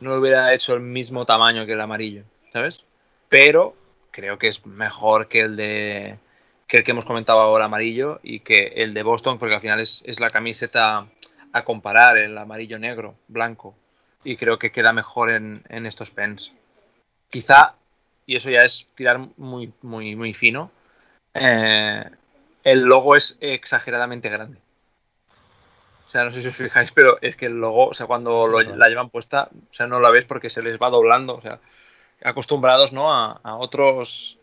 [0.00, 2.84] no hubiera hecho el mismo tamaño que el amarillo, ¿sabes?
[3.28, 3.76] Pero
[4.10, 6.18] creo que es mejor que el de
[6.66, 9.80] que el que hemos comentado ahora amarillo y que el de Boston, porque al final
[9.80, 11.06] es, la camiseta
[11.52, 13.74] a comparar, el amarillo negro, blanco.
[14.22, 16.52] Y creo que queda mejor en, estos pens.
[17.28, 17.74] Quizá,
[18.24, 20.70] y eso ya es tirar muy, muy, muy fino,
[21.34, 22.04] eh,
[22.62, 24.58] el logo es exageradamente grande.
[26.10, 28.48] O sea, no sé si os fijáis, pero es que el logo, o sea, cuando
[28.48, 31.36] la llevan puesta, o sea, no la ves porque se les va doblando.
[31.36, 31.60] O sea,
[32.24, 33.14] acostumbrados, ¿no?
[33.14, 34.36] A, otros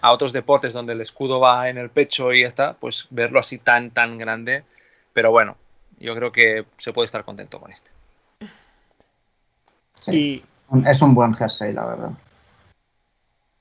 [0.00, 3.38] a otros deportes donde el escudo va en el pecho y ya está, pues verlo
[3.38, 4.64] así tan, tan grande.
[5.12, 5.56] Pero bueno,
[6.00, 7.92] yo creo que se puede estar contento con este.
[10.00, 10.44] Sí,
[10.84, 12.10] es un buen jersey, la verdad.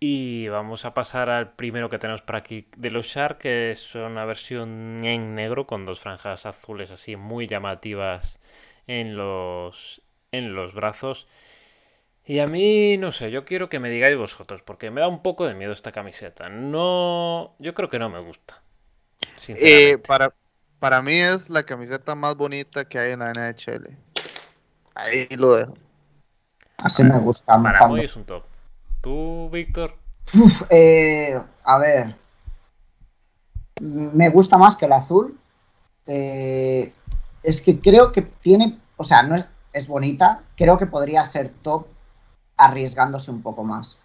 [0.06, 3.96] Y vamos a pasar al primero que tenemos por aquí de los Shark, que es
[3.96, 8.38] una versión en negro con dos franjas azules así muy llamativas
[8.86, 10.02] en los,
[10.34, 11.30] en los brazos.
[12.26, 15.24] Y a mí, no sé, yo quiero que me digáis vosotros, porque me da un
[15.24, 16.50] poco de miedo esta camiseta.
[16.50, 18.62] No, yo creo que no me gusta.
[19.48, 20.34] Eh, para,
[20.80, 23.98] para mí es la camiseta más bonita que hay en la NHL.
[24.96, 25.78] Ahí lo dejo.
[26.76, 27.54] Así me gusta.
[27.54, 28.44] Para mí es un top.
[29.04, 29.96] ¿Tú, Víctor?
[30.70, 32.16] Eh, a ver.
[33.82, 35.38] Me gusta más que el azul.
[36.08, 36.94] Eh,
[37.44, 38.80] es que creo que tiene.
[38.96, 39.36] O sea, no
[39.74, 40.44] es, bonita.
[40.56, 41.88] Creo que podría ser top
[42.56, 44.00] arriesgándose un poco más.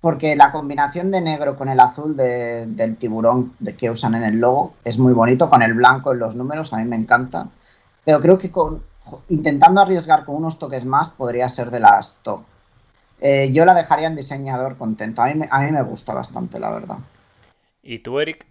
[0.00, 4.72] Porque la combinación de negro con el azul del tiburón que usan en el logo
[4.84, 7.48] es muy bonito, con el blanco en los números, a mí me encanta.
[8.04, 8.50] Pero creo que
[9.28, 12.40] intentando arriesgar con unos toques más podría ser de las top.
[13.20, 15.22] Eh, yo la dejaría en diseñador contento.
[15.22, 16.98] A mí, a mí me gusta bastante, la verdad.
[17.82, 18.46] ¿Y tú, Eric?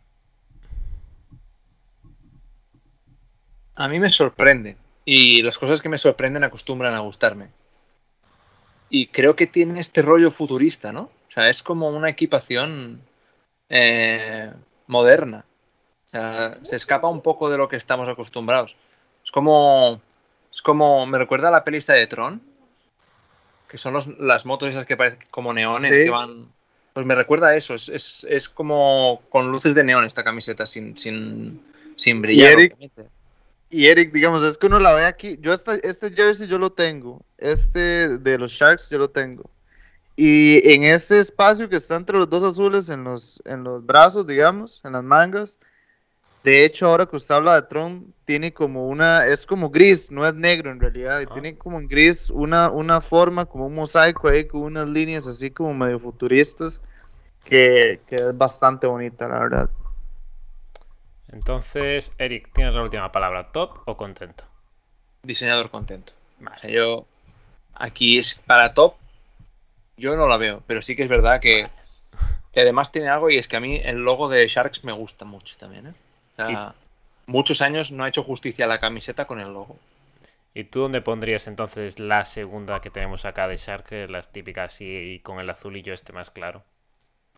[3.76, 4.78] A mí me sorprende.
[5.06, 7.50] Y las cosas que me sorprenden acostumbran a gustarme.
[8.90, 11.04] Y creo que tiene este rollo futurista, ¿no?
[11.30, 13.02] O sea, es como una equipación
[13.70, 14.52] eh,
[14.88, 15.46] moderna.
[16.06, 18.76] O sea, se escapa un poco de lo que estamos acostumbrados.
[19.26, 20.00] Es como.
[20.52, 21.08] Es como.
[21.08, 22.53] Me recuerda a la pelista de Tron
[23.74, 26.46] que son las motos esas que parecen como neones que van.
[26.94, 31.60] Pues me recuerda a eso, es, como con luces de neón esta camiseta sin, sin,
[31.96, 32.56] sin brillar.
[33.72, 35.40] Y Eric, digamos, es que uno la ve aquí.
[35.42, 37.26] Yo este, este jersey yo lo tengo.
[37.40, 39.50] Este de los Sharks yo lo tengo.
[40.16, 44.28] Y en este espacio que está entre los dos azules en los, en los brazos,
[44.28, 45.60] digamos, en las mangas,
[46.44, 50.28] de hecho, ahora que usted habla de Tron, tiene como una, es como gris, no
[50.28, 54.28] es negro en realidad, y tiene como en gris una, una forma, como un mosaico
[54.28, 56.82] ahí, con unas líneas así como medio futuristas,
[57.46, 59.70] que, es bastante bonita, la verdad.
[61.30, 64.44] Entonces, Eric, tienes la última palabra, ¿top o contento?
[65.24, 66.12] Diseñador contento.
[66.40, 66.74] Vale.
[66.74, 67.08] yo,
[67.74, 68.96] aquí es para top,
[69.96, 71.70] yo no la veo, pero sí que es verdad que,
[72.52, 75.24] que además tiene algo y es que a mí el logo de Sharks me gusta
[75.24, 75.94] mucho también, ¿eh?
[77.26, 79.78] Muchos años no ha hecho justicia a la camiseta con el logo.
[80.56, 85.20] ¿Y tú dónde pondrías entonces la segunda que tenemos acá de Shark, las típicas y,
[85.20, 86.64] con el azulillo este más claro?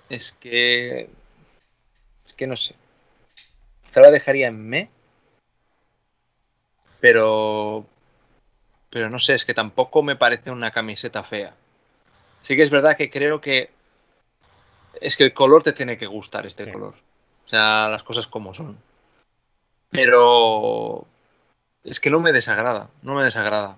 [0.09, 1.09] Es que.
[2.25, 2.75] Es que no sé.
[3.91, 4.89] Te la dejaría en me.
[6.99, 7.85] Pero.
[8.89, 11.55] Pero no sé, es que tampoco me parece una camiseta fea.
[12.41, 13.69] Sí que es verdad que creo que.
[14.99, 16.95] Es que el color te tiene que gustar, este color.
[17.45, 18.77] O sea, las cosas como son.
[19.89, 21.05] Pero
[21.83, 23.77] es que no me desagrada, no me desagrada.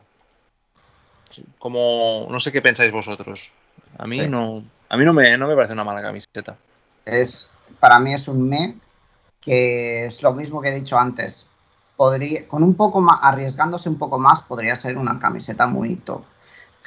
[1.59, 3.51] Como no sé qué pensáis vosotros.
[3.97, 6.55] A mí no, a mí no me, no me parece una mala camiseta.
[7.05, 7.49] Es,
[7.79, 8.77] para mí es un me
[9.41, 11.47] que es lo mismo que he dicho antes.
[11.95, 16.23] Podría, con un poco más, arriesgándose un poco más, podría ser una camiseta muy top.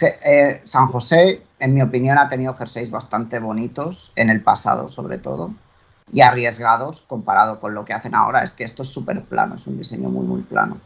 [0.01, 5.19] Eh, San José, en mi opinión, ha tenido jerseys bastante bonitos en el pasado, sobre
[5.19, 5.53] todo,
[6.13, 8.43] y arriesgados comparado con lo que hacen ahora.
[8.43, 10.79] Es que esto es súper plano, es un diseño muy, muy plano.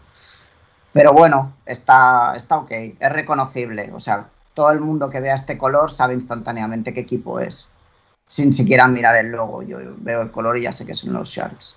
[0.93, 3.91] Pero bueno, está, está ok, es reconocible.
[3.95, 7.69] O sea, todo el mundo que vea este color sabe instantáneamente qué equipo es,
[8.29, 9.63] sin siquiera mirar el logo.
[9.63, 11.77] Yo veo el color y ya sé que son los Sharks.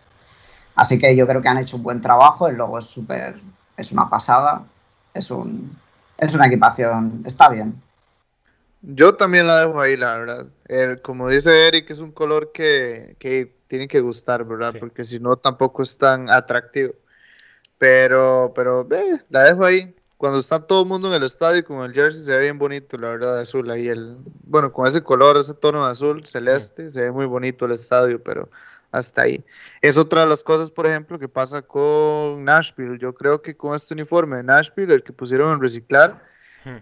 [0.76, 2.48] Así que yo creo que han hecho un buen trabajo.
[2.48, 3.42] El logo es súper,
[3.76, 4.64] es una pasada.
[5.14, 5.76] Es un,
[6.18, 7.82] es una equipación, está bien.
[8.82, 10.48] Yo también la dejo ahí, la verdad.
[11.02, 13.16] como dice Eric, es un color que,
[13.68, 14.76] tiene que gustar, ¿verdad?
[14.80, 16.94] Porque si no, tampoco es tan atractivo.
[17.78, 19.94] Pero, pero, eh, la dejo ahí.
[20.18, 22.98] Cuando está todo el mundo en el estadio con el jersey se ve bien bonito,
[22.98, 23.88] la verdad, azul ahí.
[23.88, 27.74] El, bueno, con ese color, ese tono de azul celeste, se ve muy bonito el
[27.74, 28.50] estadio, pero
[28.92, 29.46] hasta ahí.
[29.82, 32.98] Es otra de las cosas, por ejemplo, que pasa con Nashville.
[33.00, 36.24] Yo creo que con este uniforme de Nashville, el que pusieron en reciclar,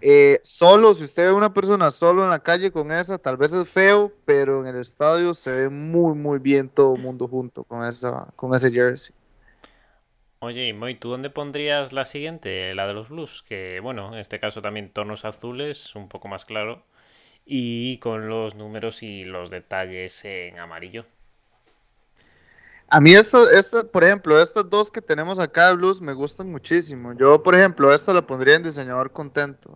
[0.00, 3.52] eh, solo, si usted ve una persona solo en la calle con esa, tal vez
[3.52, 7.64] es feo, pero en el estadio se ve muy, muy bien todo el mundo junto
[7.64, 9.14] con, esa, con ese jersey.
[10.40, 12.74] Oye, y Moy, ¿tú dónde pondrías la siguiente?
[12.74, 16.44] La de los blues, que bueno, en este caso también tonos azules, un poco más
[16.44, 16.84] claro,
[17.44, 21.06] y con los números y los detalles en amarillo.
[22.88, 23.40] A mí, esto,
[23.90, 27.12] por ejemplo, estas dos que tenemos acá de blues me gustan muchísimo.
[27.14, 29.74] Yo, por ejemplo, esta la pondría en diseñador contento.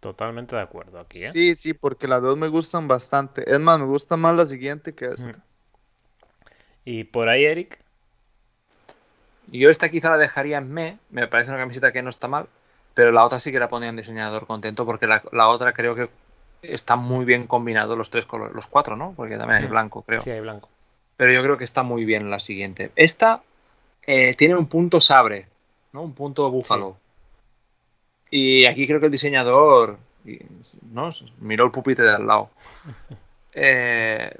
[0.00, 1.30] Totalmente de acuerdo aquí, ¿eh?
[1.30, 3.50] Sí, sí, porque las dos me gustan bastante.
[3.50, 5.44] Es más, me gusta más la siguiente que esta.
[6.86, 7.78] ¿Y por ahí, Eric?
[9.48, 10.98] Yo esta quizá la dejaría en me.
[11.10, 12.48] Me parece una camiseta que no está mal.
[12.94, 16.08] Pero la otra sí que la pondría en diseñador contento porque la, otra creo que
[16.62, 18.54] está muy bien combinado los tres colores.
[18.54, 19.12] Los cuatro, ¿no?
[19.16, 20.20] Porque también hay blanco, creo.
[20.20, 20.68] Sí, hay blanco
[21.16, 22.90] pero yo creo que está muy bien la siguiente.
[22.96, 23.42] Esta
[24.06, 25.46] eh, tiene un punto sabre,
[25.92, 26.02] ¿no?
[26.02, 26.96] Un punto búfalo.
[28.30, 29.98] Y aquí creo que el diseñador
[30.92, 31.10] ¿no?
[31.38, 32.50] miró el pupitre de al lado.
[33.56, 34.36] Eh,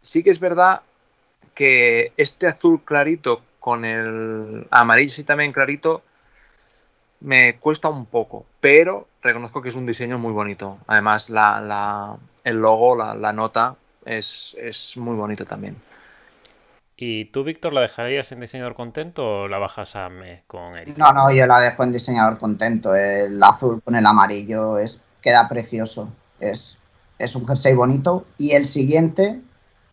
[0.00, 0.80] sí que es verdad
[1.54, 6.02] que este azul clarito con el amarillo sí también clarito
[7.20, 10.78] me cuesta un poco, pero reconozco que es un diseño muy bonito.
[10.86, 13.76] Además, la, el logo, la, la nota,
[14.06, 15.76] es, muy bonito también.
[16.96, 20.94] ¿Y tú, Víctor, la dejarías en diseñador contento o la bajas a me con él?
[20.96, 22.94] No, no, yo la dejo en diseñador contento.
[22.94, 26.08] El azul con el amarillo es, queda precioso.
[26.40, 26.78] Es,
[27.18, 29.40] es un jersey bonito y el siguiente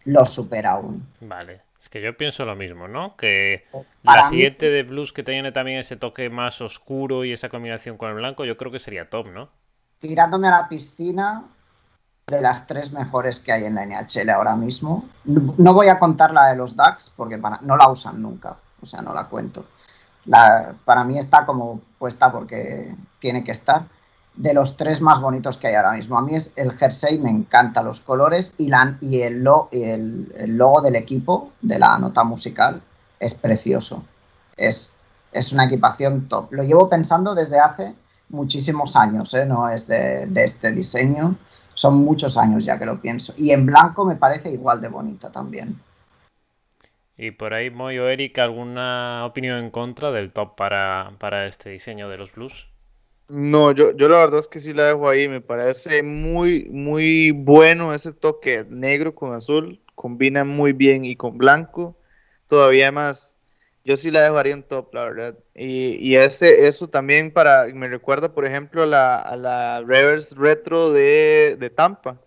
[0.05, 1.05] lo supera aún.
[1.19, 3.17] Vale, es que yo pienso lo mismo, ¿no?
[3.17, 3.65] Que
[4.03, 8.09] la siguiente de blues que tiene también ese toque más oscuro y esa combinación con
[8.09, 9.49] el blanco, yo creo que sería top, ¿no?
[9.99, 11.43] Tirándome a la piscina,
[12.27, 15.05] de las tres mejores que hay en la NHL ahora mismo.
[15.25, 19.01] No voy a contar la de los DAX porque no la usan nunca, o sea,
[19.01, 19.65] no la cuento.
[20.85, 23.83] para mí está como puesta porque tiene que estar.
[24.35, 26.17] De los tres más bonitos que hay ahora mismo.
[26.17, 30.95] A mí es el jersey, me encanta los colores y, la, y, el, logo del
[30.95, 32.81] equipo, de la nota musical,
[33.19, 34.03] es precioso.
[34.57, 34.91] Es,
[35.31, 36.51] es una equipación top.
[36.51, 37.93] Lo llevo pensando desde hace
[38.29, 39.45] muchísimos años, ¿eh?
[39.45, 41.37] no es de este diseño
[41.73, 43.33] son muchos años ya que lo pienso.
[43.37, 45.79] Y en blanco me parece igual de bonita también.
[47.17, 51.69] Y por ahí, Moy o Eric, ¿alguna opinión en contra del top para, para este
[51.69, 52.67] diseño de los blues?
[53.29, 55.27] No, yo, yo la verdad es que sí la dejo ahí.
[55.27, 59.81] Me parece muy, muy bueno ese toque negro con azul.
[59.95, 61.95] Combina muy bien y con blanco.
[62.47, 63.37] Todavía más
[63.85, 65.37] yo sí la dejaría en top, la verdad.
[65.53, 70.35] Y, y ese, eso también para, me recuerda, por ejemplo, a la, a la Reverse
[70.35, 72.17] Retro de, de Tampa,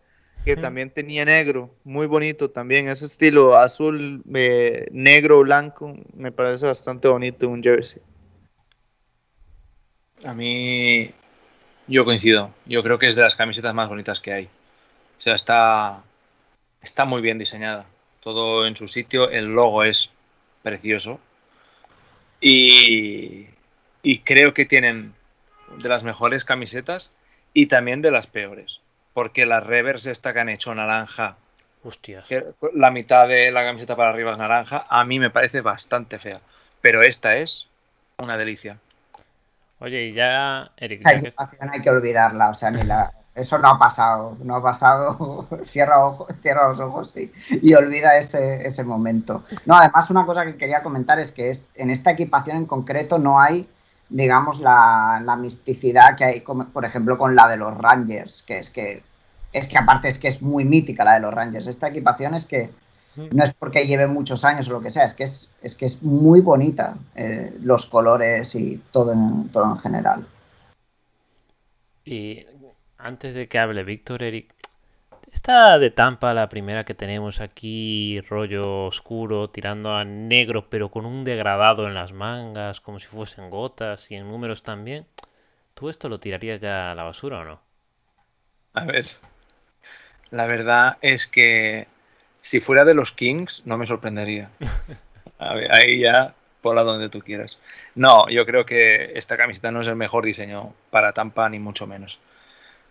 [0.45, 2.89] que también tenía negro, muy bonito también.
[2.89, 8.01] Ese estilo azul, eh, negro, blanco, me parece bastante bonito un jersey.
[10.25, 11.11] A mí,
[11.89, 12.51] yo coincido.
[12.65, 14.45] Yo creo que es de las camisetas más bonitas que hay.
[14.45, 16.05] O sea, está,
[16.81, 17.87] está muy bien diseñada.
[18.21, 19.31] Todo en su sitio.
[19.31, 20.13] El logo es
[20.63, 21.21] precioso.
[22.41, 23.49] Y,
[24.25, 25.15] creo que tienen
[25.79, 27.11] de las mejores camisetas
[27.53, 28.81] y también de las peores.
[29.15, 31.37] Porque las revers esta que han hecho naranja,
[31.83, 32.29] Hostias.
[32.75, 36.41] la mitad de la camiseta para arriba es naranja, a mí me parece bastante fea.
[36.81, 37.69] Pero esta es
[38.19, 38.79] una delicia.
[39.79, 40.99] Oye, y ya, Eric.
[40.99, 41.11] Esa
[41.71, 45.97] hay que olvidarla, o sea, ni la, eso no ha pasado, no ha pasado, cierra,
[46.43, 49.45] cierra los ojos y, olvida ese, ese, momento.
[49.67, 53.19] No, además una cosa que quería comentar es que es, en esta equipación en concreto
[53.19, 53.69] no hay,
[54.09, 58.71] digamos, la, la misticidad que hay, por ejemplo, con la de los Rangers, que es
[58.71, 59.03] que,
[59.53, 61.67] es que aparte es que es muy mítica la de los Rangers.
[61.67, 62.71] Esta equipación es que
[63.17, 65.85] no es porque lleve muchos años o lo que sea, es que es, es, que
[65.85, 70.27] es muy bonita eh, los colores y todo en, todo en general.
[72.05, 72.47] Y
[72.99, 74.55] antes de que hable Víctor, Eric,
[75.33, 81.05] esta de Tampa, la primera que tenemos aquí, rollo oscuro, tirando a negro, pero con
[81.05, 85.07] un degradado en las mangas, como si fuesen gotas y en números también.
[85.75, 87.61] ¿Tú esto lo tirarías ya a la basura o no?
[88.73, 89.07] A ver,
[90.31, 91.87] la verdad es que
[92.41, 94.51] si fuera de los Kings, no me sorprendería.
[95.39, 96.35] ahí ya
[96.75, 97.61] la donde tú quieras.
[97.95, 101.87] No, yo creo que esta camiseta no es el mejor diseño para Tampa, ni mucho
[101.87, 102.21] menos.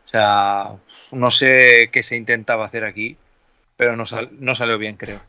[0.06, 0.76] O sea,
[1.12, 3.18] no sé qué se intentaba hacer aquí,
[3.78, 4.04] pero no,
[4.40, 5.20] no salió bien, creo.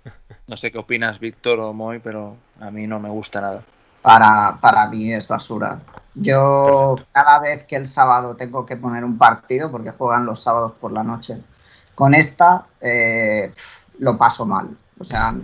[0.46, 3.62] No sé qué opinas, Víctor o Moy, pero a mí no me gusta nada.
[4.02, 5.80] Para, para mí es basura.
[6.14, 10.72] Yo cada vez que el sábado tengo que poner un partido, porque juegan los sábados
[10.72, 11.38] por la noche,
[11.96, 13.52] con esta eh,
[13.98, 14.68] lo paso mal.
[15.00, 15.34] O sea,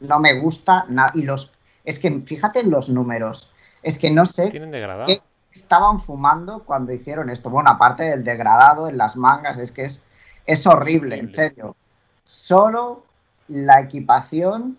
[0.00, 1.10] no me gusta nada.
[1.14, 1.52] Y los,
[1.84, 3.52] es que fíjate en los números.
[3.82, 5.06] Es que no sé ¿Tienen degradado?
[5.06, 5.20] qué
[5.56, 7.50] estaban fumando cuando hicieron esto.
[7.50, 10.04] Bueno, aparte del degradado en las mangas, es que es,
[10.44, 11.76] es horrible, en serio.
[12.24, 13.04] Solo
[13.48, 14.78] la equipación.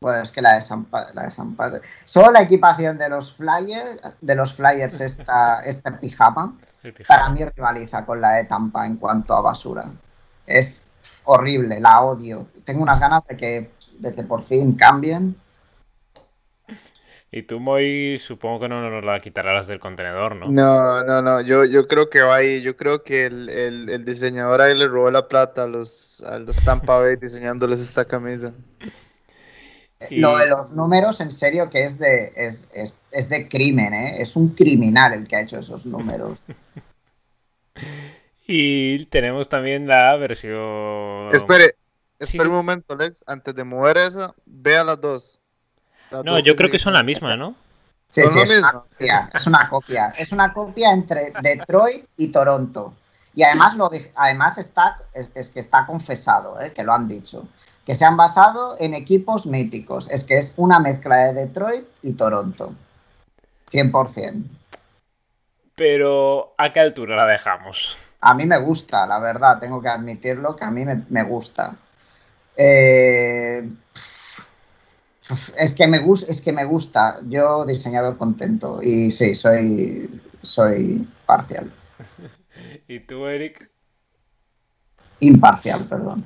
[0.00, 1.80] Bueno, es que la de San la de San Padre.
[2.04, 7.44] Solo la equipación de los Flyers, de los Flyers esta, este pijama, pijama, para mí
[7.44, 9.90] rivaliza con la de Tampa en cuanto a basura.
[10.46, 10.86] Es
[11.24, 12.46] horrible, la odio.
[12.64, 15.36] Tengo unas ganas de que, de que por fin cambien.
[17.36, 20.46] Y tú, Moy, supongo que no nos la quitarás del contenedor, ¿no?
[20.46, 24.60] No, no, no, yo, yo creo que va ahí, yo creo que el, el, diseñador
[24.60, 28.52] ahí le robó la plata a los, a los Tampa Bay diseñándoles esta camisa.
[30.10, 34.22] Lo de los números, en serio, que es de, es, es, es de crimen, ¿eh?
[34.22, 36.44] Es un criminal el que ha hecho esos números.
[38.46, 41.30] Y tenemos también la versión.
[41.32, 41.76] Espere,
[42.18, 43.24] espere un momento, Alex.
[43.26, 45.40] Antes de mover esa, vea las dos.
[46.10, 47.54] No, yo creo que son la misma, ¿no?
[48.08, 50.14] Sí, sí, es una, copia, es una copia.
[50.16, 52.94] Es una copia entre Detroit y Toronto.
[53.34, 56.72] Y además, lo además está, es, que está confesado, ¿eh?
[56.72, 57.48] que lo han dicho.
[57.84, 60.08] Que se han basado en equipos míticos.
[60.10, 62.72] Es que es una mezcla de Detroit y Toronto.
[63.72, 64.44] 100%.
[65.74, 67.96] Pero, ¿a qué altura la dejamos?
[68.20, 71.74] A mí me gusta, la verdad, tengo que admitirlo, que a mí me, gusta.
[72.56, 73.68] Eh,
[75.56, 81.72] es, que me es que me gusta, yo diseñador contento y sí, soy, soy parcial.
[82.88, 83.70] ¿Y tú, Eric?
[85.20, 86.24] Imparcial, perdón.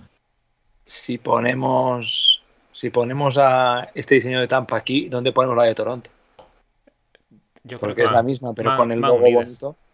[0.84, 2.42] Si ponemos,
[2.72, 6.10] si ponemos a este diseño de Tampa aquí, ¿dónde ponemos la de Toronto?
[7.64, 9.76] Yo creo que es la misma, pero con el logo bonito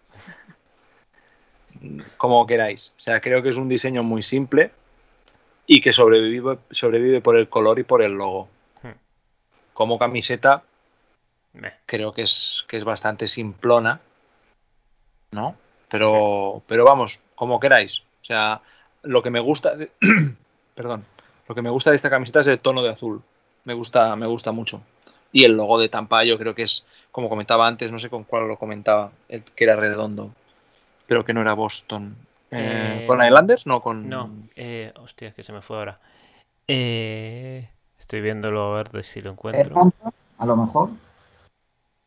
[2.17, 2.93] como queráis.
[2.97, 4.71] O sea, creo que es un diseño muy simple
[5.67, 8.49] y que sobrevive, sobrevive por el color y por el logo.
[9.75, 10.63] Como camiseta,
[11.85, 14.01] creo que es, que es bastante simplona,
[15.33, 15.57] ¿no?
[15.91, 18.01] Pero, pero vamos, como queráis.
[18.23, 18.63] O sea,
[19.03, 19.91] lo que me gusta, de,
[20.75, 21.05] perdón,
[21.47, 23.23] lo que me gusta de esta camiseta es el tono de azul.
[23.65, 24.81] Me gusta, me gusta mucho.
[25.33, 28.25] Y el logo de Tampa, yo creo que es, como comentaba antes, no sé con
[28.25, 30.31] cuál lo comentaba, el que era redondo
[31.07, 32.17] pero que no era Boston.
[32.51, 33.67] Eh, eh, ¿Con Islanders?
[33.67, 34.09] No, con.
[34.09, 35.99] No, eh, hostia, es que se me fue ahora.
[36.69, 37.69] Eh,
[37.99, 39.93] estoy viéndolo a ver si lo encuentro.
[40.39, 40.91] A lo mejor.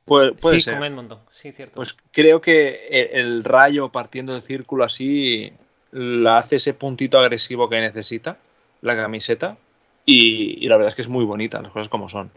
[0.06, 0.76] Puede, puede sí, ser.
[0.76, 1.76] con Edmonton, sí, cierto.
[1.76, 5.52] Pues creo que el, rayo partiendo del círculo así
[5.92, 8.38] la hace ese puntito agresivo que necesita
[8.82, 9.58] la camiseta
[10.06, 12.32] y, la verdad es que es muy bonita, las cosas como son.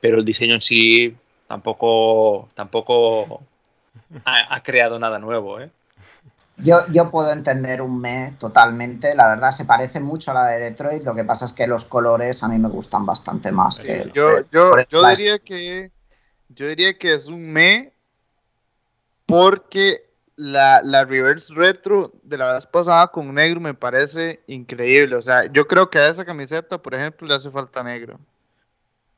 [0.00, 1.16] Pero el diseño en sí
[1.48, 3.42] tampoco, tampoco
[4.24, 5.70] ha, ha creado nada nuevo, ¿eh?
[6.62, 10.60] Yo, yo puedo entender un me totalmente, la verdad se parece mucho a la de
[10.60, 14.10] Detroit, lo que pasa es que los colores a mí me gustan bastante más que
[14.12, 15.90] yo, yo, yo diría que
[16.48, 17.92] yo diría que es un me
[19.26, 25.14] porque la, la, reverse retro de la vez pasada con negro me parece increíble.
[25.14, 28.18] O sea, yo creo que a esa camiseta, por ejemplo, le hace falta negro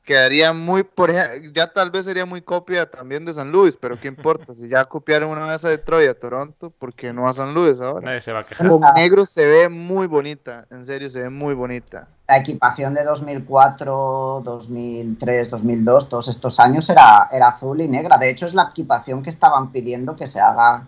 [0.05, 3.99] quedaría muy, por ejemplo, ya tal vez sería muy copia también de San Luis, pero
[3.99, 7.35] qué importa, si ya copiaron una vez a Detroit, a Toronto, ¿por qué no a
[7.35, 8.07] San Luis ahora?
[8.07, 8.69] Nadie se va a quejar.
[8.69, 12.09] Con negro se ve muy bonita, en serio se ve muy bonita.
[12.29, 18.17] La equipación de 2004, 2003, 2002, todos estos años era, era azul y negra.
[18.17, 20.87] De hecho, es la equipación que estaban pidiendo que se haga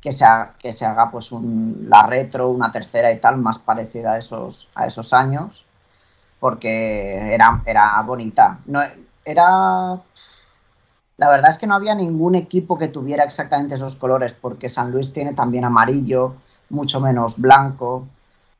[0.00, 3.58] que se, haga, que se haga pues un, la retro, una tercera y tal, más
[3.58, 5.66] parecida a esos, a esos años,
[6.40, 8.58] porque era, era bonita.
[8.66, 8.80] No,
[9.24, 10.00] era...
[11.18, 14.90] La verdad es que no había ningún equipo que tuviera exactamente esos colores, porque San
[14.90, 16.34] Luis tiene también amarillo,
[16.70, 18.08] mucho menos blanco.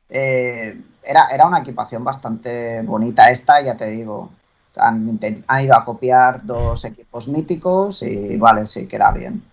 [0.07, 4.29] Eh, era, era una equipación bastante bonita esta, ya te digo.
[4.75, 9.43] Han, han, ido a copiar dos equipos míticos y vale, sí, queda bien.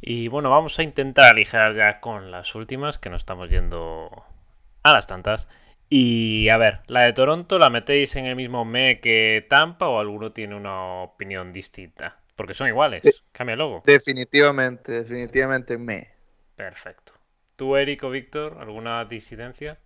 [0.00, 4.10] Y bueno, vamos a intentar aligerar ya con las últimas, que nos estamos yendo
[4.82, 5.48] a las tantas.
[5.88, 10.00] Y a ver, ¿la de Toronto la metéis en el mismo me que Tampa o
[10.00, 12.18] alguno tiene una opinión distinta?
[12.34, 13.82] Porque son iguales, cambia el logo.
[13.86, 16.08] Definitivamente, definitivamente me.
[16.56, 17.12] Perfecto.
[17.54, 19.78] ¿Tú, Eric o Víctor, alguna disidencia?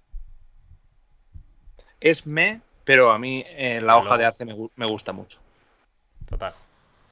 [2.00, 5.38] Es me, pero a mí eh, la hoja de arte me, me, gusta mucho.
[6.28, 6.54] Total.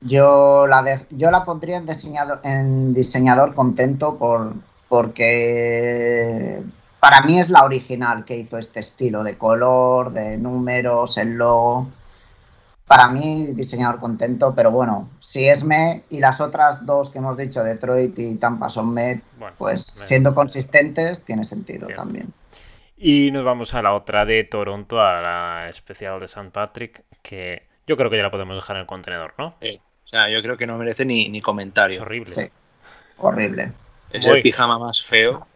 [0.01, 4.55] Yo la, de, yo la pondría en diseñador, en diseñador contento por,
[4.89, 6.63] porque
[7.01, 11.89] para mí es la original que hizo este estilo de color, de números, el logo.
[12.87, 17.37] Para mí, diseñador contento, pero bueno, si es me y las otras dos que hemos
[17.37, 20.07] dicho, Detroit y Tampa son me, bueno, pues me...
[20.07, 22.03] siendo consistentes, tiene sentido Cierto.
[22.03, 22.33] también.
[22.97, 26.51] Y nos vamos a la otra de Toronto, a la especial de St.
[26.51, 29.55] Patrick, que yo creo que ya la podemos dejar en el contenedor, ¿no?
[29.61, 29.81] Sí.
[30.05, 31.97] O sea, yo creo que no merece ni, ni comentario.
[31.97, 32.33] Es horrible.
[32.33, 32.51] Sí.
[33.19, 33.73] Horrible.
[34.11, 35.47] Es el pijama más feo.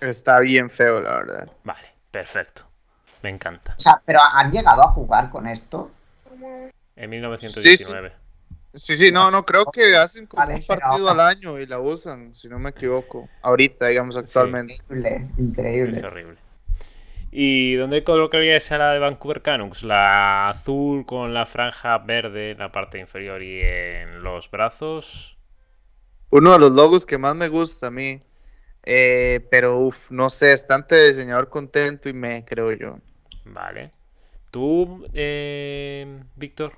[0.00, 1.50] Está bien feo, la verdad.
[1.64, 2.62] Vale, perfecto.
[3.22, 3.74] Me encanta.
[3.76, 5.90] O sea, pero han llegado a jugar con esto.
[6.96, 8.12] En 1919.
[8.74, 11.66] Sí, sí, sí no, no, creo que hacen como vale, un partido al año y
[11.66, 13.28] la usan, si no me equivoco.
[13.42, 14.74] Ahorita, digamos, actualmente.
[14.74, 14.82] Sí.
[14.82, 15.96] Increíble, increíble.
[15.96, 16.38] Es horrible.
[17.36, 19.82] ¿Y dónde colocaríais a la de Vancouver Canucks?
[19.82, 25.36] La azul con la franja verde en la parte inferior y en los brazos.
[26.30, 28.22] Uno de los logos que más me gusta a mí.
[28.84, 32.98] Eh, pero uff, no sé, estante de diseñador contento y me, creo yo.
[33.44, 33.90] Vale.
[34.50, 36.72] ¿Tú, eh, Víctor?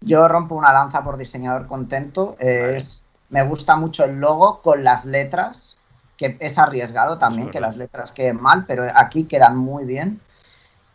[0.00, 2.36] Yo rompo una lanza por diseñador contento.
[2.38, 3.14] Es, vale.
[3.30, 5.76] Me gusta mucho el logo con las letras,
[6.16, 10.20] que es arriesgado también, que las letras queden mal, pero aquí quedan muy bien.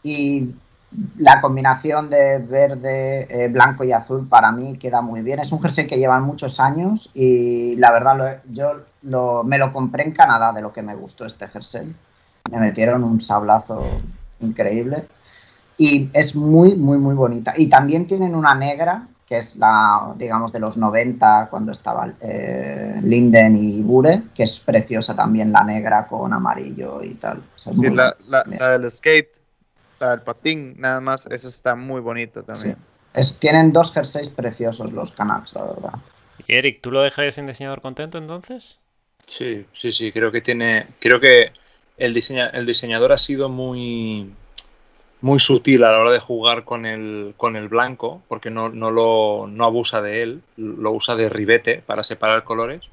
[0.03, 0.55] Y
[1.17, 5.39] la combinación de verde, eh, blanco y azul para mí queda muy bien.
[5.39, 9.71] Es un jersey que llevan muchos años y la verdad lo, yo lo, me lo
[9.71, 11.93] compré en Canadá de lo que me gustó este jersey.
[12.51, 13.83] Me metieron un sablazo
[14.39, 15.07] increíble
[15.77, 17.53] y es muy, muy, muy bonita.
[17.55, 22.99] Y también tienen una negra, que es la, digamos, de los 90, cuando estaba eh,
[23.03, 27.37] Linden y Bure, que es preciosa también la negra con amarillo y tal.
[27.37, 29.38] O sea, sí, la, la, la del skate
[29.99, 32.75] la del patín, nada más, esa está muy bonita también.
[32.75, 32.81] Sí.
[33.13, 35.93] Es, tienen dos jerseys preciosos los Canucks, la verdad.
[36.47, 38.77] ¿Y Eric, tú lo dejarías sin diseñador contento entonces?
[39.19, 41.51] Sí, sí, sí, creo que tiene, creo que
[41.97, 44.31] el, diseña, el diseñador ha sido muy,
[45.21, 48.91] muy sutil a la hora de jugar con el, con el blanco, porque no, no,
[48.91, 52.89] lo, no abusa de él, lo usa de ribete para separar colores.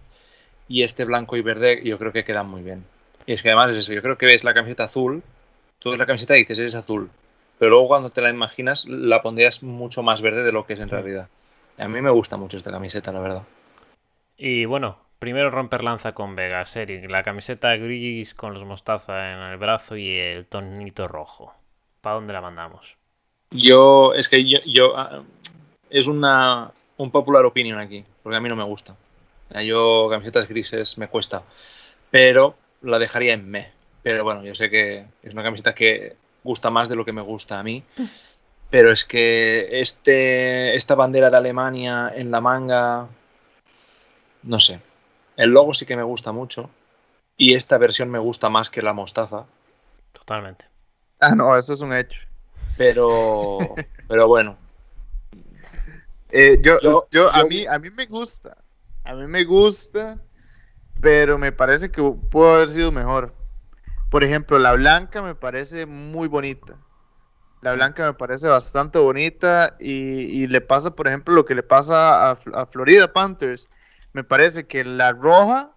[0.68, 2.84] Y este blanco y verde yo creo que quedan muy bien.
[3.24, 5.22] Y es que además es eso, yo creo que ves la camiseta azul
[5.78, 7.10] tú ves la camiseta y dices, es azul.
[7.58, 10.80] Pero luego cuando te la imaginas, la pondrías mucho más verde de lo que es
[10.80, 11.28] en realidad.
[11.78, 13.42] A mí me gusta mucho esta camiseta, la verdad.
[14.36, 17.10] Y bueno, primero romper lanza con Vegas, Eric.
[17.10, 21.54] La camiseta gris con los mostaza en el brazo y el tonito rojo.
[22.00, 22.96] ¿Para dónde la mandamos?
[23.50, 24.94] Yo, es que yo, yo
[25.90, 28.96] es una, un popular opinion aquí, porque a mí no me gusta.
[29.64, 31.42] Yo camisetas grises me cuesta,
[32.10, 33.75] pero la dejaría en me.
[34.06, 36.14] Pero bueno, yo sé que es una camiseta que
[36.44, 37.82] gusta más de lo que me gusta a mí.
[38.70, 43.08] Pero es que este, esta bandera de Alemania en la manga,
[44.44, 44.78] no sé.
[45.36, 46.70] El logo sí que me gusta mucho.
[47.36, 49.44] Y esta versión me gusta más que la mostaza.
[50.12, 50.66] Totalmente.
[51.18, 52.20] Ah, no, eso es un hecho.
[52.76, 53.58] Pero,
[54.06, 54.56] pero bueno.
[56.30, 58.56] Eh, yo, yo, yo, a, mí, a mí me gusta.
[59.02, 60.16] A mí me gusta.
[61.00, 63.34] Pero me parece que pudo haber sido mejor.
[64.10, 66.78] Por ejemplo, la blanca me parece muy bonita.
[67.62, 71.62] La blanca me parece bastante bonita y, y le pasa, por ejemplo, lo que le
[71.62, 73.68] pasa a, a, Florida Panthers.
[74.12, 75.72] Me parece que la roja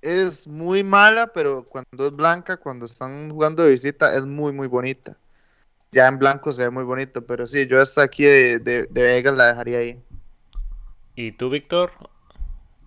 [0.00, 4.66] es muy mala, pero cuando es blanca, cuando están jugando de visita, es muy, muy
[4.66, 5.16] bonita.
[5.92, 9.02] Ya en blanco se ve muy bonito, pero sí, yo hasta aquí de, de, de
[9.02, 10.02] Vegas la dejaría ahí.
[11.14, 11.92] ¿Y tú, Víctor?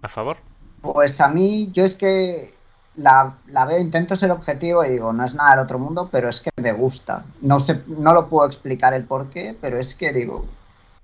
[0.01, 0.37] ¿A favor?
[0.81, 2.53] Pues a mí, yo es que
[2.95, 6.29] la, la, veo, intento ser objetivo y digo, no es nada del otro mundo, pero
[6.29, 7.23] es que me gusta.
[7.41, 10.45] No, sé, no lo puedo explicar el por qué, pero es que digo,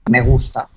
[0.09, 0.67] me gusta.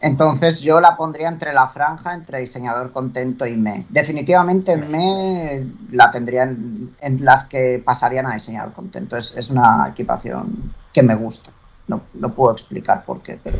[0.00, 3.86] Entonces yo la pondría entre la franja, entre diseñador contento y me.
[3.90, 9.16] Definitivamente me la tendría en, las que pasarían a diseñador contento.
[9.16, 11.50] Es, es una equipación que me gusta.
[11.86, 13.58] No, no, puedo explicar por qué, pero...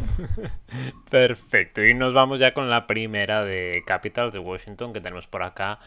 [1.10, 1.84] Perfecto.
[1.84, 5.80] Y nos vamos ya con la primera de Capitals de Washington que tenemos por acá,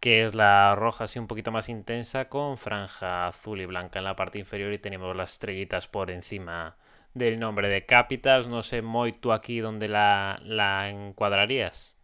[0.00, 4.04] que es la roja así un poquito más intensa con franja azul y blanca en
[4.04, 6.76] la parte inferior y tenemos las estrellitas por encima
[7.14, 8.46] del nombre de Capitals.
[8.48, 11.96] No sé, Moy, tú aquí dónde la, la encuadrarías.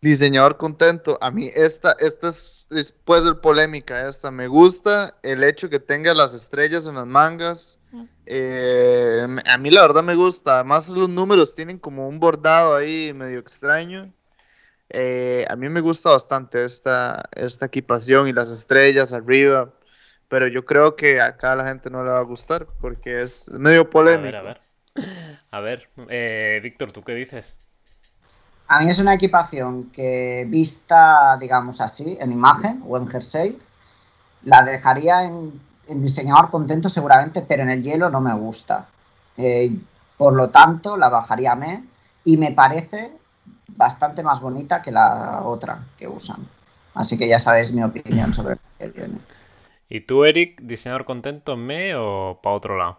[0.00, 1.16] Diseñador contento.
[1.20, 2.66] A mí esta, esta es,
[3.04, 4.08] puede ser polémica.
[4.08, 7.78] Esta me gusta el hecho que tenga las estrellas en las mangas.
[8.26, 10.56] Eh, a mí la verdad me gusta.
[10.56, 14.12] Además los números tienen como un bordado ahí medio extraño.
[14.94, 19.72] Eh, a mí me gusta bastante esta, esta equipación y las estrellas arriba
[20.32, 23.50] pero yo creo que acá a la gente no le va a gustar porque es
[23.50, 24.28] medio polémico.
[24.28, 24.60] A ver, a ver.
[25.50, 27.54] A ver, eh, Víctor, ¿tú qué dices?
[28.66, 33.58] A mí es una equipación que vista, digamos así, en imagen o en jersey,
[34.44, 38.88] la dejaría en, diseñador contento seguramente, pero en el hielo no me gusta.
[39.36, 39.76] Eh,
[40.16, 41.84] por lo tanto, la bajaría a me
[42.24, 43.12] y me parece
[43.76, 46.46] bastante más bonita que la otra que usan.
[46.94, 49.18] Así que ya sabéis mi opinión sobre el hielo.
[49.88, 52.98] ¿Y tú, Eric, diseñador contento, me o para otro lado?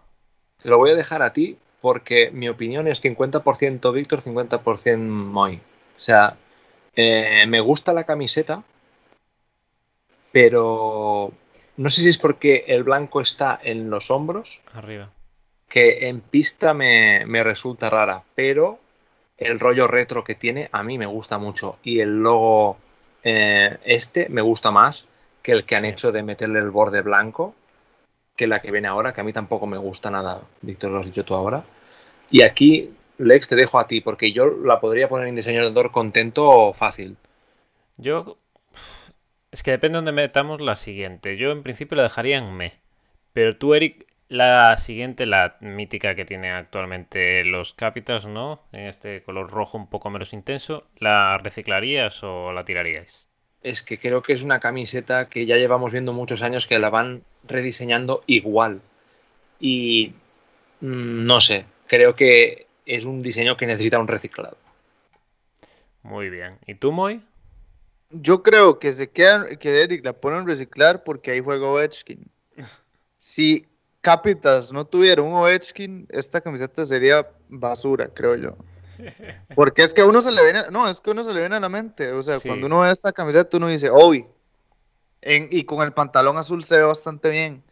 [0.58, 5.56] Se lo voy a dejar a ti porque mi opinión es 50% Víctor, 50% Moy.
[5.56, 6.36] O sea,
[6.96, 8.62] eh, me gusta la camiseta,
[10.32, 11.32] pero
[11.76, 14.62] no sé si es porque el blanco está en los hombros.
[14.72, 15.10] Arriba.
[15.68, 18.78] Que en pista me, resulta rara, pero
[19.36, 21.78] el rollo retro que tiene a mí me gusta mucho.
[21.82, 22.78] Y el logo
[23.22, 25.08] eh, este me gusta más
[25.42, 27.54] que el que han hecho de meterle el borde blanco,
[28.36, 31.06] que la que viene ahora, que a mí tampoco me gusta nada, Víctor, lo has
[31.06, 31.64] dicho tú ahora.
[32.30, 36.48] Y aquí, Lex, te dejo a ti, porque yo la podría poner en diseñador contento
[36.48, 37.16] o fácil.
[37.96, 38.36] Yo.
[39.50, 41.36] Es que depende de donde metamos la siguiente.
[41.36, 42.72] Yo en principio la dejaría en me.
[43.32, 48.62] Pero tú, Eric, la siguiente, la mítica que tiene actualmente los Capitals, ¿no?
[48.72, 53.28] En este color rojo un poco menos intenso, ¿la reciclarías o la tiraríais?
[53.64, 56.90] es que creo que es una camiseta que ya llevamos viendo muchos años que la
[56.90, 58.82] van rediseñando igual.
[59.58, 60.12] Y
[60.80, 64.58] mm, no sé, creo que es un diseño que necesita un reciclado.
[66.02, 66.58] Muy bien.
[66.66, 67.22] ¿Y tú, Moy?
[68.10, 72.30] Yo creo que se queda, que Eric la pone en reciclar porque ahí juega Ovechkin.
[73.16, 73.66] Si
[74.04, 78.56] Capitals no tuviera un Ovechkin, esta camiseta sería basura, creo yo.
[79.56, 81.56] Porque es que a uno se le viene, no, es que uno se le viene
[81.56, 82.12] a la mente.
[82.12, 84.26] O sea, cuando uno ve esta camiseta, uno dice, hoy.
[85.22, 87.64] y con el pantalón azul se ve bastante bien.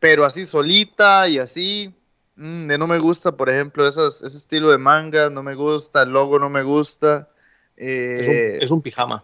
[0.00, 1.94] Pero así solita y así,
[2.34, 6.40] mm, no me gusta, por ejemplo, ese estilo de mangas, no me gusta, el logo
[6.40, 7.28] no me gusta.
[7.76, 9.22] es, un, eh, pijama.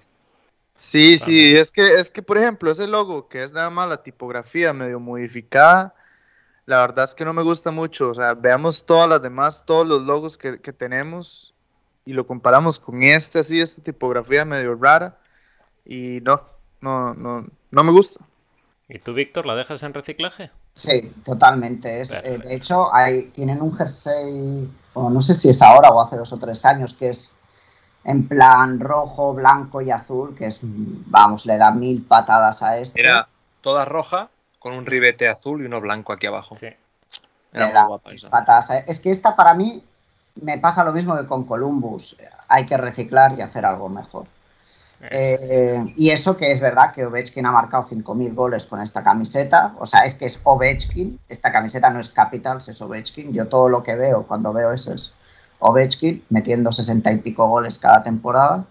[0.77, 4.05] Sí, sí, es que, es que, por ejemplo, ese logo, que es nada más la
[4.05, 5.97] tipografía medio modificada,
[6.67, 8.11] la verdad es que no me gusta mucho.
[8.11, 11.55] O sea, veamos todas las demás, todos los logos que, tenemos
[12.05, 15.17] y lo comparamos con este, así, esta tipografía medio rara.
[15.85, 16.43] Y no,
[16.81, 18.25] no, no, no me gusta.
[18.89, 20.51] ¿Y tú, Víctor, la dejas en reciclaje?
[20.75, 22.01] Sí, totalmente.
[22.01, 26.17] Es, eh, de hecho, hay, tienen un jersey, no sé si es ahora o hace
[26.17, 27.31] dos o tres años, que es
[28.05, 33.01] en plan rojo, blanco y azul, que es, vamos, le da mil patadas a este.
[33.01, 33.29] Era
[33.61, 34.31] toda roja
[34.67, 36.57] con un ribete azul y uno blanco aquí abajo.
[36.57, 36.67] Sí.
[37.53, 38.01] Era muy
[38.89, 39.81] Es que esta para mí
[40.43, 42.17] me pasa lo mismo que con Columbus.
[42.49, 44.27] Hay que reciclar y hacer algo mejor.
[45.09, 49.73] Eh, y eso que es verdad que Ovechkin ha marcado 5.000 goles con esta camiseta.
[49.79, 51.21] O sea, es que es Ovechkin.
[51.29, 53.33] Esta camiseta no es Capitals, es Ovechkin.
[53.33, 55.15] Yo todo lo que veo cuando veo eso es
[55.61, 58.65] Ovechkin metiendo 60 y pico goles cada temporada.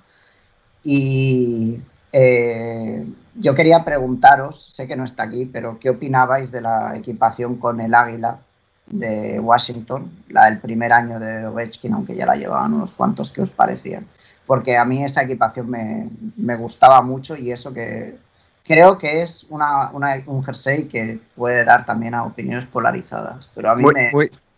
[0.83, 1.79] Y
[2.17, 7.57] eh, yo quería preguntaros, sé que no está aquí, pero ¿qué opinabais de la equipación
[7.57, 8.39] con el Águila
[8.87, 13.41] de Washington, la del primer año de Ovechkin, aunque ya la llevaban unos cuantos, ¿qué
[13.41, 14.07] os parecían?
[14.45, 18.15] Porque a mí esa equipación me, gustaba mucho y eso que
[18.63, 23.75] creo que es una, un jersey que puede dar también a opiniones polarizadas, pero a
[23.75, 24.09] mí me...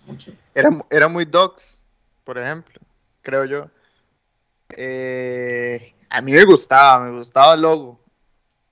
[0.06, 0.32] mucho.
[0.54, 1.82] Era, era muy dogs,
[2.24, 2.80] por ejemplo,
[3.24, 3.68] creo yo.
[4.70, 8.00] Eh, a mí me gustaba, me gustaba el logo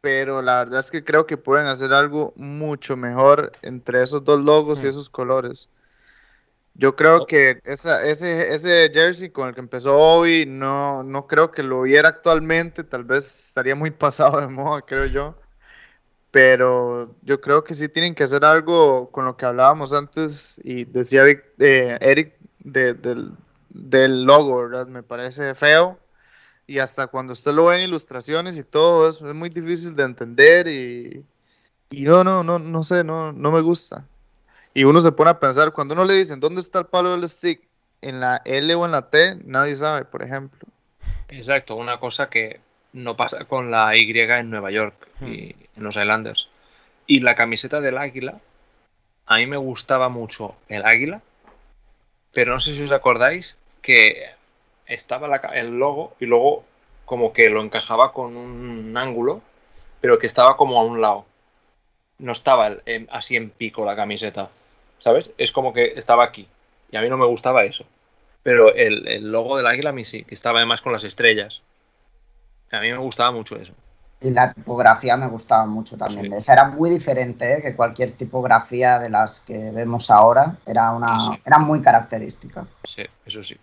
[0.06, 4.40] pero la verdad es que creo que pueden hacer algo mucho mejor entre esos dos
[4.40, 4.90] logos y mm.
[4.90, 5.68] esos colores.
[6.76, 11.52] Yo creo que esa, ese, ese jersey con el que empezó hoy, no, no creo
[11.52, 15.34] que lo viera actualmente, tal vez estaría muy pasado de moda, creo yo.
[16.30, 20.86] Pero yo creo que sí tienen que hacer algo con lo que hablábamos antes y
[20.86, 23.32] decía eh, Eric del,
[23.70, 24.86] del logo, ¿verdad?
[24.86, 25.98] Me parece feo
[26.68, 30.04] y hasta cuando usted lo ve en ilustraciones y todo, es, es muy difícil de
[30.04, 31.26] entender y,
[31.92, 34.08] y, no, no, no, no sé, no, no me gusta.
[34.74, 37.30] Y uno se pone a pensar, cuando uno le dicen, ¿dónde está el palo del
[37.30, 37.62] stick?
[38.02, 39.38] ¿En la L o en la T?
[39.46, 40.60] Nadie sabe, por ejemplo.
[41.30, 42.60] Exacto, una cosa que
[42.94, 45.68] no pasa con la Y en Nueva York y hmm.
[45.78, 46.50] en los Islanders.
[47.08, 48.40] Y la camiseta del águila,
[49.28, 51.22] a mí me gustaba mucho el águila,
[52.34, 54.26] pero no sé si os acordáis que
[54.88, 56.64] estaba el logo y luego
[57.06, 59.41] como que lo encajaba con un ángulo,
[60.02, 61.26] pero que estaba como a un lado.
[62.18, 62.78] No estaba
[63.10, 64.49] así en pico la camiseta,
[64.98, 65.32] ¿sabes?
[65.38, 66.48] Es como que estaba aquí.
[66.91, 67.86] Y a mí no me gustaba eso.
[68.44, 71.64] Pero el, logo del águila a mí sí, que estaba además con las estrellas.
[72.72, 73.74] A mí me gustaba mucho eso.
[74.22, 76.32] Y la tipografía me gustaba mucho también.
[76.34, 77.62] Esa era muy diferente ¿eh?
[77.62, 80.57] que cualquier tipografía de las que vemos ahora.
[80.66, 82.66] Era, una, era muy característica.
[82.84, 83.57] Sí, eso sí.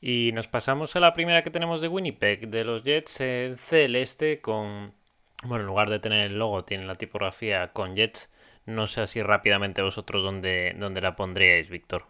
[0.00, 4.40] Y nos pasamos a la primera que tenemos de Winnipeg, de los Jets en celeste
[4.40, 4.92] con...
[5.44, 8.32] Bueno, en lugar de tener el logo, tiene la tipografía con Jets.
[8.66, 12.04] No sé así rápidamente vosotros dónde, dónde la pondríais, Víctor.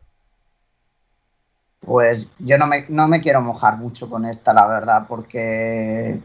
[1.80, 6.18] Pues yo no me, no me quiero mojar mucho con esta, la verdad, porque...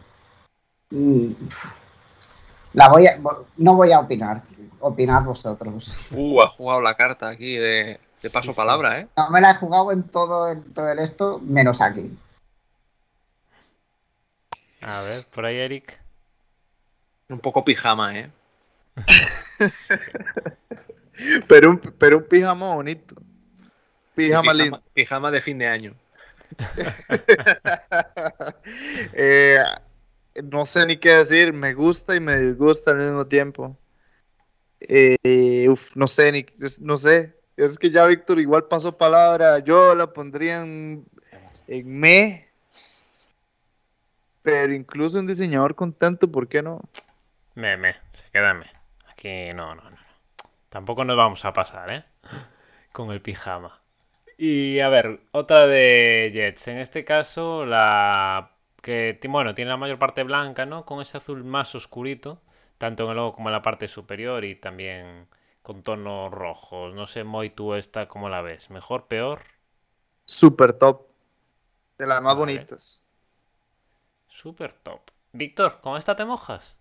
[0.89, 1.31] Mm,
[2.73, 3.19] la voy a,
[3.57, 4.43] no voy a opinar.
[4.79, 5.99] Opinad vosotros.
[6.11, 9.07] Uh, ha jugado la carta aquí de, de paso palabra, ¿eh?
[9.18, 12.11] No me la he jugado en todo, en todo el esto, menos aquí.
[14.81, 15.99] A ver, por ahí, Eric.
[17.30, 18.31] Un poco pijama, ¿eh?
[21.48, 23.15] pero, un, pero un pijama bonito.
[24.15, 24.81] Pijama, lindo.
[24.93, 25.95] Pijama de fin de año.
[29.14, 29.57] Eh,
[30.43, 33.77] no sé ni qué decir, me gusta y me disgusta al mismo tiempo.
[34.80, 36.45] Eh, no sé, ni,
[36.80, 37.35] no sé,
[37.65, 39.59] es que ya Víctor igual pasó palabra.
[39.59, 41.05] Yo la pondría en,
[41.67, 42.47] me.
[44.41, 46.81] Pero incluso un diseñador contento, ¿por qué no?
[47.55, 48.65] Me, me, se queda me.
[49.07, 49.97] Aquí no, no, no.
[50.69, 52.03] Tampoco nos vamos a pasar, ¿eh?
[52.91, 53.79] Con el pijama.
[54.38, 56.67] Y a ver, otra de Jets.
[56.69, 58.51] En este caso, la
[58.81, 60.85] que, bueno, tiene la mayor parte blanca, ¿no?
[60.85, 62.41] Con ese azul más oscurito,
[62.77, 65.27] tanto en el logo como en la parte superior y también
[65.61, 66.93] con tonos rojos.
[66.93, 68.69] No sé, Moy, tú esta, ¿cómo la ves?
[68.69, 69.41] ¿Mejor, peor?
[70.25, 71.07] Super top.
[71.97, 73.05] De las más bonitas.
[74.27, 75.01] Super top.
[75.33, 76.75] Víctor, ¿con esta te mojas?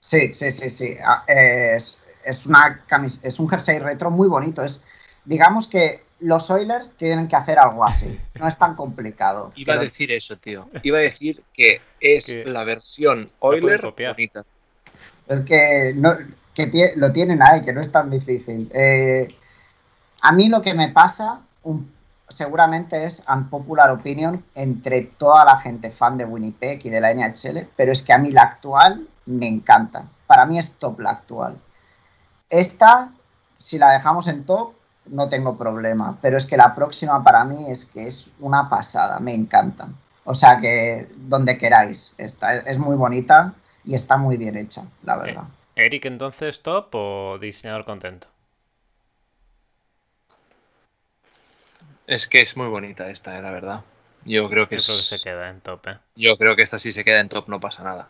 [0.00, 0.96] Sí, sí, sí, sí.
[1.04, 2.00] Ah, es,
[2.46, 2.84] una
[3.22, 4.62] es un jersey retro muy bonito.
[4.62, 4.82] Es,
[5.24, 8.18] digamos que los Oilers tienen que hacer algo así.
[8.38, 9.52] No es tan complicado.
[9.56, 10.68] Iba a decir eso, tío.
[10.82, 14.44] Iba a decir que es la versión Oilers bonita.
[15.26, 16.16] Es que no,
[16.54, 18.70] que lo tienen ahí, que no es tan difícil.
[18.72, 19.28] Eh,
[20.22, 21.40] a mí lo que me pasa,
[22.28, 27.68] seguramente es unpopular opinion entre toda la gente fan de Winnipeg y de la NHL,
[27.76, 30.04] pero es que a mí la actual me encanta.
[30.26, 31.58] Para mí es top la actual.
[32.48, 33.10] Esta,
[33.58, 34.74] si la dejamos en top,
[35.06, 39.20] no tengo problema, pero es que la próxima para mí es que es una pasada,
[39.20, 39.88] me encanta.
[40.24, 43.52] O sea que donde queráis, esta es muy bonita
[43.84, 45.44] y está muy bien hecha, la verdad.
[45.76, 48.28] Eric, entonces, top o diseñador contento?
[52.06, 53.84] Es que es muy bonita esta, eh, la verdad.
[54.24, 55.98] Yo creo que, se queda en top, ¿eh?
[56.16, 58.08] Yo creo que esta sí se queda en top, no pasa nada.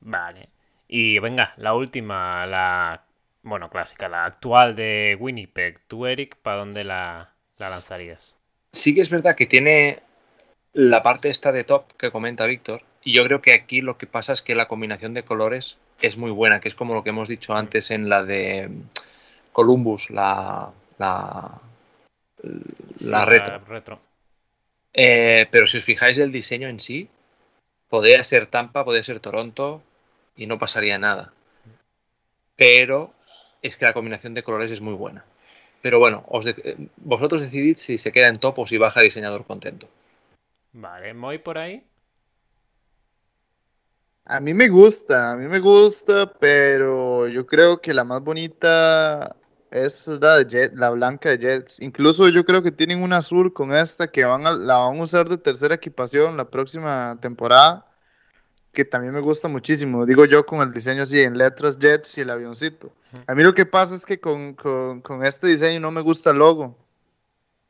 [0.00, 0.48] Vale.
[0.88, 3.04] Y venga, la última, la
[3.42, 5.80] bueno, clásica, la actual de Winnipeg.
[5.86, 8.36] Tú, Eric, ¿para dónde la, la lanzarías?
[8.72, 10.00] Sí que es verdad que tiene
[10.72, 12.82] la parte esta de top que comenta Víctor.
[13.04, 16.16] Y yo creo que aquí lo que pasa es que la combinación de colores es
[16.16, 18.70] muy buena, que es como lo que hemos dicho antes en la de
[19.52, 21.60] Columbus, la, la,
[23.00, 24.00] la retro.
[24.92, 27.08] Eh, pero si os fijáis el diseño en sí,
[27.88, 29.82] podría ser Tampa, podría ser Toronto
[30.36, 31.32] y no pasaría nada.
[32.56, 33.12] Pero
[33.62, 35.24] es que la combinación de colores es muy buena.
[35.80, 36.46] Pero bueno, os
[36.98, 39.88] vosotros decidid si se queda en top o si baja diseñador contento.
[40.72, 41.82] Vale, ¿muy por ahí?
[44.24, 49.34] A mí me gusta, a mí me gusta, pero yo creo que la más bonita
[49.70, 51.80] es la, la blanca de Jets.
[51.80, 55.02] Incluso yo creo que tienen un azul con esta que van a, la van a
[55.02, 57.84] usar de tercera equipación la próxima temporada,
[58.72, 60.06] que también me gusta muchísimo.
[60.06, 62.92] Digo yo con el diseño así en letras Jets y el avioncito.
[63.26, 66.38] A mí lo que pasa es que con, con este diseño no me gusta el
[66.38, 66.78] logo.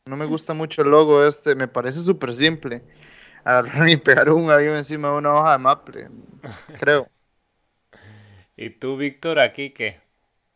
[0.05, 2.83] No me gusta mucho el logo este, me parece súper simple
[3.45, 6.11] agarrar y pegar un avión encima de una hoja de maple,
[6.79, 7.09] creo.
[8.57, 10.01] ¿Y tú, Víctor, aquí qué?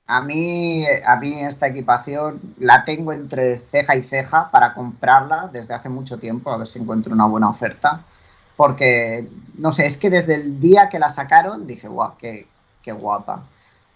[0.06, 5.74] A mí, a mí esta equipación la tengo entre ceja y ceja para comprarla desde
[5.74, 8.04] hace mucho tiempo, a ver si encuentro una buena oferta.
[8.56, 12.46] Porque, no sé, es que desde el día que la sacaron dije, guau, qué,
[12.82, 13.42] qué guapa.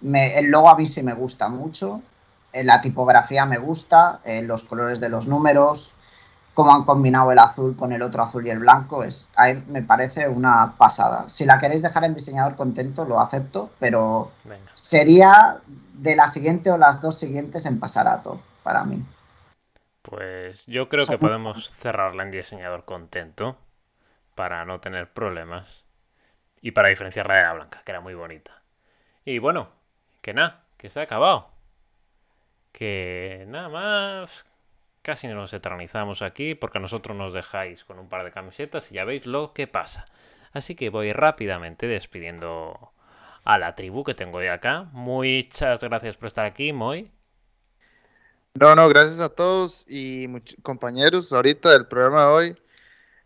[0.02, 2.02] el logo a mí sí me gusta mucho,
[2.52, 5.92] eh, la tipografía me gusta, eh, los colores de los números,
[6.60, 9.30] cómo han combinado el azul con el otro azul y el blanco, es,
[9.68, 11.24] me parece una pasada.
[11.30, 14.30] Si la queréis dejar en diseñador contento, lo acepto, pero
[14.74, 15.62] sería
[15.94, 19.02] de la siguiente o las dos siguientes en pasar a todo, para mí.
[20.02, 23.56] Pues yo creo que podemos cerrarla en diseñador contento
[24.34, 25.86] para no tener problemas
[26.60, 28.52] y para diferenciarla de la blanca, que era muy bonita.
[29.24, 29.70] Y bueno,
[30.20, 31.48] que nada, que se ha acabado.
[32.72, 34.44] Que nada más,
[35.02, 39.05] casi nos eternizamos aquí porque nosotros nos dejáis con un par de camisetas y ya
[39.05, 40.06] veis lo que pasa.
[40.52, 42.93] Así que voy rápidamente despidiendo
[43.44, 44.89] a la tribu que tengo de acá.
[44.93, 47.10] Muchas gracias por estar aquí, Moy.
[48.55, 50.27] No, no, gracias a todos y
[50.62, 52.55] compañeros ahorita del programa de hoy.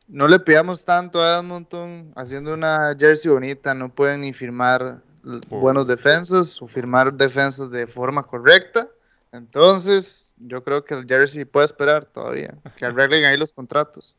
[0.06, 5.02] No le pidamos tanto a Edmonton haciendo una jersey bonita, no pueden ni firmar
[5.48, 8.86] buenos defensas o firmar defensas de forma correcta.
[9.32, 14.16] Entonces, yo creo que el jersey puede esperar todavía, que arreglen ahí los contratos.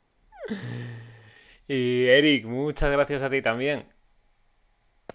[1.68, 3.88] Y Eric, muchas gracias a ti también.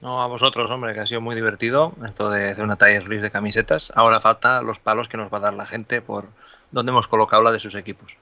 [0.01, 3.22] No, a vosotros, hombre, que ha sido muy divertido esto de hacer una tier list
[3.22, 3.93] de camisetas.
[3.94, 6.28] Ahora falta los palos que nos va a dar la gente por
[6.70, 8.16] donde hemos colocado la de sus equipos.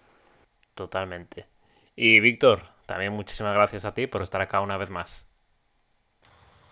[0.74, 1.46] Totalmente.
[1.94, 5.27] Y Víctor, también muchísimas gracias a ti por estar acá una vez más.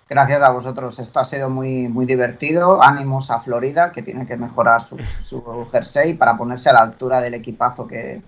[0.08, 0.98] Gracias a vosotros.
[0.98, 2.82] Esto ha sido muy, muy divertido.
[2.82, 7.20] Ánimos a Florida, que tiene que mejorar su, su jersey para ponerse a la altura
[7.20, 8.22] del equipazo que,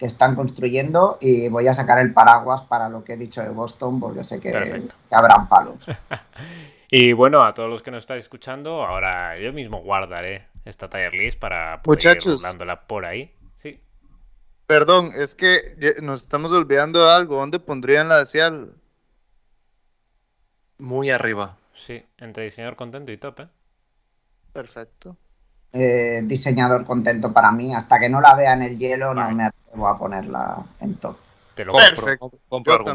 [0.00, 3.50] que están construyendo y voy a sacar el paraguas para lo que he dicho de
[3.50, 5.84] Boston porque sé que, habrán palos.
[6.90, 11.12] y bueno, a todos los que nos estáis escuchando, ahora yo mismo guardaré esta tier
[11.12, 13.30] list para poder ir dándola por ahí.
[13.56, 13.78] Sí.
[14.66, 17.36] Perdón, es que nos estamos olvidando de algo.
[17.36, 18.24] ¿Dónde pondrían la de
[20.80, 21.56] Muy arriba.
[21.74, 23.48] Sí, entre diseñador contento y top, ¿eh?
[24.52, 25.16] Perfecto.
[25.72, 27.74] Eh, diseñador contento para mí.
[27.74, 31.16] Hasta que no la vea en el hielo, no me atrevo a ponerla en top.
[31.54, 31.74] Te lo
[32.48, 32.94] compro.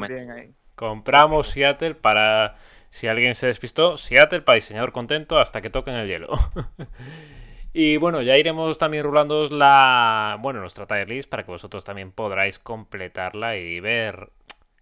[0.76, 2.56] Compramos Seattle para.
[2.90, 6.30] Si alguien se despistó, Seattle para diseñador contento hasta que toquen el hielo.
[7.74, 10.38] y bueno, ya iremos también rulando la.
[10.42, 14.32] Bueno, nuestra tier list para que vosotros también podráis completarla y ver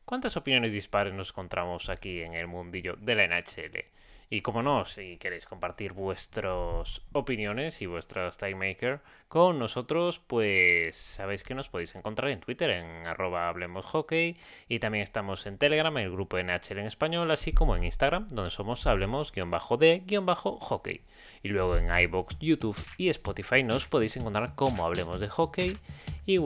[0.06, 3.86] cuántas opiniones dispares nos encontramos aquí en el mundillo de la NHL.
[4.30, 9.02] Y como no, si queréis compartir vuestras opiniones y vuestros time maker
[9.34, 14.38] con nosotros, pues sabéis que nos podéis encontrar en Twitter en arroba hablemos hockey
[14.70, 18.52] y también estamos en Telegram, el grupo NHL en español, así como en Instagram, donde
[18.52, 21.02] somos hablemos-de-hockey.
[21.42, 25.80] Y luego en iBox, YouTube y Spotify nos podéis encontrar como Hablemos de Hockey
[26.28, 26.38] y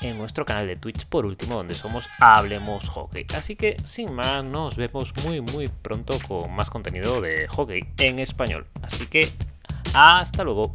[0.00, 3.26] en nuestro canal de Twitch por último, donde somos Hablemos Hockey.
[3.36, 8.20] Así que sin más, nos vemos muy muy pronto con más contenido de hockey en
[8.20, 8.66] español.
[8.80, 9.28] Así que
[9.92, 10.74] hasta luego.